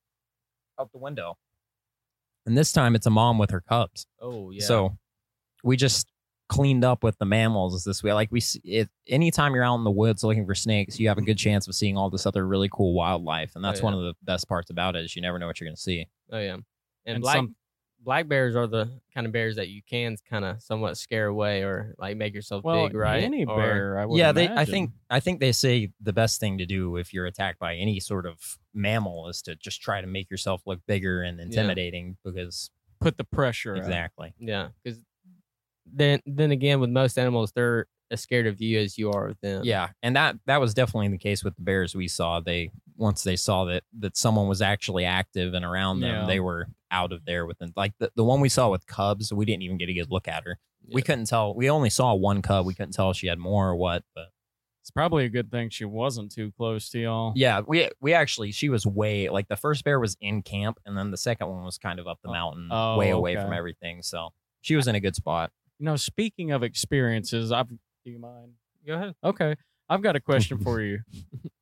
out 0.80 0.92
the 0.92 0.98
window, 0.98 1.36
and 2.46 2.56
this 2.56 2.72
time 2.72 2.94
it's 2.94 3.06
a 3.06 3.10
mom 3.10 3.38
with 3.38 3.50
her 3.50 3.60
cubs. 3.60 4.06
Oh 4.20 4.50
yeah. 4.50 4.64
So 4.64 4.96
we 5.64 5.76
just 5.76 6.06
cleaned 6.48 6.84
up 6.84 7.02
with 7.04 7.18
the 7.18 7.24
mammals 7.24 7.74
is 7.74 7.84
this 7.84 8.02
way. 8.02 8.12
Like 8.12 8.32
we, 8.32 8.40
see 8.40 8.60
it, 8.64 8.88
anytime 9.06 9.54
you're 9.54 9.64
out 9.64 9.76
in 9.76 9.84
the 9.84 9.90
woods 9.90 10.24
looking 10.24 10.46
for 10.46 10.54
snakes, 10.54 10.98
you 10.98 11.08
have 11.08 11.18
a 11.18 11.20
mm-hmm. 11.20 11.26
good 11.26 11.38
chance 11.38 11.68
of 11.68 11.74
seeing 11.74 11.96
all 11.96 12.10
this 12.10 12.26
other 12.26 12.46
really 12.46 12.68
cool 12.72 12.94
wildlife, 12.94 13.54
and 13.54 13.64
oh, 13.64 13.68
that's 13.68 13.80
yeah. 13.80 13.84
one 13.84 13.94
of 13.94 14.00
the 14.00 14.14
best 14.22 14.48
parts 14.48 14.70
about 14.70 14.96
it 14.96 15.04
is 15.04 15.14
you 15.14 15.22
never 15.22 15.38
know 15.38 15.46
what 15.46 15.60
you're 15.60 15.68
going 15.68 15.76
to 15.76 15.80
see. 15.80 16.06
Oh 16.32 16.38
yeah. 16.38 16.54
And, 16.54 16.64
And 17.06 17.22
black 17.22 17.36
some- 17.36 17.54
black 18.00 18.28
bears 18.28 18.54
are 18.56 18.66
the 18.66 18.90
kind 19.12 19.26
of 19.26 19.32
bears 19.32 19.56
that 19.56 19.68
you 19.68 19.82
can 19.82 20.16
kind 20.28 20.44
of 20.44 20.62
somewhat 20.62 20.96
scare 20.96 21.26
away 21.26 21.62
or 21.62 21.94
like 21.98 22.16
make 22.16 22.32
yourself 22.34 22.64
Well, 22.64 22.86
big, 22.86 22.96
right? 22.96 23.22
any 23.22 23.44
Or- 23.44 23.56
bear. 23.56 23.98
I 23.98 24.06
would 24.06 24.18
yeah, 24.18 24.32
they. 24.32 24.48
I 24.48 24.64
think. 24.64 24.90
I 25.10 25.20
think 25.20 25.40
they 25.40 25.52
say 25.52 25.90
the 26.00 26.12
best 26.12 26.40
thing 26.40 26.58
to 26.58 26.66
do 26.66 26.96
if 26.96 27.12
you're 27.12 27.26
attacked 27.26 27.58
by 27.58 27.74
any 27.74 28.00
sort 28.00 28.26
of 28.26 28.58
mammal 28.74 29.28
is 29.28 29.42
to 29.42 29.56
just 29.56 29.82
try 29.82 30.00
to 30.00 30.06
make 30.06 30.30
yourself 30.30 30.62
look 30.66 30.80
bigger 30.86 31.22
and 31.22 31.40
intimidating 31.40 32.16
because 32.24 32.70
put 33.00 33.16
the 33.16 33.24
pressure. 33.24 33.72
out. 33.72 33.78
exactly. 33.78 34.34
Yeah, 34.38 34.68
because 34.82 35.00
then 35.92 36.20
then 36.26 36.50
again, 36.50 36.80
with 36.80 36.90
most 36.90 37.18
animals, 37.18 37.52
they're 37.54 37.86
as 38.10 38.20
scared 38.22 38.46
of 38.46 38.60
you 38.60 38.78
as 38.78 38.96
you 38.96 39.10
are 39.10 39.28
of 39.28 39.40
them. 39.42 39.62
Yeah, 39.64 39.88
and 40.02 40.16
that 40.16 40.36
that 40.46 40.60
was 40.60 40.74
definitely 40.74 41.08
the 41.08 41.18
case 41.18 41.44
with 41.44 41.56
the 41.56 41.62
bears 41.62 41.94
we 41.94 42.08
saw. 42.08 42.40
They 42.40 42.70
once 42.96 43.22
they 43.22 43.36
saw 43.36 43.64
that 43.66 43.82
that 43.98 44.16
someone 44.16 44.48
was 44.48 44.62
actually 44.62 45.04
active 45.04 45.54
and 45.54 45.64
around 45.64 46.00
them, 46.00 46.14
Yeah. 46.22 46.26
they 46.26 46.40
were 46.40 46.68
out 46.90 47.12
of 47.12 47.24
there 47.26 47.44
within 47.46 47.72
like 47.76 47.92
the, 47.98 48.10
the 48.16 48.24
one 48.24 48.40
we 48.40 48.48
saw 48.48 48.70
with 48.70 48.86
cubs. 48.86 49.32
We 49.32 49.44
didn't 49.44 49.62
even 49.62 49.76
get 49.78 49.88
a 49.90 49.94
good 49.94 50.10
look 50.10 50.26
at 50.26 50.44
her. 50.44 50.58
We 50.90 51.02
couldn't 51.02 51.26
tell. 51.26 51.54
We 51.54 51.68
only 51.68 51.90
saw 51.90 52.14
one 52.14 52.40
cub. 52.40 52.64
We 52.64 52.72
couldn't 52.74 52.92
tell 52.94 53.10
if 53.10 53.18
she 53.18 53.26
had 53.26 53.38
more 53.38 53.68
or 53.68 53.76
what. 53.76 54.04
But 54.14 54.28
It's 54.80 54.90
probably 54.90 55.26
a 55.26 55.28
good 55.28 55.50
thing 55.50 55.68
she 55.68 55.84
wasn't 55.84 56.32
too 56.32 56.50
close 56.56 56.88
to 56.90 56.98
y'all. 56.98 57.34
yeah, 57.36 57.60
we 57.66 57.90
we 58.00 58.14
actually 58.14 58.52
she 58.52 58.70
was 58.70 58.86
way 58.86 59.28
like 59.28 59.48
the 59.48 59.56
first 59.56 59.84
bear 59.84 60.00
was 60.00 60.16
in 60.22 60.40
camp, 60.40 60.78
and 60.86 60.96
then 60.96 61.10
the 61.10 61.18
second 61.18 61.48
one 61.48 61.62
was 61.64 61.76
kind 61.76 61.98
of 61.98 62.06
up 62.08 62.20
the 62.22 62.30
Oh. 62.30 62.32
mountain, 62.32 62.68
Oh, 62.70 62.96
way 62.96 63.10
away 63.10 63.36
okay. 63.36 63.44
from 63.44 63.52
everything. 63.52 64.00
So 64.02 64.30
she 64.62 64.74
was 64.76 64.88
in 64.88 64.94
a 64.94 65.00
good 65.00 65.14
spot. 65.14 65.50
You 65.78 65.84
know, 65.86 65.96
speaking 65.96 66.50
of 66.52 66.62
experiences, 66.62 67.52
I've. 67.52 67.68
Do 67.68 67.76
you 68.04 68.18
mind? 68.18 68.52
Go 68.86 68.94
ahead. 68.94 69.14
Okay. 69.22 69.54
I've 69.88 70.02
got 70.02 70.16
a 70.16 70.20
question 70.20 70.58
for 70.62 70.80
you. 70.80 71.00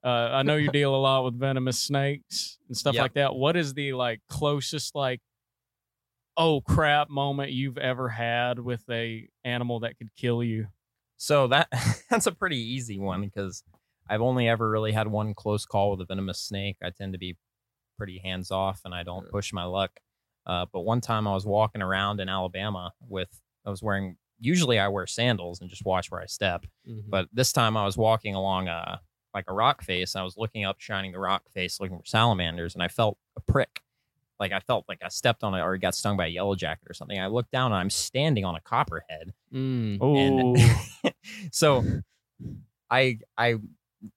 Uh, 0.04 0.08
I 0.08 0.42
know 0.42 0.56
you 0.56 0.70
deal 0.70 0.94
a 0.94 0.96
lot 0.96 1.24
with 1.24 1.38
venomous 1.38 1.78
snakes 1.78 2.58
and 2.68 2.76
stuff 2.76 2.94
Yep. 2.94 3.02
like 3.02 3.14
that. 3.14 3.34
What 3.34 3.56
is 3.56 3.74
the 3.74 3.92
like 3.92 4.20
closest 4.28 4.94
like 4.94 5.20
oh 6.36 6.60
crap 6.60 7.08
moment 7.08 7.50
you've 7.52 7.78
ever 7.78 8.08
had 8.08 8.58
with 8.58 8.82
a 8.90 9.28
animal 9.44 9.80
that 9.80 9.96
could 9.98 10.10
kill 10.16 10.42
you? 10.42 10.66
So 11.16 11.48
that 11.48 11.68
that's 12.10 12.26
a 12.26 12.32
pretty 12.32 12.58
easy 12.58 12.98
one 12.98 13.22
because 13.22 13.62
I've 14.08 14.22
only 14.22 14.48
ever 14.48 14.68
really 14.68 14.92
had 14.92 15.08
one 15.08 15.34
close 15.34 15.64
call 15.66 15.90
with 15.92 16.00
a 16.00 16.04
venomous 16.04 16.40
snake. 16.40 16.76
I 16.82 16.90
tend 16.90 17.12
to 17.14 17.18
be 17.18 17.36
pretty 17.96 18.18
hands 18.18 18.50
off 18.50 18.80
and 18.84 18.94
I 18.94 19.02
don't 19.02 19.28
push 19.30 19.52
my 19.52 19.64
luck. 19.64 19.90
Uh, 20.46 20.66
but 20.72 20.80
one 20.82 21.00
time 21.00 21.26
I 21.26 21.32
was 21.32 21.44
walking 21.46 21.82
around 21.82 22.20
in 22.20 22.28
Alabama 22.28 22.92
with 23.08 23.40
I 23.66 23.70
was 23.70 23.82
wearing 23.82 24.16
usually 24.38 24.78
I 24.78 24.88
wear 24.88 25.06
sandals 25.06 25.60
and 25.60 25.68
just 25.70 25.84
watch 25.84 26.10
where 26.10 26.20
I 26.20 26.26
step. 26.26 26.66
Mhm. 26.88 27.04
But 27.08 27.28
this 27.32 27.52
time 27.52 27.76
I 27.76 27.84
was 27.84 27.96
walking 27.96 28.34
along 28.34 28.68
a 28.68 29.00
like 29.34 29.44
a 29.48 29.52
rock 29.52 29.82
face. 29.82 30.16
I 30.16 30.22
was 30.22 30.36
looking 30.38 30.64
up, 30.64 30.80
shining 30.80 31.12
the 31.12 31.18
rock 31.18 31.42
face, 31.50 31.78
looking 31.80 31.98
for 31.98 32.06
salamanders, 32.06 32.74
and 32.74 32.82
I 32.82 32.88
felt 32.88 33.18
a 33.36 33.40
prick. 33.40 33.80
Like 34.40 34.52
I 34.52 34.60
felt 34.60 34.84
like 34.88 35.02
I 35.02 35.08
stepped 35.08 35.42
on 35.42 35.54
it 35.54 35.60
or 35.60 35.76
got 35.78 35.94
stung 35.94 36.16
by 36.16 36.26
a 36.26 36.28
yellow 36.28 36.54
jacket 36.54 36.84
or 36.90 36.94
something. 36.94 37.18
I 37.18 37.26
looked 37.26 37.50
down 37.50 37.72
and 37.72 37.80
I'm 37.80 37.90
standing 37.90 38.44
on 38.44 38.54
a 38.54 38.60
copperhead 38.60 39.32
Mm. 39.52 39.98
Oh, 40.00 40.14
and 40.16 41.14
so 41.52 41.84
I 42.90 43.18
I 43.36 43.56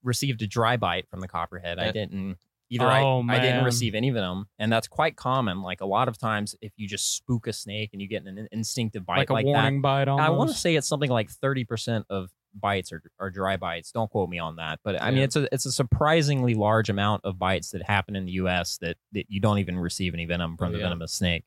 received 0.03 0.41
a 0.41 0.47
dry 0.47 0.77
bite 0.77 1.07
from 1.09 1.21
the 1.21 1.27
copperhead. 1.27 1.79
I 1.79 1.91
didn't 1.91 2.38
either 2.69 2.86
Oh, 2.86 3.23
I, 3.27 3.36
I 3.36 3.39
didn't 3.39 3.65
receive 3.65 3.95
any 3.95 4.10
venom, 4.10 4.45
and 4.58 4.71
that's 4.71 4.88
quite 4.88 5.15
common. 5.15 5.62
Like 5.62 5.82
a 5.82 5.86
lot 5.86 6.08
of 6.08 6.17
times, 6.17 6.55
if 6.62 6.71
you 6.77 6.88
just 6.88 7.15
spook 7.15 7.47
a 7.47 7.53
snake 7.53 7.89
and 7.93 8.01
you 8.01 8.08
get 8.08 8.23
an 8.25 8.47
instinctive 8.51 9.05
bite 9.05 9.17
like 9.17 9.29
like, 9.29 9.45
a 9.45 9.47
warning 9.47 9.82
bite 9.82 10.05
that, 10.05 10.12
almost. 10.12 10.27
I 10.27 10.29
want 10.29 10.49
to 10.51 10.55
say 10.55 10.75
it's 10.75 10.88
something 10.88 11.10
like 11.10 11.29
thirty 11.29 11.65
percent 11.65 12.05
of 12.10 12.29
bites 12.60 12.91
are, 12.91 13.01
are 13.19 13.29
dry 13.29 13.58
bites. 13.58 13.91
Don't 13.91 14.10
quote 14.10 14.29
me 14.29 14.39
on 14.39 14.55
that, 14.55 14.79
but 14.84 15.01
I 15.01 15.12
mean 15.12 15.23
it's 15.23 15.36
a 15.36 15.47
it's 15.51 15.65
a 15.65 15.71
surprisingly 15.71 16.55
large 16.55 16.89
amount 16.89 17.25
of 17.25 17.38
bites 17.38 17.71
that 17.71 17.84
happen 17.84 18.15
in 18.15 18.25
the 18.25 18.34
U.S. 18.34 18.77
that 18.82 18.97
that 19.13 19.25
you 19.29 19.39
don't 19.39 19.60
even 19.60 19.77
receive 19.77 20.13
any 20.13 20.25
venom 20.25 20.58
from 20.58 20.69
Oh, 20.69 20.71
the 20.71 20.77
yeah. 20.79 20.86
venomous 20.86 21.13
snake. 21.13 21.43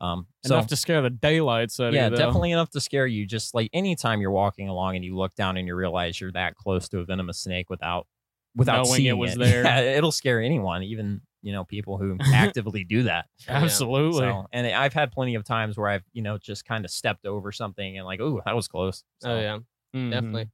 Um, 0.00 0.26
so 0.44 0.56
enough 0.56 0.66
to 0.66 0.76
scare 0.76 1.00
the 1.00 1.10
daylights 1.10 1.78
out 1.78 1.88
of 1.88 1.94
yeah, 1.94 2.06
you. 2.06 2.10
though. 2.10 2.16
definitely 2.16 2.50
enough 2.50 2.70
to 2.70 2.80
scare 2.80 3.06
you. 3.06 3.24
Just 3.24 3.54
like 3.54 3.70
anytime 3.72 4.20
you're 4.20 4.32
walking 4.32 4.68
along 4.68 4.96
and 4.96 5.04
you 5.04 5.16
look 5.16 5.32
down 5.36 5.56
and 5.56 5.68
you 5.68 5.76
realize 5.76 6.20
you're 6.20 6.32
that 6.32 6.56
close 6.56 6.88
to 6.88 6.98
a 6.98 7.04
venomous 7.04 7.38
snake 7.38 7.70
without 7.70 8.08
without 8.54 8.86
Knowing 8.86 9.06
it 9.06 9.12
was 9.16 9.32
it. 9.34 9.38
there. 9.38 9.62
Yeah, 9.64 9.80
it'll 9.80 10.12
scare 10.12 10.40
anyone, 10.42 10.82
even 10.82 11.20
you 11.42 11.52
know 11.52 11.64
people 11.64 11.98
who 11.98 12.16
actively 12.34 12.84
do 12.84 13.04
that. 13.04 13.26
Oh, 13.48 13.52
yeah. 13.52 13.64
Absolutely. 13.64 14.20
So, 14.20 14.46
and 14.52 14.66
I've 14.66 14.92
had 14.92 15.10
plenty 15.12 15.34
of 15.34 15.44
times 15.44 15.76
where 15.76 15.88
I've 15.88 16.04
you 16.12 16.22
know 16.22 16.38
just 16.38 16.64
kind 16.64 16.84
of 16.84 16.90
stepped 16.90 17.26
over 17.26 17.52
something 17.52 17.96
and 17.98 18.06
like, 18.06 18.20
oh, 18.20 18.40
that 18.44 18.54
was 18.54 18.68
close. 18.68 19.04
Oh 19.24 19.28
So, 19.28 19.40
yeah, 19.40 19.58
Mhm. 19.94 20.10
definitely. 20.10 20.48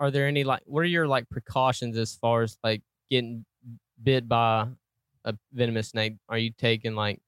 Are 0.00 0.10
there 0.10 0.26
any 0.26 0.44
like 0.44 0.62
what 0.66 0.80
are 0.80 0.84
your 0.86 1.06
like 1.08 1.28
precautions 1.30 1.96
as 1.96 2.14
far 2.16 2.42
as 2.42 2.58
like 2.64 2.82
getting 3.10 3.44
bit 4.02 4.28
by 4.28 4.68
a 5.24 5.34
venomous 5.52 5.88
snake? 5.90 6.16
Are 6.28 6.38
you 6.38 6.50
taking 6.50 6.94
like 6.94 7.20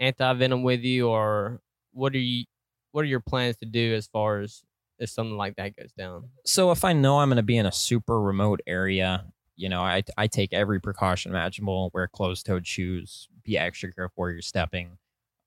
anti 0.00 0.32
venom 0.34 0.62
with 0.62 0.80
you, 0.82 1.08
or 1.08 1.60
what 1.92 2.14
are 2.14 2.18
you? 2.18 2.44
What 2.92 3.02
are 3.02 3.08
your 3.08 3.20
plans 3.20 3.56
to 3.58 3.66
do 3.66 3.94
as 3.94 4.06
far 4.06 4.40
as 4.40 4.62
if 4.98 5.10
something 5.10 5.36
like 5.36 5.56
that 5.56 5.76
goes 5.76 5.92
down? 5.92 6.30
So 6.44 6.70
if 6.70 6.84
I 6.84 6.92
know 6.92 7.18
I'm 7.18 7.28
going 7.28 7.36
to 7.36 7.42
be 7.42 7.56
in 7.58 7.66
a 7.66 7.72
super 7.72 8.20
remote 8.20 8.60
area, 8.66 9.26
you 9.56 9.68
know, 9.68 9.82
I 9.82 10.02
I 10.16 10.26
take 10.26 10.52
every 10.52 10.80
precaution 10.80 11.30
imaginable. 11.30 11.90
Wear 11.94 12.08
closed-toed 12.08 12.66
shoes. 12.66 13.28
Be 13.42 13.56
extra 13.58 13.92
careful 13.92 14.14
where 14.22 14.30
you're 14.30 14.42
stepping. 14.42 14.98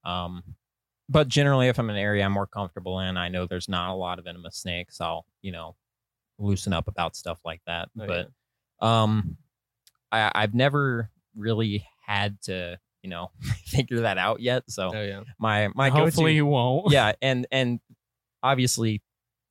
Um, 0.04 0.44
but 1.08 1.28
generally, 1.28 1.68
if 1.68 1.80
I'm 1.80 1.90
in 1.90 1.96
an 1.96 2.02
area 2.02 2.24
I'm 2.24 2.32
more 2.32 2.48
comfortable 2.48 3.00
in, 3.00 3.18
I 3.18 3.30
know 3.30 3.46
there's 3.46 3.70
not 3.70 3.92
a 3.92 3.96
lot 3.96 4.20
of 4.20 4.26
venomous 4.26 4.56
snakes. 4.58 5.02
I'll 5.02 5.26
you 5.42 5.52
know 5.52 5.76
loosen 6.38 6.74
up 6.74 6.88
about 6.88 7.16
stuff 7.16 7.40
like 7.46 7.62
that. 7.68 7.90
Oh, 8.00 8.08
but 8.08 8.86
um, 8.86 9.38
I 10.12 10.32
I've 10.34 10.54
never 10.54 11.10
really 11.36 11.86
had 12.06 12.42
to 12.44 12.80
you 13.04 13.10
know 13.10 13.32
figure 13.66 14.02
that 14.02 14.18
out 14.18 14.40
yet. 14.40 14.64
So 14.70 14.92
Oh 14.94 15.02
yeah, 15.02 15.22
my 15.40 15.70
my 15.76 15.90
Hopefully 15.90 16.32
go-to 16.32 16.36
you 16.36 16.46
won't. 16.46 16.92
yeah 16.92 17.14
and 17.22 17.46
and 17.52 17.80
obviously 18.42 19.02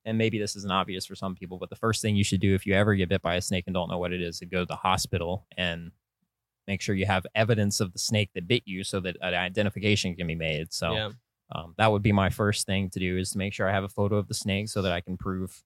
and 0.09 0.17
maybe 0.17 0.39
this 0.39 0.55
isn't 0.55 0.71
obvious 0.71 1.05
for 1.05 1.15
some 1.15 1.35
people 1.35 1.57
but 1.57 1.69
the 1.69 1.75
first 1.75 2.01
thing 2.01 2.15
you 2.15 2.23
should 2.23 2.41
do 2.41 2.53
if 2.53 2.65
you 2.65 2.73
ever 2.73 2.95
get 2.95 3.09
bit 3.09 3.21
by 3.21 3.35
a 3.35 3.41
snake 3.41 3.63
and 3.67 3.73
don't 3.73 3.89
know 3.89 3.97
what 3.97 4.11
it 4.11 4.21
is 4.21 4.41
is 4.41 4.49
go 4.49 4.59
to 4.59 4.65
the 4.65 4.75
hospital 4.75 5.45
and 5.55 5.91
make 6.67 6.81
sure 6.81 6.93
you 6.93 7.07
have 7.07 7.25
evidence 7.33 7.79
of 7.79 7.91
the 7.93 7.99
snake 7.99 8.29
that 8.35 8.47
bit 8.47 8.61
you 8.65 8.83
so 8.83 8.99
that 8.99 9.17
an 9.21 9.33
identification 9.33 10.15
can 10.15 10.27
be 10.27 10.35
made. 10.35 10.71
So 10.71 10.93
yeah, 10.93 11.09
um, 11.51 11.73
that 11.77 11.91
would 11.91 12.03
be 12.03 12.11
my 12.11 12.29
first 12.29 12.67
thing 12.67 12.91
to 12.91 12.99
do 12.99 13.17
is 13.17 13.31
to 13.31 13.37
make 13.37 13.53
sure 13.53 13.67
i 13.67 13.73
have 13.73 13.83
a 13.83 13.89
photo 13.89 14.17
of 14.17 14.27
the 14.27 14.33
snake 14.33 14.69
so 14.69 14.81
that 14.81 14.91
i 14.91 15.01
can 15.01 15.17
prove 15.17 15.63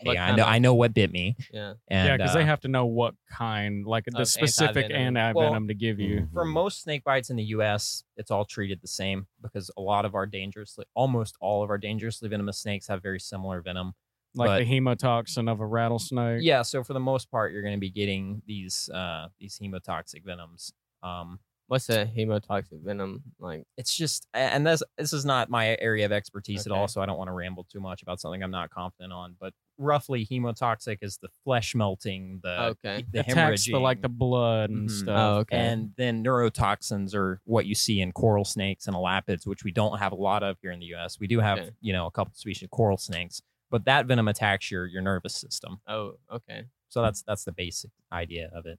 hey 0.00 0.16
i 0.16 0.34
know 0.34 0.42
of- 0.42 0.48
i 0.48 0.58
know 0.58 0.74
what 0.74 0.94
bit 0.94 1.10
me 1.12 1.36
yeah. 1.52 1.74
and 1.88 2.08
yeah, 2.08 2.16
because 2.16 2.30
uh, 2.34 2.38
they 2.38 2.44
have 2.44 2.60
to 2.60 2.68
know 2.68 2.86
what 2.86 3.14
kind, 3.30 3.86
like 3.86 4.04
the 4.06 4.24
specific 4.24 4.84
anti-venom. 4.84 5.16
anti 5.16 5.38
Well, 5.38 5.66
to 5.66 5.74
give 5.74 6.00
you. 6.00 6.28
for 6.32 6.44
most 6.44 6.82
snake 6.82 7.04
bites 7.04 7.30
in 7.30 7.36
the 7.36 7.44
U.S., 7.44 8.04
it's 8.16 8.30
all 8.30 8.44
treated 8.44 8.80
the 8.80 8.88
same 8.88 9.26
because 9.42 9.70
a 9.76 9.80
lot 9.80 10.04
of 10.04 10.14
our 10.14 10.26
dangerously, 10.26 10.84
almost 10.94 11.36
all 11.40 11.62
of 11.62 11.70
our 11.70 11.78
dangerously 11.78 12.28
venomous 12.28 12.58
snakes 12.58 12.88
have 12.88 13.02
very 13.02 13.20
similar 13.20 13.60
venom. 13.60 13.92
Like 14.34 14.48
but- 14.48 14.58
the 14.60 14.64
hemotoxin 14.64 15.50
of 15.50 15.60
a 15.60 15.66
rattlesnake. 15.66 16.42
Yeah, 16.42 16.62
so 16.62 16.84
for 16.84 16.92
the 16.92 17.00
most 17.00 17.30
part, 17.30 17.52
you're 17.52 17.62
going 17.62 17.74
to 17.74 17.80
be 17.80 17.90
getting 17.90 18.42
these 18.46 18.88
uh, 18.92 19.28
these 19.38 19.58
hemotoxic 19.62 20.24
venoms. 20.24 20.72
Um, 21.02 21.40
What's 21.70 21.88
a 21.88 22.04
hemotoxic 22.04 22.82
venom 22.82 23.22
like? 23.38 23.64
it's 23.76 23.94
just, 23.96 24.26
and 24.34 24.66
this 24.66 24.82
this 24.98 25.12
is 25.12 25.24
not 25.24 25.48
my 25.50 25.76
area 25.80 26.04
of 26.04 26.10
expertise 26.10 26.66
at 26.66 26.72
Okay. 26.72 26.72
all, 26.72 26.88
so 26.88 27.00
I 27.00 27.06
don't 27.06 27.16
want 27.16 27.28
to 27.28 27.32
ramble 27.32 27.62
too 27.62 27.78
much 27.78 28.02
about 28.02 28.18
something 28.20 28.42
I'm 28.42 28.50
not 28.50 28.70
confident 28.70 29.12
on. 29.12 29.36
But 29.38 29.54
roughly, 29.78 30.26
hemotoxic 30.26 30.98
is 31.00 31.18
the 31.18 31.28
flesh 31.44 31.76
melting, 31.76 32.40
the 32.42 32.56
Okay. 32.58 33.04
the 33.12 33.20
attacks 33.20 33.66
the 33.66 33.78
like 33.78 34.00
the 34.02 34.08
blood 34.08 34.70
and 34.70 34.88
Mhm. 34.88 34.90
stuff. 34.90 35.16
Oh, 35.16 35.38
okay. 35.38 35.76
And 35.76 35.92
then 35.96 36.24
neurotoxins 36.24 37.14
are 37.14 37.40
what 37.44 37.66
you 37.66 37.76
see 37.76 38.00
in 38.00 38.10
coral 38.10 38.44
snakes 38.44 38.88
and 38.88 38.96
elapids, 38.96 39.46
which 39.46 39.62
we 39.62 39.70
don't 39.70 39.98
have 40.00 40.10
a 40.10 40.16
lot 40.16 40.42
of 40.42 40.58
here 40.60 40.72
in 40.72 40.80
the 40.80 40.86
U.S. 40.86 41.20
We 41.20 41.28
do 41.28 41.38
have, 41.38 41.60
Okay. 41.60 41.70
you 41.80 41.92
know, 41.92 42.06
a 42.06 42.10
couple 42.10 42.34
species 42.34 42.64
of 42.64 42.70
coral 42.70 42.96
snakes, 42.96 43.40
but 43.70 43.84
that 43.84 44.06
venom 44.06 44.26
attacks 44.26 44.72
your 44.72 44.86
your 44.86 45.02
nervous 45.02 45.36
system. 45.36 45.80
Oh, 45.86 46.18
okay. 46.30 46.66
So 46.88 47.02
that's 47.02 47.22
that's 47.22 47.44
the 47.44 47.52
basic 47.52 47.92
idea 48.12 48.50
of 48.52 48.66
it. 48.66 48.78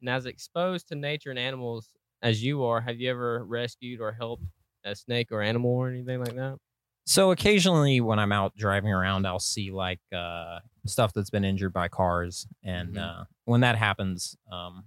And 0.00 0.08
as 0.08 0.26
exposed 0.26 0.88
to 0.88 0.94
nature 0.94 1.30
and 1.30 1.38
animals 1.38 1.90
as 2.22 2.42
you 2.42 2.64
are, 2.64 2.80
have 2.80 2.98
you 3.00 3.10
ever 3.10 3.44
rescued 3.44 4.00
or 4.00 4.12
helped 4.12 4.44
a 4.84 4.94
snake 4.94 5.28
or 5.30 5.42
animal 5.42 5.70
or 5.70 5.88
anything 5.88 6.20
like 6.20 6.34
that? 6.34 6.56
So 7.06 7.30
occasionally 7.32 8.00
when 8.00 8.18
I'm 8.18 8.32
out 8.32 8.54
driving 8.56 8.92
around, 8.92 9.26
I'll 9.26 9.38
see 9.40 9.70
like 9.70 10.00
uh, 10.14 10.60
stuff 10.86 11.12
that's 11.12 11.30
been 11.30 11.44
injured 11.44 11.72
by 11.72 11.88
cars, 11.88 12.46
and 12.62 12.94
Mhm. 12.94 13.20
uh, 13.20 13.24
when 13.46 13.62
that 13.62 13.76
happens, 13.76 14.36
um, 14.52 14.84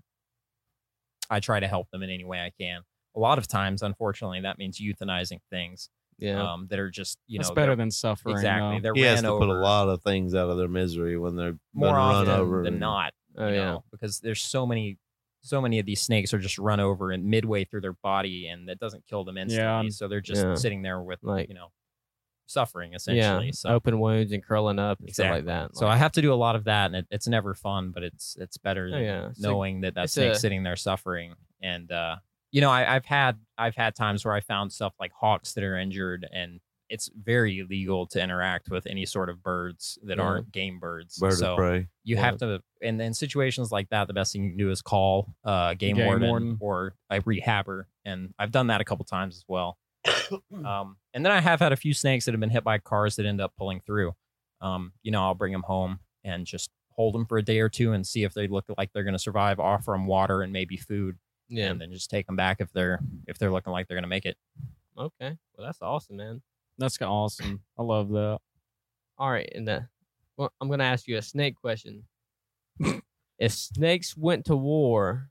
I 1.30 1.40
try 1.40 1.60
to 1.60 1.68
help 1.68 1.90
them 1.92 2.04
in 2.04 2.10
any 2.10 2.24
way 2.24 2.40
I 2.40 2.52
can. 2.60 2.82
A 3.16 3.20
lot 3.20 3.38
of 3.38 3.48
times, 3.48 3.82
unfortunately, 3.82 4.42
that 4.42 4.58
means 4.58 4.80
euthanizing 4.80 5.40
things 5.50 5.90
Yeah. 6.18 6.54
um, 6.54 6.68
that 6.70 6.80
are 6.80 6.90
just 6.90 7.18
you 7.28 7.40
That's 7.40 7.50
know 7.50 7.56
better 7.56 7.76
than 7.76 7.92
suffering. 7.92 8.36
exactly 8.36 8.78
though. 8.78 8.84
they're 8.84 8.94
He 8.94 9.02
has 9.02 9.22
ran 9.22 9.32
to 9.32 9.38
put 9.40 9.50
a 9.50 9.54
lot 9.54 9.90
of 9.90 10.02
things 10.04 10.34
out 10.36 10.50
of 10.50 10.58
their 10.58 10.68
misery 10.68 11.18
when 11.18 11.36
they're 11.36 11.58
more 11.74 11.90
been 11.90 11.96
run 11.96 12.16
often 12.16 12.30
over 12.30 12.58
than 12.64 12.74
and- 12.76 12.80
not. 12.80 13.14
oh 13.38 13.48
you 13.48 13.56
yeah. 13.56 13.66
know, 13.66 13.84
because 13.92 14.20
there's 14.20 14.42
so 14.42 14.66
many 14.66 14.98
so 15.44 15.62
many 15.62 15.78
of 15.78 15.86
these 15.86 16.02
snakes 16.02 16.34
are 16.34 16.40
just 16.40 16.58
run 16.58 16.80
over 16.80 17.12
and 17.12 17.26
midway 17.26 17.66
through 17.66 17.82
their 17.82 17.94
body 17.94 18.48
and 18.48 18.68
that 18.70 18.80
doesn't 18.80 19.06
kill 19.08 19.24
them 19.26 19.38
instantly 19.38 19.90
so 19.92 20.08
they're 20.08 20.22
just 20.22 20.42
Yeah. 20.44 20.56
sitting 20.56 20.82
there 20.82 21.02
with 21.02 21.20
Like- 21.22 21.50
you 21.50 21.56
know 21.56 21.68
suffering 22.46 22.92
Yeah. 22.92 22.96
essentially 22.98 23.52
so 23.54 23.70
Open 23.70 24.00
wounds 24.00 24.32
and 24.32 24.44
curling 24.44 24.78
up 24.80 25.00
and 25.00 25.12
stuff 25.14 25.32
like 25.32 25.40
Exactly. 25.42 25.68
that. 25.74 25.78
so 25.78 25.88
i 25.88 25.96
have 25.96 26.12
to 26.14 26.22
do 26.22 26.34
a 26.34 26.36
lot 26.36 26.56
of 26.56 26.66
that 26.66 26.88
and 26.88 26.96
it, 26.98 27.08
it's 27.10 27.28
never 27.28 27.54
fun 27.54 27.92
but 27.92 28.04
it's 28.04 28.36
it's 28.40 28.58
better 28.58 28.88
oh 28.88 28.92
than 28.92 29.02
yeah. 29.04 29.30
So- 29.34 29.50
knowing 29.50 29.82
that 29.82 29.96
that 29.96 30.10
snake's 30.10 30.38
a- 30.38 30.40
sitting 30.42 30.64
there 30.64 30.76
suffering 30.76 31.36
and 31.62 31.92
uh 31.92 32.18
you 32.52 32.62
know 32.62 32.70
I, 32.70 32.96
i've 32.96 33.06
had 33.06 33.40
i've 33.58 33.76
had 33.76 33.96
times 33.96 34.26
where 34.26 34.34
i 34.34 34.42
found 34.42 34.72
stuff 34.74 34.94
like 35.00 35.12
hawks 35.14 35.54
that 35.54 35.64
are 35.64 35.78
injured 35.78 36.28
and 36.32 36.60
it's 36.94 37.10
very 37.16 37.60
illegal 37.60 38.06
to 38.06 38.22
interact 38.22 38.70
with 38.70 38.86
any 38.86 39.06
sort 39.06 39.30
of 39.30 39.42
birds 39.42 39.98
that 40.04 40.18
Yeah. 40.18 40.24
aren't 40.24 40.52
game 40.52 40.80
birds 40.80 41.18
bird 41.18 41.34
so 41.34 41.54
of 41.54 41.58
prey. 41.58 41.88
you 42.04 42.16
Yeah. 42.16 42.22
have 42.22 42.38
to 42.38 42.62
and 42.82 43.02
in 43.02 43.14
situations 43.14 43.72
like 43.72 43.90
that 43.90 44.08
the 44.08 44.14
best 44.14 44.32
thing 44.34 44.44
you 44.44 44.50
can 44.52 44.58
do 44.58 44.70
is 44.70 44.82
call 44.82 45.34
uh 45.44 45.74
game, 45.74 45.96
Game 45.96 46.06
warden, 46.06 46.30
warden. 46.30 46.58
or 46.62 46.96
a 47.10 47.20
rehabber 47.22 47.86
and 48.06 48.34
i've 48.40 48.52
done 48.52 48.68
that 48.68 48.80
a 48.82 48.86
couple 48.86 49.06
times 49.06 49.36
as 49.38 49.46
well 49.48 49.78
um 50.66 50.98
and 51.14 51.26
then 51.26 51.32
i 51.32 51.40
have 51.42 51.60
had 51.60 51.72
a 51.72 51.76
few 51.78 51.94
snakes 51.94 52.26
that 52.26 52.32
have 52.34 52.40
been 52.40 52.50
hit 52.50 52.64
by 52.64 52.78
cars 52.78 53.16
that 53.16 53.26
end 53.26 53.42
up 53.42 53.54
pulling 53.58 53.80
through 53.80 54.14
um 54.62 54.92
you 55.04 55.12
know 55.12 55.22
i'll 55.24 55.34
bring 55.36 55.52
them 55.54 55.64
home 55.64 56.00
and 56.24 56.46
just 56.46 56.70
hold 56.92 57.16
them 57.16 57.26
for 57.26 57.38
a 57.40 57.42
day 57.44 57.60
or 57.60 57.70
two 57.70 57.92
and 57.94 58.06
see 58.06 58.24
if 58.24 58.34
they 58.36 58.48
look 58.48 58.66
like 58.78 58.92
they're 58.94 59.04
going 59.04 59.14
to 59.16 59.20
survive 59.30 59.60
offer 59.60 59.92
them 59.94 60.06
water 60.06 60.44
and 60.44 60.54
maybe 60.54 60.78
food 60.78 61.18
yeah. 61.50 61.70
and 61.72 61.82
then 61.82 61.92
just 61.92 62.10
take 62.12 62.28
them 62.28 62.36
back 62.36 62.58
if 62.62 62.72
they're 62.72 63.00
if 63.28 63.40
they're 63.40 63.52
looking 63.52 63.74
like 63.74 63.88
they're 63.88 63.98
going 63.98 64.04
to 64.04 64.08
make 64.18 64.26
it 64.26 64.38
Okay. 64.96 65.36
Well, 65.58 65.66
that's 65.66 65.82
awesome, 65.82 66.18
man. 66.18 66.44
That's 66.78 67.02
awesome. 67.02 67.62
I 67.78 67.84
love 67.84 68.10
that. 68.10 68.40
All 69.18 69.32
right, 69.32 69.50
and 69.54 69.70
uh, 69.70 69.82
well, 70.38 70.52
I'm 70.60 70.70
gonna 70.70 70.84
ask 70.84 71.08
you 71.08 71.18
a 71.18 71.22
snake 71.22 71.56
question. 71.56 72.04
if 73.40 73.52
snakes 73.52 74.18
went 74.18 74.46
to 74.46 74.56
war, 74.56 75.30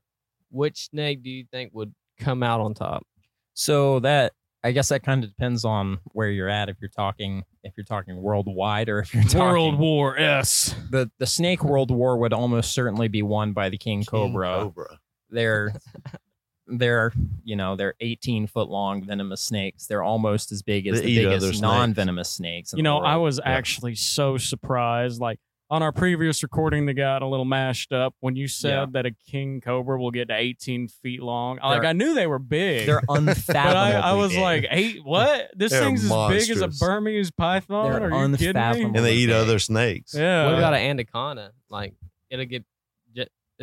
which 0.49 0.89
snake 0.89 1.23
do 1.23 1.29
you 1.29 1.45
think 1.51 1.71
would 1.73 1.93
come 2.19 2.43
out 2.43 2.61
on 2.61 2.73
top? 2.73 3.05
So 3.53 3.99
that 3.99 4.33
I 4.63 4.71
guess 4.71 4.89
that 4.89 5.03
kind 5.03 5.23
of 5.23 5.29
depends 5.29 5.65
on 5.65 5.99
where 6.13 6.29
you're 6.29 6.47
at. 6.49 6.69
If 6.69 6.77
you're 6.79 6.89
talking, 6.89 7.43
if 7.63 7.73
you're 7.75 7.83
talking 7.85 8.15
worldwide, 8.21 8.87
or 8.87 8.99
if 8.99 9.13
you're 9.13 9.23
talking 9.23 9.39
World 9.41 9.77
War 9.79 10.17
S. 10.17 10.73
the 10.89 11.11
the 11.19 11.25
snake 11.25 11.63
world 11.63 11.91
war 11.91 12.17
would 12.17 12.31
almost 12.33 12.71
certainly 12.71 13.09
be 13.09 13.21
won 13.21 13.51
by 13.51 13.69
the 13.69 13.77
king 13.77 13.99
King 13.99 14.05
cobra. 14.05 14.59
Cobra. 14.61 14.99
They're 15.29 15.73
they're 16.67 17.11
you 17.43 17.55
know 17.55 17.75
they're 17.75 17.95
18 17.99 18.47
foot 18.47 18.69
long 18.69 19.03
venomous 19.03 19.41
snakes. 19.41 19.85
They're 19.87 20.03
almost 20.03 20.51
as 20.51 20.61
big 20.61 20.87
as 20.87 21.01
They 21.01 21.07
the 21.07 21.23
biggest 21.25 21.41
snakes. 21.47 21.61
non 21.61 21.93
venomous 21.93 22.29
snakes. 22.29 22.73
in 22.73 22.77
You 22.77 22.83
the 22.83 22.89
know, 22.89 22.97
I 22.99 23.17
was 23.17 23.39
Yeah. 23.43 23.51
actually 23.51 23.95
so 23.95 24.37
surprised. 24.37 25.19
Like 25.19 25.39
on 25.69 25.81
our 25.81 25.91
previous 25.91 26.43
recording 26.43 26.85
that 26.85 26.93
got 26.93 27.21
a 27.23 27.27
little 27.27 27.45
mashed 27.45 27.91
up 27.91 28.13
when 28.19 28.35
you 28.35 28.47
said 28.47 28.69
Yeah. 28.69 28.85
that 28.91 29.05
a 29.07 29.11
king 29.11 29.59
cobra 29.59 29.99
will 29.99 30.11
get 30.11 30.27
to 30.27 30.35
18 30.35 30.87
feet 30.87 31.21
long. 31.23 31.57
Like 31.63 31.81
They're- 31.81 31.89
I 31.89 31.93
knew 31.93 32.13
they 32.13 32.27
were 32.27 32.37
big. 32.37 32.85
they're 32.85 33.01
but 33.07 33.17
unfathomable. 33.17 33.77
I, 33.77 33.91
I 33.93 34.13
was 34.13 34.37
like, 34.37 34.67
eight, 34.69 35.03
what? 35.03 35.49
This 35.55 35.71
They're 35.71 35.81
thing's 35.83 36.03
as 36.05 36.29
big 36.29 36.49
as 36.51 36.61
a. 36.61 36.67
Burmese 36.67 37.31
python? 37.31 37.91
They're 37.91 38.13
Are 38.13 38.27
you 38.27 38.37
kidding 38.37 38.53
me? 38.53 38.83
And 38.83 38.95
they 39.05 39.15
eat 39.15 39.27
big. 39.27 39.35
other 39.35 39.57
snakes. 39.57 40.13
Yeah. 40.13 40.45
what 40.45 40.55
about 40.59 40.73
an 40.75 40.81
anaconda? 40.81 41.51
Like 41.69 41.93
it'll 42.29 42.45
get. 42.45 42.63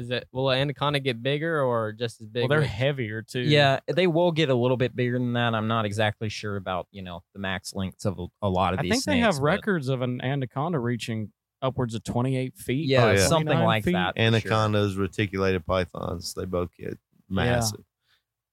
Ju- 0.00 0.04
Is 0.04 0.10
it 0.10 0.28
will 0.32 0.50
an 0.50 0.58
anaconda 0.58 1.00
get 1.00 1.22
bigger 1.22 1.62
or 1.62 1.92
just 1.92 2.20
as 2.20 2.28
big? 2.28 2.42
well, 2.42 2.48
they're 2.48 2.60
with- 2.60 2.68
heavier 2.68 3.22
too. 3.22 3.40
yeah, 3.40 3.80
they 3.86 4.06
will 4.06 4.32
get 4.32 4.48
a 4.50 4.54
little 4.54 4.76
bit 4.76 4.94
bigger 4.96 5.18
than 5.18 5.32
that. 5.34 5.54
I'm 5.54 5.68
not 5.68 5.84
exactly 5.84 6.28
sure 6.28 6.56
about 6.56 6.86
you 6.90 7.02
know 7.02 7.22
the 7.34 7.38
max 7.40 7.74
lengths 7.74 8.04
of 8.04 8.18
a, 8.18 8.26
a 8.42 8.48
lot 8.48 8.72
of 8.74 8.80
I 8.80 8.82
these. 8.82 8.90
I 8.92 8.94
think 8.94 9.04
they 9.04 9.18
have 9.18 9.36
but- 9.36 9.42
records 9.42 9.88
of 9.88 10.02
an 10.02 10.20
anaconda 10.22 10.78
reaching 10.78 11.32
upwards 11.62 11.94
of 11.94 12.02
28 12.04 12.56
feet. 12.56 12.88
Yeah, 12.88 13.04
Oh, 13.04 13.10
yeah. 13.12 13.26
something 13.26 13.58
like 13.58 13.84
feet. 13.84 13.92
that. 13.92 14.14
for 14.14 14.18
sure. 14.20 14.26
Anacondas, 14.28 14.96
reticulated 14.96 15.66
pythons, 15.66 16.32
they 16.34 16.46
both 16.46 16.70
get 16.78 16.98
massive. 17.28 17.80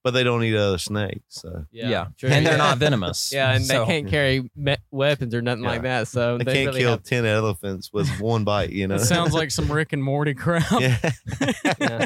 But 0.04 0.12
they 0.12 0.24
don't 0.24 0.42
eat 0.44 0.56
other 0.56 0.78
snakes. 0.78 1.22
So 1.30 1.66
Yeah, 1.72 2.08
true, 2.18 2.30
and 2.30 2.46
they're 2.46 2.54
yeah. 2.54 2.58
not 2.58 2.78
venomous. 2.80 3.32
Yeah, 3.34 3.52
and 3.54 3.66
so- 3.66 3.80
they 3.80 3.86
can't 3.86 4.08
carry 4.08 4.50
me- 4.56 4.78
weapons 4.90 5.34
or 5.36 5.42
nothing 5.42 5.64
like 5.64 5.82
that. 5.82 6.08
So 6.08 6.38
they, 6.38 6.46
they, 6.46 6.54
can't 6.54 6.68
really 6.68 6.80
kill 6.82 6.92
have- 6.92 7.04
10 7.04 7.26
elephants 7.26 7.92
with 7.92 8.08
one 8.22 8.44
bite, 8.46 8.70
you 8.70 8.88
know? 8.88 8.96
It 8.96 9.00
sounds 9.00 9.34
like 9.34 9.52
some 9.52 9.70
Rick 9.70 9.92
and 9.94 10.02
Morty 10.04 10.34
crap. 10.34 10.64
yeah. 10.80 10.98
Yeah. 11.42 12.06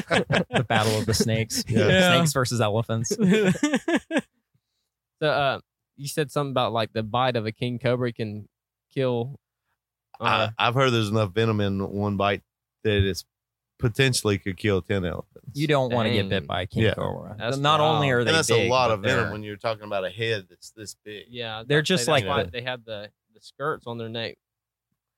the 0.50 0.66
battle 0.68 0.98
of 0.98 1.06
the 1.06 1.14
snakes. 1.14 1.64
Yeah. 1.68 1.86
Yeah. 1.86 2.14
Snakes 2.16 2.32
versus 2.32 2.60
elephants. 2.60 3.12
So, 5.20 5.28
uh, 5.28 5.60
you 5.96 6.08
said 6.08 6.30
something 6.32 6.50
about 6.50 6.72
like 6.72 6.92
the 6.92 7.02
bite 7.02 7.36
of 7.36 7.46
a 7.46 7.52
king 7.52 7.78
cobra 7.78 8.12
can 8.12 8.48
kill. 8.92 9.38
Uh, 10.20 10.48
I, 10.58 10.68
I've 10.68 10.74
heard 10.74 10.90
there's 10.90 11.10
enough 11.10 11.32
venom 11.32 11.60
in 11.60 11.86
one 11.88 12.16
bite 12.16 12.42
that 12.84 13.06
it's 13.06 13.24
potentially 13.82 14.38
could 14.38 14.56
kill 14.56 14.80
10 14.80 15.04
elephants. 15.04 15.50
You 15.52 15.66
don't 15.66 15.92
want 15.92 16.06
to 16.06 16.12
get 16.14 16.22
Dang. 16.22 16.28
bit 16.30 16.46
by 16.46 16.62
a 16.62 16.66
king 16.66 16.84
Yeah. 16.84 16.94
cobra. 16.94 17.36
That's 17.38 17.58
Not 17.58 17.80
only 17.80 18.06
wild. 18.06 18.20
are 18.20 18.24
they 18.24 18.30
and 18.30 18.36
that's 18.38 18.48
big, 18.48 18.66
a 18.66 18.70
lot 18.70 18.88
but 18.88 18.94
of 18.94 19.00
venom 19.02 19.24
they're- 19.24 19.32
when 19.32 19.42
you're 19.42 19.56
talking 19.56 19.84
about 19.84 20.04
a 20.06 20.10
head 20.10 20.46
that's 20.48 20.70
this 20.70 20.94
big. 21.04 21.24
yeah, 21.28 21.62
They're 21.66 21.78
about 21.80 21.86
to 21.86 21.92
say 21.92 21.94
just 21.94 22.06
that's 22.06 22.08
like 22.08 22.24
why 22.26 22.42
the- 22.44 22.50
they 22.50 22.62
have 22.62 22.84
the 22.84 23.10
the 23.34 23.40
skirts 23.40 23.86
on 23.86 23.98
their 23.98 24.08
neck, 24.08 24.36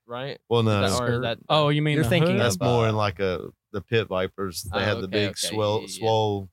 right? 0.07 0.39
Well, 0.49 0.63
no, 0.63 0.81
that- 0.81 1.01
or 1.01 1.21
that- 1.21 1.39
oh, 1.49 1.69
you 1.69 1.83
mean 1.83 1.95
You're 1.95 2.05
the 2.05 2.09
thinking 2.11 2.33
hood? 2.33 2.41
that's 2.41 2.57
of, 2.57 2.63
more 2.63 2.87
uh, 2.87 2.89
in 2.89 2.97
like 2.97 3.21
a 3.21 3.49
the 3.73 3.81
pit 3.83 4.09
vipers. 4.09 4.63
They 4.65 4.79
Oh, 4.79 4.83
have 4.83 4.99
the 4.99 5.05
okay, 5.05 5.11
big 5.13 5.31
okay, 5.31 5.49
swell, 5.49 5.75
yeah, 5.75 5.81
yeah, 5.81 5.87
yeah. 5.91 5.99
swole 5.99 6.49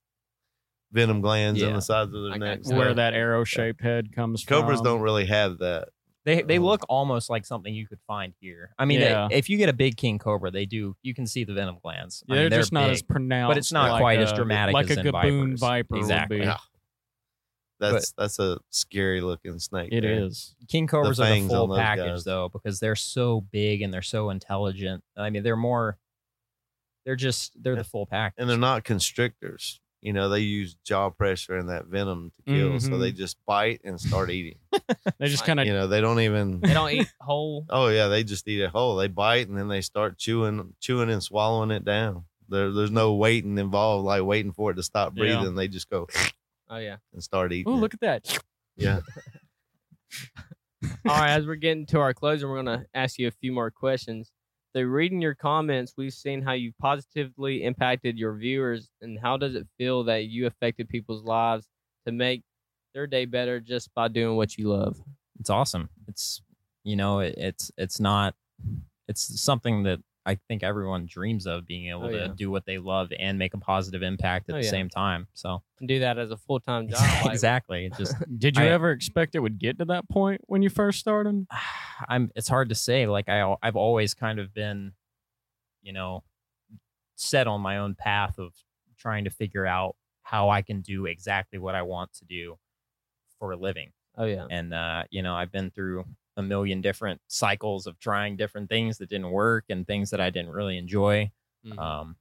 venom 0.92 1.22
glands 1.22 1.62
on 1.64 1.70
Yeah. 1.70 1.76
the 1.76 1.82
sides 1.82 2.14
of 2.14 2.24
their 2.24 2.34
I 2.34 2.38
got 2.38 2.46
necks. 2.46 2.70
you. 2.70 2.76
where 2.76 2.94
that 2.94 3.14
arrow 3.14 3.44
shaped 3.46 3.82
head 3.82 4.12
comes 4.14 4.42
from. 4.44 4.62
Cobras 4.62 4.80
from. 4.80 4.86
don't 4.86 5.02
really 5.02 5.26
have 5.26 5.60
that. 5.60 5.90
They 6.24 6.44
they 6.44 6.58
Um, 6.58 6.64
look 6.64 6.82
almost 6.88 7.30
like 7.32 7.46
something 7.46 7.74
you 7.74 7.88
could 7.88 8.00
find 8.06 8.34
here. 8.40 8.76
I 8.78 8.86
mean, 8.86 9.00
they- 9.00 9.28
if 9.32 9.50
you 9.50 9.58
get 9.58 9.70
a 9.70 9.74
big 9.74 9.98
king 9.98 10.20
cobra, 10.20 10.52
they 10.52 10.66
do. 10.68 10.96
You 11.02 11.16
can 11.16 11.26
see 11.26 11.44
the 11.44 11.54
venom 11.54 11.80
glands. 11.82 12.24
I 12.30 12.34
mean, 12.34 12.50
they're, 12.50 12.60
just 12.60 12.72
not 12.72 12.90
as 12.92 13.02
pronounced, 13.02 13.50
but 13.50 13.58
it's 13.58 13.72
not 13.72 13.92
like 13.92 14.02
quite 14.02 14.20
as 14.20 14.32
a- 14.32 14.36
dramatic 14.36 14.74
like 14.74 14.90
as 14.92 14.98
a 14.98 15.00
in 15.00 15.06
gaboon 15.08 15.44
vipers. 15.48 15.60
viper 15.60 15.98
Exactly. 15.98 16.38
would 16.38 16.42
be. 16.44 16.48
Yeah. 16.48 16.58
That's 17.80 18.12
that's 18.12 18.38
a 18.38 18.60
scary 18.70 19.22
looking 19.22 19.58
snake. 19.58 19.90
It 19.92 20.02
there. 20.02 20.26
is. 20.26 20.54
King 20.68 20.86
cobras 20.86 21.20
are 21.20 21.24
the 21.24 21.30
fangs 21.32 21.52
full 21.52 21.66
those 21.66 21.80
package 21.80 22.06
guys. 22.06 22.24
though, 22.26 22.48
because 22.50 22.80
they're 22.80 22.96
so 22.96 23.42
big 23.42 23.82
and 23.82 23.92
they're 23.92 24.04
so 24.04 24.30
intelligent. 24.30 25.04
I 25.18 25.32
mean, 25.32 25.42
they're 25.42 25.56
more. 25.56 25.98
They're 27.06 27.16
just 27.16 27.54
they're 27.64 27.76
the 27.76 27.84
full 27.84 28.06
package. 28.06 28.36
and 28.38 28.48
they're 28.48 28.58
not 28.60 28.84
constrictors. 28.84 29.80
You 30.02 30.14
know, 30.14 30.30
they 30.30 30.40
use 30.40 30.76
jaw 30.84 31.12
pressure 31.12 31.58
and 31.58 31.70
that 31.70 31.86
venom 31.86 32.32
to 32.36 32.42
kill, 32.52 32.80
so 32.80 32.90
Mhm. 32.90 33.00
they 33.00 33.12
just 33.12 33.38
bite 33.46 33.82
and 33.84 34.02
start 34.02 34.32
eating. 34.32 34.58
They 35.20 35.28
just 35.28 35.46
kind 35.46 35.60
of 35.60 35.68
You 35.68 35.74
know, 35.74 35.88
they 35.88 36.02
don't 36.02 36.20
even. 36.20 36.60
They 36.62 36.74
don't 36.74 36.90
eat 36.92 37.14
whole. 37.22 37.66
Oh 37.70 37.88
yeah, 37.90 38.08
they 38.08 38.24
just 38.24 38.48
eat 38.48 38.60
it 38.62 38.72
whole. 38.72 38.96
They 38.96 39.08
bite 39.08 39.48
and 39.48 39.56
then 39.58 39.68
they 39.68 39.82
start 39.82 40.18
chewing, 40.18 40.74
chewing 40.80 41.10
and 41.12 41.22
swallowing 41.22 41.70
it 41.72 41.86
down. 41.86 42.26
There, 42.50 42.72
there's 42.72 42.90
no 42.92 43.14
waiting 43.14 43.58
involved, 43.60 44.06
like 44.06 44.24
waiting 44.24 44.52
for 44.54 44.72
it 44.72 44.76
to 44.76 44.84
stop 44.84 45.14
Yeah. 45.16 45.20
breathing. 45.38 45.56
They 45.56 45.68
just 45.68 45.90
go 45.90 46.08
Oh 46.70 46.78
yeah. 46.78 46.98
and 47.14 47.24
start 47.24 47.54
eating. 47.54 47.72
oh 47.72 47.76
look 47.78 47.94
at 47.94 48.00
that. 48.02 48.40
yeah. 48.76 49.02
All 51.08 51.16
right, 51.16 51.30
as 51.32 51.46
we're 51.46 51.56
getting 51.56 51.86
to 51.88 52.00
our 52.00 52.14
closing, 52.14 52.50
we're 52.50 52.56
gonna 52.64 52.86
ask 52.94 53.20
you 53.20 53.28
a 53.28 53.32
few 53.32 53.52
more 53.52 53.70
questions. 53.70 54.32
So, 54.76 54.82
reading 54.84 55.22
your 55.22 55.36
comments, 55.36 55.94
we've 55.98 56.14
seen 56.14 56.42
how 56.42 56.54
you 56.54 56.72
positively 56.80 57.64
impacted 57.64 58.18
your 58.18 58.36
viewers, 58.36 58.90
and 59.02 59.20
how 59.20 59.36
does 59.38 59.56
it 59.56 59.68
feel 59.78 60.04
that 60.06 60.26
you 60.26 60.48
affected 60.48 60.88
people's 60.88 61.24
lives 61.24 61.68
to 62.06 62.14
make 62.14 62.44
their 62.94 63.06
day 63.06 63.26
better 63.26 63.60
just 63.60 63.94
by 63.94 64.08
doing 64.08 64.38
what 64.38 64.58
you 64.58 64.70
love? 64.70 65.02
it's 65.42 65.50
awesome. 65.50 65.90
It's 66.08 66.42
you 66.84 66.96
know 66.96 67.20
it, 67.20 67.36
it's 67.38 67.72
it's 67.78 68.00
not 68.00 68.36
it's 69.08 69.42
something 69.42 69.84
that 69.84 70.00
I 70.26 70.36
think 70.48 70.62
everyone 70.62 71.08
dreams 71.08 71.48
of 71.48 71.66
being 71.66 71.90
able 71.90 72.06
Oh, 72.06 72.12
to 72.12 72.18
yeah. 72.18 72.28
do 72.36 72.52
what 72.52 72.66
they 72.66 72.78
love 72.78 73.12
and 73.18 73.40
make 73.40 73.54
a 73.56 73.58
positive 73.58 74.04
impact 74.04 74.50
at 74.50 74.56
Oh, 74.56 74.60
the 74.60 74.64
yeah. 74.66 74.70
same 74.70 74.88
time. 74.90 75.28
So 75.34 75.64
And 75.80 75.88
do 75.88 76.00
that 76.02 76.20
as 76.20 76.30
a 76.30 76.38
full 76.38 76.60
time 76.60 76.88
job. 76.90 77.00
exactly, 77.26 77.86
it 77.88 77.94
just 77.98 78.16
Did 78.38 78.56
you 78.58 78.64
I- 78.66 78.68
ever 78.68 78.92
expect 78.92 79.34
it 79.36 79.40
would 79.40 79.58
get 79.58 79.80
to 79.80 79.86
that 79.86 80.08
point 80.10 80.42
when 80.46 80.62
you 80.62 80.70
first 80.70 81.00
started? 81.00 81.48
I'm 82.08 82.32
it's 82.36 82.48
hard 82.48 82.70
to 82.70 82.76
say. 82.76 83.08
Like 83.08 83.30
I, 83.30 83.56
I've 83.64 83.76
always 83.76 84.14
kind 84.14 84.40
of 84.40 84.54
been, 84.54 84.94
you 85.82 85.94
know, 85.94 86.24
set 87.16 87.48
on 87.48 87.62
my 87.62 87.78
own 87.78 87.96
path 87.96 88.38
of 88.40 88.54
trying 88.98 89.24
to 89.24 89.30
figure 89.32 89.66
out 89.66 89.96
how 90.24 90.50
I 90.50 90.62
can 90.62 90.82
do 90.82 91.06
exactly 91.08 91.58
what 91.60 91.74
I 91.76 91.82
want 91.82 92.14
to 92.20 92.26
do 92.26 92.58
for 93.40 93.52
a 93.52 93.58
living. 93.58 93.92
Oh 94.18 94.26
yeah. 94.26 94.46
And 94.50 94.74
uh, 94.74 95.04
you 95.10 95.22
know, 95.24 95.34
I've 95.36 95.52
been 95.52 95.72
through 95.72 96.06
a 96.38 96.42
million 96.42 96.82
different 96.82 97.22
cycles 97.28 97.88
of 97.88 98.00
trying 98.00 98.38
different 98.38 98.70
things 98.70 98.98
that 98.98 99.10
didn't 99.10 99.32
work 99.32 99.66
and 99.70 99.86
things 99.86 100.10
that 100.12 100.22
I 100.22 100.30
didn't 100.30 100.52
really 100.52 100.78
enjoy. 100.78 101.32
Mhm. 101.66 101.78
Um, 101.78 102.16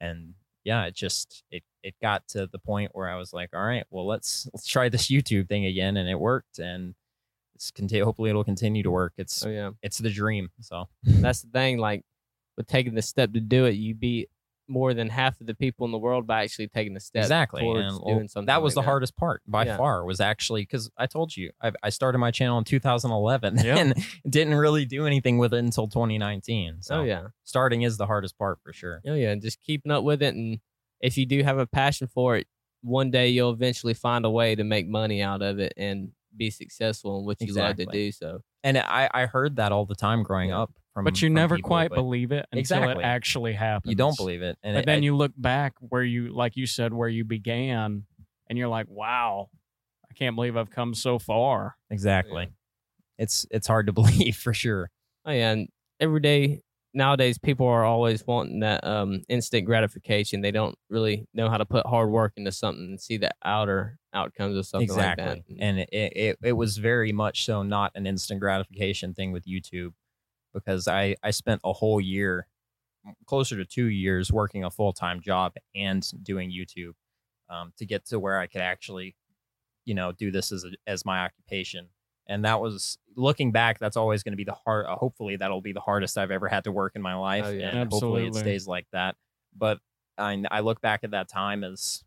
and 0.00 0.34
yeah, 0.64 0.84
it 0.86 0.94
just 0.94 1.44
it 1.50 1.62
it 1.82 1.94
got 2.02 2.26
to 2.28 2.46
the 2.48 2.58
point 2.58 2.90
where 2.94 3.08
I 3.08 3.16
was 3.16 3.32
like, 3.32 3.50
all 3.54 3.64
right, 3.64 3.84
well 3.90 4.06
let's 4.06 4.48
let's 4.52 4.66
try 4.66 4.88
this 4.88 5.06
YouTube 5.10 5.48
thing 5.48 5.66
again, 5.66 5.96
and 5.96 6.08
it 6.08 6.18
worked, 6.18 6.58
and 6.58 6.94
it's 7.54 7.70
continue. 7.70 8.04
hopefully 8.04 8.30
it'll 8.30 8.44
continue 8.44 8.82
to 8.82 8.90
work. 8.90 9.14
It's 9.16 9.44
oh 9.46 9.48
yeah, 9.50 9.70
it's 9.82 9.98
the 9.98 10.10
dream. 10.10 10.50
So 10.60 10.88
that's 11.04 11.42
the 11.42 11.50
thing. 11.50 11.78
Like 11.78 12.04
with 12.56 12.66
taking 12.66 12.94
the 12.94 13.02
step 13.02 13.32
to 13.32 13.40
do 13.40 13.66
it, 13.66 13.72
you 13.76 13.94
beat 13.94 14.28
more 14.68 14.94
than 14.94 15.08
half 15.08 15.40
of 15.40 15.46
the 15.46 15.54
people 15.54 15.84
in 15.86 15.92
the 15.92 15.98
world 15.98 16.26
by 16.26 16.42
actually 16.42 16.68
taking 16.68 16.94
the 16.94 17.00
step. 17.00 17.22
exactly, 17.22 17.60
and 17.68 18.00
doing 18.04 18.28
something. 18.28 18.46
that 18.46 18.62
was 18.62 18.74
like 18.76 18.82
the 18.84 18.86
hardest 18.90 19.16
part 19.16 19.42
by 19.46 19.64
Yeah. 19.64 19.76
far. 19.76 20.04
Was 20.04 20.20
actually 20.20 20.62
because 20.62 20.90
I 20.96 21.06
told 21.06 21.36
you 21.36 21.52
I, 21.62 21.72
I 21.82 21.90
started 21.90 22.18
my 22.18 22.30
channel 22.30 22.58
in 22.58 22.64
2011 22.64 23.58
Yeah. 23.64 23.78
and 23.78 23.94
didn't 24.28 24.54
really 24.54 24.84
do 24.84 25.06
anything 25.06 25.38
with 25.38 25.54
it 25.54 25.58
until 25.58 25.86
2019. 25.88 26.82
So 26.82 26.96
Oh 27.00 27.02
yeah, 27.04 27.28
starting 27.44 27.82
is 27.82 27.96
the 27.96 28.06
hardest 28.06 28.36
part 28.38 28.58
for 28.62 28.72
sure. 28.72 29.00
oh 29.06 29.14
yeah, 29.14 29.30
and 29.30 29.40
just 29.42 29.60
keeping 29.62 29.92
up 29.92 30.02
with 30.04 30.22
it. 30.22 30.34
And 30.34 30.60
if 31.00 31.16
you 31.16 31.26
do 31.26 31.42
have 31.42 31.58
a 31.58 31.66
passion 31.66 32.08
for 32.08 32.36
it, 32.36 32.46
one 32.82 33.10
day 33.10 33.28
you'll 33.28 33.52
eventually 33.52 33.94
find 33.94 34.24
a 34.24 34.30
way 34.30 34.54
to 34.54 34.64
make 34.64 34.88
money 34.88 35.22
out 35.22 35.42
of 35.42 35.58
it 35.58 35.72
and 35.76 36.10
be 36.36 36.50
successful 36.50 37.18
in 37.18 37.24
what 37.24 37.40
you 37.40 37.52
love 37.54 37.76
to 37.76 37.86
do. 37.86 38.12
So 38.12 38.42
And 38.66 38.76
I, 38.78 39.08
I 39.14 39.26
heard 39.26 39.56
that 39.56 39.70
all 39.72 39.86
the 39.86 39.94
time 39.94 40.22
growing 40.22 40.50
up. 40.52 40.72
From, 40.92 41.04
but 41.04 41.20
you 41.22 41.28
from 41.28 41.34
never 41.34 41.56
people, 41.56 41.68
quite 41.68 41.90
believe 41.92 42.32
it 42.32 42.46
until 42.50 42.58
Exactly. 42.58 43.02
it 43.04 43.06
actually 43.06 43.52
happens. 43.52 43.90
You 43.90 43.96
don't 43.96 44.16
believe 44.16 44.42
it, 44.42 44.58
and 44.62 44.74
But 44.74 44.80
it- 44.80 44.86
then 44.86 44.98
I- 44.98 45.02
you 45.02 45.14
look 45.16 45.32
back 45.36 45.74
where 45.80 46.02
you, 46.02 46.32
like 46.34 46.56
you 46.56 46.66
said, 46.66 46.92
where 46.94 47.08
you 47.08 47.24
began, 47.24 48.04
and 48.48 48.58
you're 48.58 48.68
like, 48.68 48.86
wow, 48.88 49.50
I 50.10 50.14
can't 50.14 50.34
believe 50.34 50.56
I've 50.56 50.70
come 50.70 50.94
so 50.94 51.18
far. 51.18 51.76
exactly. 51.90 52.44
Yeah. 52.44 52.50
It's 53.18 53.46
it's 53.50 53.66
hard 53.66 53.86
to 53.86 53.92
believe 54.00 54.36
for 54.36 54.52
sure. 54.54 54.90
Oh 55.24 55.32
yeah, 55.32 55.52
and 55.52 55.68
every 56.00 56.20
day 56.20 56.62
nowadays 56.94 57.36
people 57.38 57.66
are 57.66 57.84
always 57.84 58.26
wanting 58.26 58.60
that 58.60 58.82
um, 58.86 59.22
instant 59.28 59.66
gratification. 59.66 60.40
They 60.40 60.50
don't 60.50 60.76
really 60.88 61.26
know 61.34 61.48
how 61.50 61.58
to 61.58 61.66
put 61.66 61.86
hard 61.86 62.08
work 62.10 62.32
into 62.36 62.52
something 62.52 62.84
and 62.84 63.00
see 63.00 63.18
the 63.18 63.30
outer 63.44 63.98
outcomes 64.16 64.56
of 64.56 64.66
something 64.66 64.88
exactly, 64.88 65.24
like 65.26 65.46
that. 65.46 65.56
and 65.60 65.78
it, 65.80 65.88
it 65.92 66.38
it 66.42 66.52
was 66.52 66.78
very 66.78 67.12
much 67.12 67.44
so 67.44 67.62
not 67.62 67.92
an 67.94 68.06
instant 68.06 68.40
gratification 68.40 69.14
thing 69.14 69.30
with 69.32 69.44
YouTube, 69.44 69.92
because 70.54 70.88
I 70.88 71.14
I 71.22 71.30
spent 71.30 71.60
a 71.64 71.72
whole 71.72 72.00
year, 72.00 72.46
closer 73.26 73.56
to 73.56 73.64
two 73.64 73.86
years, 73.86 74.32
working 74.32 74.64
a 74.64 74.70
full 74.70 74.92
time 74.92 75.20
job 75.20 75.52
and 75.74 76.04
doing 76.24 76.50
YouTube, 76.50 76.94
um, 77.48 77.72
to 77.78 77.86
get 77.86 78.06
to 78.06 78.18
where 78.18 78.38
I 78.38 78.46
could 78.46 78.62
actually, 78.62 79.14
you 79.84 79.94
know, 79.94 80.12
do 80.12 80.30
this 80.30 80.50
as 80.52 80.64
a, 80.64 80.70
as 80.86 81.04
my 81.04 81.24
occupation. 81.24 81.88
And 82.28 82.44
that 82.44 82.60
was 82.60 82.98
looking 83.14 83.52
back. 83.52 83.78
That's 83.78 83.96
always 83.96 84.24
going 84.24 84.32
to 84.32 84.36
be 84.36 84.42
the 84.42 84.56
hard. 84.64 84.86
Uh, 84.86 84.96
hopefully, 84.96 85.36
that'll 85.36 85.60
be 85.60 85.72
the 85.72 85.80
hardest 85.80 86.18
I've 86.18 86.32
ever 86.32 86.48
had 86.48 86.64
to 86.64 86.72
work 86.72 86.96
in 86.96 87.02
my 87.02 87.14
life, 87.14 87.44
Oh, 87.46 87.50
yeah. 87.50 87.76
and 87.76 87.92
hopefully 87.92 88.26
it 88.26 88.34
stays 88.34 88.66
like 88.66 88.86
that. 88.92 89.14
But 89.56 89.78
I 90.18 90.42
I 90.50 90.60
look 90.60 90.80
back 90.80 91.04
at 91.04 91.12
that 91.12 91.28
time 91.28 91.62
as 91.62 92.02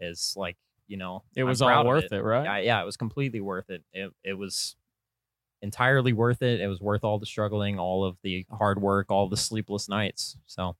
as 0.00 0.34
like 0.36 0.56
you 0.90 0.96
know 0.96 1.22
It 1.36 1.44
was 1.44 1.62
all 1.62 1.86
worth 1.86 2.12
it, 2.12 2.20
right? 2.22 2.46
I, 2.46 2.60
yeah, 2.60 2.82
it 2.82 2.84
was 2.84 2.96
completely 2.96 3.40
worth 3.40 3.70
it. 3.70 3.84
It 3.92 4.12
it 4.24 4.34
was 4.34 4.76
entirely 5.62 6.12
worth 6.12 6.42
it. 6.42 6.60
It 6.60 6.66
was 6.66 6.80
worth 6.80 7.04
all 7.04 7.18
the 7.18 7.26
struggling, 7.26 7.78
all 7.78 8.04
of 8.04 8.18
the 8.22 8.44
hard 8.50 8.82
work, 8.82 9.10
all 9.10 9.28
the 9.28 9.36
sleepless 9.36 9.88
nights. 9.88 10.36
So 10.46 10.76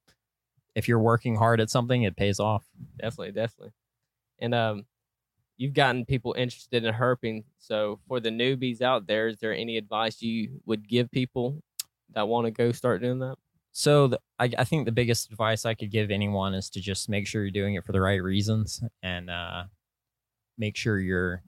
if 0.75 0.89
you're 0.89 0.99
working 0.99 1.37
hard 1.37 1.61
at 1.61 1.71
something, 1.71 2.03
it 2.03 2.17
pays 2.17 2.41
off. 2.41 2.67
definitely, 2.99 3.33
definitely. 3.33 3.73
And 4.41 4.55
um, 4.55 4.87
you've 5.57 5.75
gotten 5.75 6.05
people 6.07 6.35
interested 6.37 6.85
in 6.85 6.95
herping. 6.95 7.45
So 7.59 8.01
for 8.09 8.21
the 8.21 8.31
newbies 8.31 8.81
out 8.83 9.07
there, 9.07 9.29
is 9.29 9.39
there 9.39 9.55
any 9.55 9.77
advice 9.77 10.23
you 10.23 10.61
would 10.67 10.89
give 10.89 11.11
people 11.11 11.63
that 12.15 12.27
want 12.27 12.47
to 12.47 12.51
go 12.51 12.73
start 12.73 13.03
doing 13.03 13.21
that? 13.21 13.37
So 13.73 14.09
the, 14.09 14.21
I, 14.39 14.51
I 14.59 14.65
think 14.65 14.87
the 14.87 14.93
biggest 14.93 15.31
advice 15.31 15.65
I 15.65 15.75
could 15.75 15.91
give 15.91 16.11
anyone 16.11 16.55
is 16.55 16.71
to 16.71 16.81
just 16.81 17.09
make 17.09 17.27
sure 17.27 17.43
you're 17.43 17.51
doing 17.53 17.75
it 17.75 17.85
for 17.85 17.93
the 17.93 18.01
right 18.01 18.23
reasons 18.23 18.83
and 19.03 19.31
uh, 19.31 19.65
make 20.61 20.77
sure 20.77 21.01
you're 21.01 21.43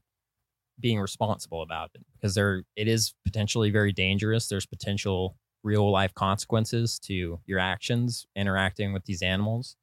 being 0.81 0.99
responsible 0.99 1.63
about 1.63 1.91
it 1.95 2.05
because 2.15 2.35
there 2.35 2.65
it 2.75 2.89
is 2.89 3.15
potentially 3.25 3.71
very 3.71 3.93
dangerous. 3.93 4.49
There's 4.49 4.67
potential 4.67 5.37
real 5.63 5.89
life 5.91 6.13
consequences 6.15 6.99
to 7.01 7.39
your 7.47 7.61
actions 7.61 8.27
interacting 8.35 8.93
with 8.93 9.05
these 9.05 9.23
animals. 9.23 9.77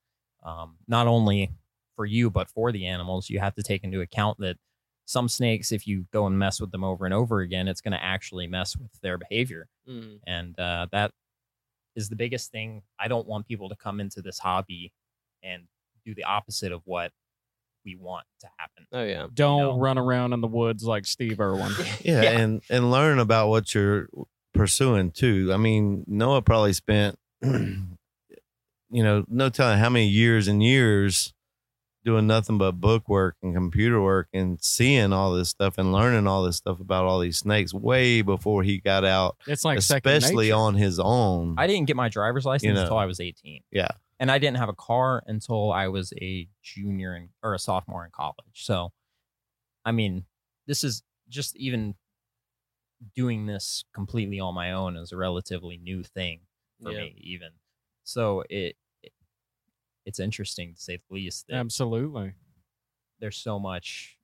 Um, 0.44 0.76
not 0.88 1.08
only 1.08 1.52
for 1.96 2.06
you 2.06 2.30
but 2.30 2.50
for 2.50 2.72
the 2.74 2.88
animals, 2.88 3.30
you 3.30 3.40
have 3.40 3.56
to 3.56 3.64
take 3.64 3.84
into 3.84 4.02
account 4.02 4.40
that 4.40 4.58
some 5.06 5.30
snakes, 5.30 5.72
if 5.72 5.88
you 5.88 6.06
go 6.12 6.28
and 6.28 6.38
mess 6.38 6.60
with 6.60 6.72
them 6.72 6.84
over 6.84 7.06
and 7.06 7.14
over 7.14 7.40
again, 7.40 7.68
it's 7.68 7.82
going 7.82 7.94
to 7.94 8.04
actually 8.04 8.48
mess 8.48 8.76
with 8.76 8.92
their 9.02 9.18
behavior 9.18 9.68
Mm, 9.90 10.20
and 10.28 10.60
uh, 10.60 10.86
that 10.92 11.12
is 11.96 12.10
the 12.10 12.16
biggest 12.16 12.52
thing. 12.52 12.84
I 13.00 13.08
don't 13.08 13.28
want 13.28 13.48
people 13.48 13.70
to 13.70 13.76
come 13.76 14.00
into 14.00 14.22
this 14.22 14.38
hobby 14.40 14.94
and 15.42 15.64
do 16.06 16.14
the 16.14 16.26
opposite 16.26 16.72
of 16.72 16.82
what 16.86 17.12
we 17.86 17.96
want 17.96 18.26
to 18.42 18.48
happen. 18.58 18.86
Oh 18.92 19.04
yeah, 19.04 19.28
Don't 19.34 19.60
know. 19.62 19.80
run 19.80 19.98
around 19.98 20.34
in 20.34 20.42
the 20.42 20.48
woods 20.48 20.84
like 20.84 21.06
Steve 21.06 21.40
Irwin. 21.40 21.72
yeah, 22.02 22.22
Yeah. 22.22 22.40
and 22.40 22.62
and 22.70 22.92
learn 22.92 23.20
about 23.20 23.50
what 23.50 23.74
you're 23.74 24.08
pursuing 24.54 25.12
too. 25.12 25.52
I 25.54 25.58
mean, 25.58 26.04
Noah 26.08 26.42
probably 26.42 26.74
spent, 26.74 27.18
you 27.42 27.88
know, 28.92 29.24
no 29.28 29.50
telling 29.50 29.80
how 29.80 29.90
many 29.90 30.08
years 30.08 30.48
and 30.48 30.64
years 30.64 31.34
doing 32.06 32.26
nothing 32.26 32.58
but 32.58 32.72
book 32.80 33.08
work 33.10 33.36
and 33.44 33.54
computer 33.54 34.02
work 34.02 34.28
and 34.34 34.58
seeing 34.64 35.12
all 35.12 35.34
this 35.34 35.50
stuff 35.50 35.78
and 35.78 35.92
learning 35.92 36.26
all 36.28 36.44
this 36.44 36.56
stuff 36.58 36.80
about 36.80 37.04
all 37.06 37.20
these 37.20 37.38
snakes 37.38 37.74
way 37.74 38.22
before 38.22 38.64
he 38.64 38.80
got 38.80 39.04
out, 39.04 39.36
It's 39.48 39.66
like 39.66 39.78
especially 39.78 40.52
on 40.52 40.76
his 40.76 40.98
own. 41.00 41.56
I 41.58 41.68
didn't 41.68 41.88
get 41.88 41.98
my 41.98 42.08
driver's 42.10 42.46
license 42.46 42.74
know. 42.76 42.82
until 42.84 42.98
I 42.98 43.06
was 43.06 43.20
18. 43.20 43.62
Yeah. 43.72 43.90
And 44.20 44.30
I 44.30 44.38
didn't 44.38 44.58
have 44.58 44.70
a 44.70 44.74
car 44.74 45.24
until 45.28 45.72
I 45.72 45.88
was 45.88 46.12
a 46.22 46.50
junior 46.62 47.16
in, 47.16 47.30
or 47.42 47.54
a 47.54 47.60
sophomore 47.60 48.04
in 48.04 48.12
college. 48.12 48.36
So, 48.54 48.92
I 49.86 49.92
mean, 49.94 50.26
this 50.68 50.84
is 50.84 51.04
just 51.30 51.56
even 51.56 51.96
doing 53.16 53.46
this 53.46 53.86
completely 53.94 54.40
on 54.40 54.54
my 54.54 54.74
own 54.74 54.98
is 54.98 55.12
a 55.14 55.18
relatively 55.18 55.78
new 55.78 56.04
thing 56.04 56.42
for 56.84 56.92
Yeah. 56.92 57.00
me, 57.00 57.16
even. 57.18 57.50
So 58.04 58.44
it, 58.50 58.76
it 59.02 59.14
it's 60.06 60.20
interesting 60.20 60.74
to 60.74 60.82
say 60.82 60.98
the 60.98 61.14
least. 61.14 61.48
That 61.48 61.56
Absolutely. 61.56 62.34
there's 63.20 63.38
so 63.38 63.58
much 63.60 64.18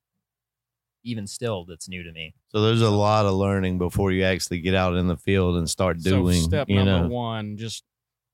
even 1.04 1.26
still 1.26 1.64
that's 1.64 1.88
new 1.88 2.02
to 2.02 2.10
me 2.10 2.34
so 2.48 2.60
there's 2.60 2.82
a 2.82 2.90
lot 2.90 3.26
of 3.26 3.34
learning 3.34 3.78
before 3.78 4.10
you 4.10 4.24
actually 4.24 4.58
get 4.60 4.74
out 4.74 4.96
in 4.96 5.06
the 5.06 5.16
field 5.16 5.56
and 5.56 5.70
start 5.70 6.00
doing. 6.02 6.40
so 6.40 6.48
step 6.48 6.68
you 6.68 6.76
number 6.76 7.06
know, 7.08 7.14
one, 7.14 7.56
just 7.56 7.84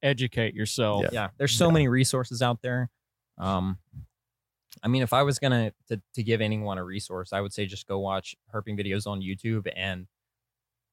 educate 0.03 0.55
yourself. 0.55 1.03
Yeah. 1.05 1.09
yeah 1.13 1.29
there's 1.39 1.53
so 1.53 1.71
many 1.71 1.89
resources 1.89 2.43
out 2.43 2.61
there 2.63 2.91
um 3.39 3.79
i 4.83 4.89
mean 4.89 5.03
if 5.03 5.13
i 5.13 5.23
was 5.23 5.39
gonna 5.39 5.73
to, 5.89 6.01
to 6.15 6.23
give 6.23 6.41
anyone 6.41 6.77
a 6.79 6.85
resource 6.85 7.33
i 7.33 7.41
would 7.41 7.53
say 7.53 7.67
just 7.67 7.87
go 7.87 7.99
watch 7.99 8.35
herping 8.55 8.79
videos 8.79 9.07
on 9.07 9.21
youtube 9.21 9.71
and 9.77 10.07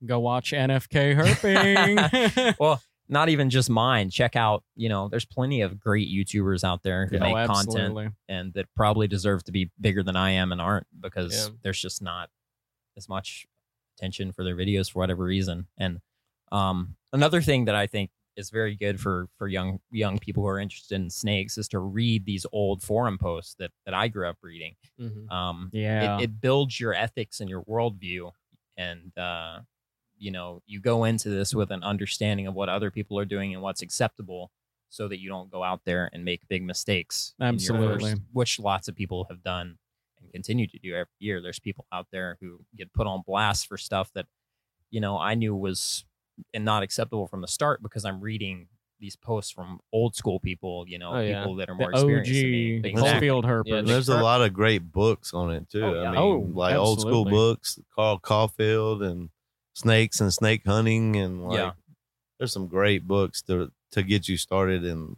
Go 0.06 0.20
watch 0.22 0.52
NFK 0.54 1.14
herping. 1.20 2.56
well 2.60 2.82
not 3.10 3.28
even 3.28 3.50
just 3.50 3.70
mine 3.70 4.10
check 4.10 4.36
out 4.38 4.64
you 4.76 4.88
know 4.88 5.10
there's 5.10 5.26
plenty 5.26 5.62
of 5.62 5.80
great 5.80 6.08
youtubers 6.08 6.64
out 6.64 6.84
there 6.84 7.08
who 7.08 7.18
oh, 7.18 7.20
make 7.20 7.48
content 7.48 8.14
and 8.30 8.54
that 8.54 8.66
probably 8.76 9.08
deserve 9.08 9.44
to 9.44 9.52
be 9.52 9.70
bigger 9.82 10.02
than 10.04 10.16
i 10.16 10.30
am 10.32 10.52
and 10.54 10.62
aren't 10.62 10.88
because 11.02 11.34
Yeah. 11.36 11.54
there's 11.64 11.82
just 11.82 12.02
not 12.02 12.30
as 12.96 13.10
much 13.10 13.46
attention 13.98 14.32
for 14.32 14.44
their 14.46 14.56
videos 14.56 14.90
for 14.92 15.00
whatever 15.00 15.24
reason 15.26 15.68
and 15.78 16.00
um 16.52 16.96
another 17.12 17.42
thing 17.42 17.66
that 17.66 17.76
i 17.76 17.88
think 17.88 18.12
is 18.40 18.50
very 18.50 18.76
good 18.76 19.00
for 19.00 19.28
for 19.38 19.48
young 19.48 19.80
young 19.92 20.18
people 20.18 20.42
who 20.44 20.50
are 20.50 20.60
interested 20.60 20.96
in 20.96 21.10
snakes 21.10 21.58
is 21.58 21.68
to 21.68 21.80
read 21.80 22.26
these 22.26 22.46
old 22.52 22.82
forum 22.82 23.18
posts 23.18 23.56
that 23.60 23.72
that 23.86 23.94
i 23.94 24.08
grew 24.08 24.28
up 24.28 24.38
reading 24.42 24.76
Mhm. 25.00 25.30
um 25.32 25.70
Yeah. 25.74 26.18
it, 26.18 26.24
it 26.24 26.42
builds 26.42 26.80
your 26.80 26.94
ethics 26.94 27.40
and 27.42 27.50
your 27.50 27.64
worldview 27.64 28.32
and 28.78 29.16
uh 29.18 29.60
you 30.18 30.32
know 30.32 30.62
you 30.66 30.80
go 30.80 31.04
into 31.04 31.30
this 31.30 31.54
with 31.54 31.70
an 31.72 31.84
understanding 31.84 32.48
of 32.48 32.54
what 32.56 32.70
other 32.70 32.90
people 32.92 33.20
are 33.20 33.26
doing 33.26 33.54
and 33.54 33.62
what's 33.62 33.82
acceptable 33.82 34.52
so 34.90 35.08
that 35.08 35.20
you 35.20 35.30
don't 35.30 35.52
go 35.52 35.64
out 35.64 35.82
there 35.86 36.10
and 36.14 36.26
make 36.26 36.48
big 36.48 36.64
mistakes 36.64 37.36
Absolutely. 37.42 38.12
first- 38.12 38.22
which 38.34 38.58
lots 38.60 38.88
of 38.88 38.96
people 38.96 39.26
have 39.30 39.44
done 39.44 39.78
and 40.22 40.32
continue 40.32 40.68
to 40.68 40.80
do 40.80 40.96
every 40.96 41.12
year 41.20 41.42
there's 41.42 41.60
people 41.60 41.86
out 41.92 42.08
there 42.12 42.38
who 42.42 42.60
get 42.76 42.92
put 42.94 43.06
on 43.08 43.22
blast 43.28 43.68
for 43.68 43.78
stuff 43.78 44.12
that 44.14 44.26
you 44.92 45.00
know 45.00 45.18
i 45.18 45.36
knew 45.36 45.56
was 45.56 46.06
and 46.54 46.64
not 46.66 46.84
acceptable 46.84 47.28
from 47.28 47.42
the 47.42 47.48
start 47.48 47.82
because 47.84 48.06
i'm 48.06 48.20
reading 48.22 48.68
these 49.00 49.16
posts 49.16 49.50
from 49.52 49.80
old 49.94 50.14
school 50.16 50.40
people 50.42 50.84
you 50.88 51.00
know 51.00 51.14
Oh, 51.14 51.20
yeah. 51.22 51.40
people 51.40 51.56
that 51.56 51.70
are 51.70 51.74
the 51.78 51.80
more 51.80 51.92
experienced 51.92 52.32
than 52.34 52.52
me. 52.52 52.80
OG 52.80 52.86
Exactly. 52.86 53.20
field 53.22 53.46
herpers. 53.46 53.64
Yeah, 53.66 53.82
There's 53.82 54.10
a 54.10 54.18
lot 54.22 54.42
of 54.42 54.52
great 54.54 54.92
books 54.92 55.34
on 55.34 55.52
it 55.54 55.70
too. 55.70 55.84
Oh, 55.86 56.04
I 56.04 56.10
mean, 56.12 56.20
Oh, 56.20 56.50
like 56.54 56.76
old 56.76 57.00
school 57.00 57.22
absolutely. 57.22 57.32
books, 57.32 57.80
Carl 57.96 58.20
Kauffeld 58.20 59.02
and 59.10 59.30
snakes 59.74 60.20
and 60.20 60.34
snake 60.34 60.64
hunting, 60.66 61.16
and 61.16 61.46
like 61.46 61.58
Yeah. 61.60 61.72
there's 62.38 62.52
some 62.52 62.68
great 62.68 63.08
books 63.08 63.42
to 63.44 63.72
to 63.92 64.04
get 64.04 64.28
you 64.28 64.36
started 64.36 64.84
and 64.84 65.16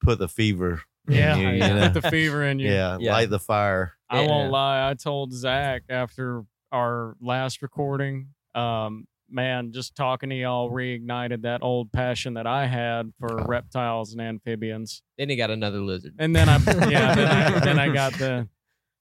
put 0.00 0.18
the 0.20 0.28
fever. 0.28 0.82
in 1.08 1.14
yeah, 1.14 1.36
you, 1.36 1.48
you 1.48 1.54
yeah. 1.54 1.74
know? 1.74 1.90
Put 1.90 2.02
the 2.02 2.10
fever 2.10 2.44
in 2.44 2.60
you. 2.60 2.70
yeah, 2.70 2.96
Yeah. 3.00 3.12
light 3.12 3.30
the 3.30 3.40
fire. 3.40 3.94
I 4.08 4.22
Yeah. 4.22 4.28
won't 4.28 4.52
lie. 4.52 4.88
I 4.88 4.94
told 4.94 5.32
Zach 5.32 5.82
after 5.88 6.44
our 6.70 7.16
last 7.20 7.60
recording. 7.62 8.28
Um, 8.54 9.06
man, 9.30 9.72
just 9.72 9.94
talking 9.94 10.30
to 10.30 10.36
y'all 10.36 10.70
reignited 10.70 11.42
that 11.42 11.62
old 11.62 11.92
passion 11.92 12.34
that 12.34 12.46
I 12.46 12.66
had 12.66 13.12
for 13.18 13.44
reptiles 13.46 14.12
and 14.12 14.20
amphibians. 14.20 15.02
Then 15.18 15.28
he 15.28 15.36
got 15.36 15.50
another 15.50 15.80
lizard. 15.80 16.14
And 16.18 16.34
then 16.34 16.48
I, 16.48 16.56
yeah, 16.88 17.14
then 17.14 17.28
I, 17.28 17.60
then 17.64 17.78
I 17.78 17.88
got 17.88 18.14
the. 18.14 18.48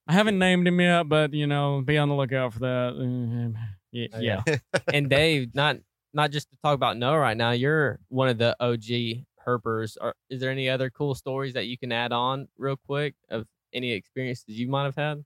I 0.08 0.14
haven't 0.14 0.40
named 0.40 0.68
him 0.68 0.80
yet, 0.82 1.04
but 1.04 1.34
you 1.34 1.46
know, 1.46 1.82
be 1.86 1.98
on 1.98 2.10
the 2.10 2.16
lookout 2.16 2.54
for 2.54 2.60
that. 2.60 2.94
Mm, 2.98 3.56
yeah, 3.92 4.08
Oh, 4.14 4.20
yeah. 4.20 4.42
and 4.94 5.10
Dave, 5.10 5.54
not 5.54 5.78
not 6.14 6.32
just 6.32 6.50
to 6.50 6.58
talk 6.64 6.74
about 6.76 6.98
Noah 6.98 7.20
right 7.20 7.38
now, 7.38 7.52
you're 7.52 8.00
one 8.10 8.30
of 8.30 8.38
the 8.38 8.56
OG 8.60 9.26
herpers. 9.46 9.98
Are, 10.02 10.16
is 10.30 10.40
there 10.42 10.52
any 10.52 10.70
other 10.70 10.90
cool 10.90 11.16
stories 11.16 11.54
that 11.54 11.68
you 11.68 11.78
can 11.78 11.92
add 11.92 12.12
on 12.12 12.48
real 12.58 12.78
quick 12.78 13.16
of 13.30 13.46
any 13.74 13.92
experiences 13.92 14.46
you 14.48 14.68
might 14.68 14.86
have 14.86 14.96
had? 14.96 15.24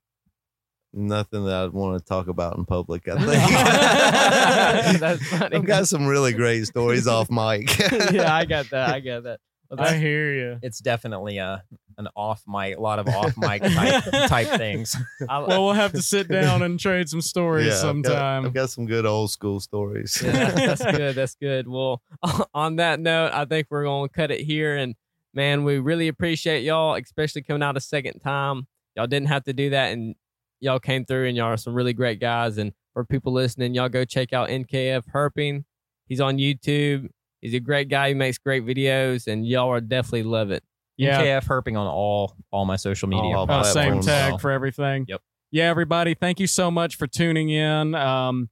Nothing 0.96 1.44
that 1.46 1.54
I'd 1.64 1.72
want 1.72 1.98
to 1.98 2.04
talk 2.04 2.28
about 2.28 2.56
in 2.56 2.64
public. 2.64 3.08
I 3.08 3.16
think 4.86 5.00
That's 5.00 5.26
funny. 5.28 5.56
I've 5.56 5.66
got 5.66 5.88
some 5.88 6.06
really 6.06 6.32
great 6.32 6.66
stories 6.66 7.06
off 7.06 7.30
mic. 7.30 7.76
yeah, 8.12 8.32
I 8.34 8.44
got 8.44 8.70
that. 8.70 8.90
I 8.90 9.00
got 9.00 9.24
that. 9.24 9.40
Well, 9.70 9.80
I 9.80 9.96
hear 9.96 10.32
you. 10.34 10.58
It's 10.62 10.78
definitely 10.78 11.38
a 11.38 11.64
an 11.96 12.08
off 12.16 12.42
mic, 12.46 12.76
a 12.76 12.80
lot 12.80 12.98
of 12.98 13.08
off 13.08 13.36
mic 13.36 13.62
type, 13.62 14.04
type 14.28 14.48
things. 14.58 14.96
I- 15.28 15.38
Well, 15.40 15.64
we'll 15.64 15.72
have 15.74 15.92
to 15.92 16.02
sit 16.02 16.28
down 16.28 16.62
and 16.62 16.78
trade 16.78 17.08
some 17.08 17.20
stories 17.20 17.66
Yeah, 17.66 17.72
I've 17.74 17.80
got- 17.80 17.80
sometime. 18.10 18.46
I've 18.46 18.54
got 18.54 18.70
some 18.70 18.86
good 18.86 19.06
old 19.06 19.30
school 19.30 19.58
stories. 19.60 20.20
Yeah, 20.24 20.50
that's 20.50 20.84
good. 20.84 21.14
That's 21.16 21.34
good. 21.36 21.66
Well, 21.68 22.02
on 22.52 22.76
that 22.76 22.98
note, 23.00 23.30
I 23.32 23.44
think 23.46 23.68
we're 23.70 23.84
going 23.84 24.08
to 24.08 24.14
cut 24.14 24.30
it 24.32 24.40
here. 24.40 24.76
And 24.76 24.94
man, 25.34 25.64
we 25.64 25.78
really 25.78 26.08
appreciate 26.08 26.62
y'all, 26.64 26.94
especially 26.96 27.42
coming 27.42 27.62
out 27.62 27.76
a 27.76 27.80
second 27.80 28.20
time. 28.20 28.66
Y'all 28.96 29.06
didn't 29.08 29.28
have 29.28 29.44
to 29.44 29.52
do 29.52 29.70
that, 29.70 29.92
and 29.92 30.14
y'all 30.64 30.80
came 30.80 31.04
through, 31.04 31.28
and 31.28 31.36
y'all 31.36 31.46
are 31.52 31.56
some 31.56 31.74
really 31.74 31.92
great 31.92 32.18
guys. 32.20 32.58
And 32.58 32.72
for 32.94 33.04
people 33.04 33.32
listening, 33.32 33.74
y'all 33.74 33.88
go 33.88 34.04
check 34.04 34.32
out 34.32 34.48
NKF 34.48 35.02
Herping. 35.14 35.64
He's 36.08 36.20
on 36.20 36.38
YouTube. 36.38 37.08
He's 37.40 37.54
a 37.54 37.60
great 37.60 37.88
guy. 37.88 38.08
He 38.08 38.14
makes 38.14 38.38
great 38.38 38.64
videos, 38.64 39.26
and 39.26 39.46
y'all 39.46 39.70
are 39.70 39.80
definitely 39.80 40.24
love 40.24 40.50
it. 40.50 40.64
Yeah. 40.96 41.20
KF 41.20 41.44
herping 41.46 41.76
on 41.78 41.86
all 41.86 42.36
all 42.50 42.64
my 42.64 42.76
social 42.76 43.08
media. 43.08 43.36
All 43.36 43.50
Uh, 43.50 43.62
same 43.64 44.00
tag 44.00 44.40
for 44.40 44.50
everything. 44.50 45.04
Yep. 45.08 45.20
Yeah, 45.50 45.64
everybody. 45.68 46.14
Thank 46.14 46.40
you 46.40 46.46
so 46.46 46.70
much 46.70 46.96
for 46.96 47.06
tuning 47.06 47.48
in. 47.50 47.94
Um, 47.94 48.48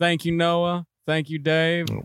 thank 0.00 0.24
you, 0.24 0.32
Noah. 0.32 0.86
Thank 1.06 1.28
you, 1.30 1.38
Dave. 1.38 1.86
It 1.90 2.04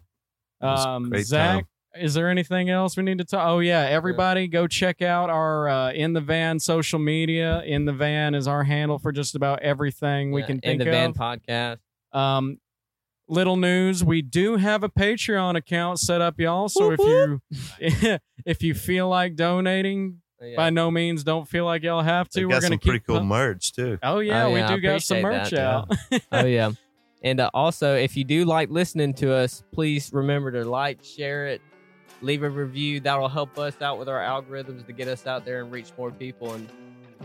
was 0.62 0.86
a 0.86 0.90
Um, 0.90 1.12
Zach. 1.24 1.56
time. 1.62 1.68
Is 2.00 2.14
there 2.14 2.30
anything 2.30 2.70
else 2.70 2.98
we 2.98 3.04
need 3.04 3.18
to 3.20 3.24
talk? 3.26 3.48
Oh 3.48 3.60
yeah, 3.60 3.82
everybody 3.82 4.48
go 4.48 4.68
check 4.68 5.02
out 5.02 5.30
our 5.30 5.68
uh, 5.70 5.92
in 5.92 6.14
the 6.14 6.22
van 6.22 6.60
social 6.60 7.00
media. 7.00 7.62
In 7.66 7.86
the 7.86 7.94
van 7.94 8.36
is 8.36 8.48
our 8.48 8.64
handle 8.64 9.00
for 9.00 9.12
just 9.12 9.36
about 9.36 9.62
everything 9.62 10.32
we 10.32 10.42
Yeah, 10.42 10.48
can 10.48 10.56
in 10.58 10.62
think 10.62 10.80
the 10.80 10.86
van 10.86 11.10
of. 11.12 11.16
podcast. 11.16 11.78
Um, 12.12 12.60
little 13.28 13.56
news: 13.58 14.04
we 14.04 14.22
do 14.22 14.58
have 14.58 14.84
a 14.84 14.90
Patreon 14.90 15.56
account 15.56 16.00
set 16.00 16.22
up, 16.22 16.40
y'all. 16.40 16.70
So 16.70 16.90
Whoop, 16.96 17.42
if 17.80 18.04
you 18.04 18.18
if 18.46 18.62
you 18.64 18.74
feel 18.74 19.08
like 19.10 19.36
donating, 19.36 20.22
Yeah. 20.42 20.56
by 20.58 20.70
no 20.70 20.92
means 20.92 21.24
don't 21.24 21.48
feel 21.48 21.66
like 21.66 21.84
y'all 21.84 22.02
have 22.04 22.30
to. 22.30 22.46
We're 22.46 22.50
got 22.52 22.62
gonna 22.62 22.74
some 22.74 22.80
keep 22.80 22.90
pretty 22.92 23.06
cool 23.08 23.20
pu- 23.20 23.26
merch 23.26 23.74
too. 23.74 23.98
Oh 24.04 24.20
yeah, 24.20 24.46
Oh, 24.46 24.52
we 24.52 24.60
yeah, 24.60 24.70
I 24.72 24.76
do 24.76 24.82
got 24.82 25.02
some 25.02 25.22
merch 25.22 25.52
that, 25.52 25.60
out. 25.60 25.92
oh 26.32 26.46
yeah 26.46 26.72
and 27.24 27.40
uh, 27.40 27.50
also 27.54 27.96
if 27.96 28.16
you 28.18 28.24
do 28.26 28.44
like 28.46 28.70
listening 28.70 29.14
to 29.14 29.34
us 29.34 29.64
please 29.74 30.12
remember 30.14 30.52
to 30.52 30.66
like 30.66 31.02
share 31.04 31.48
it 31.48 31.62
leave 32.22 32.44
a 32.44 32.50
review 32.50 33.00
that'll 33.00 33.28
help 33.30 33.58
us 33.60 33.82
out 33.82 33.98
with 34.00 34.08
our 34.10 34.20
algorithms 34.20 34.86
to 34.86 34.94
get 34.94 35.08
us 35.08 35.28
out 35.28 35.46
there 35.46 35.62
and 35.62 35.72
reach 35.72 35.92
more 35.98 36.12
people 36.12 36.54
and 36.54 36.68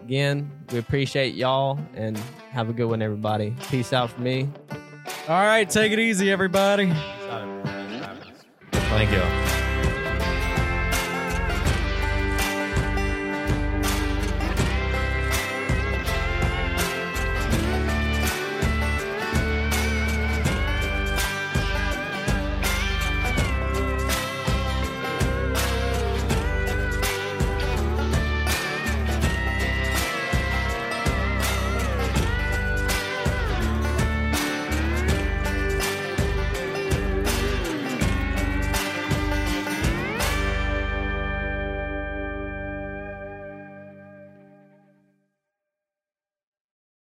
again 0.04 0.50
we 0.72 0.78
appreciate 0.78 1.34
y'all 1.34 1.78
and 1.94 2.16
have 2.50 2.68
a 2.68 2.72
good 2.72 2.86
one 2.86 3.00
everybody 3.02 3.54
peace 3.68 3.92
out 3.92 4.10
for 4.10 4.20
me 4.20 4.48
All 5.28 5.44
right, 5.44 5.68
take 5.68 5.92
it 5.92 5.98
easy, 5.98 6.30
everybody. 6.30 6.92
Thank 8.72 9.10
you. 9.12 9.49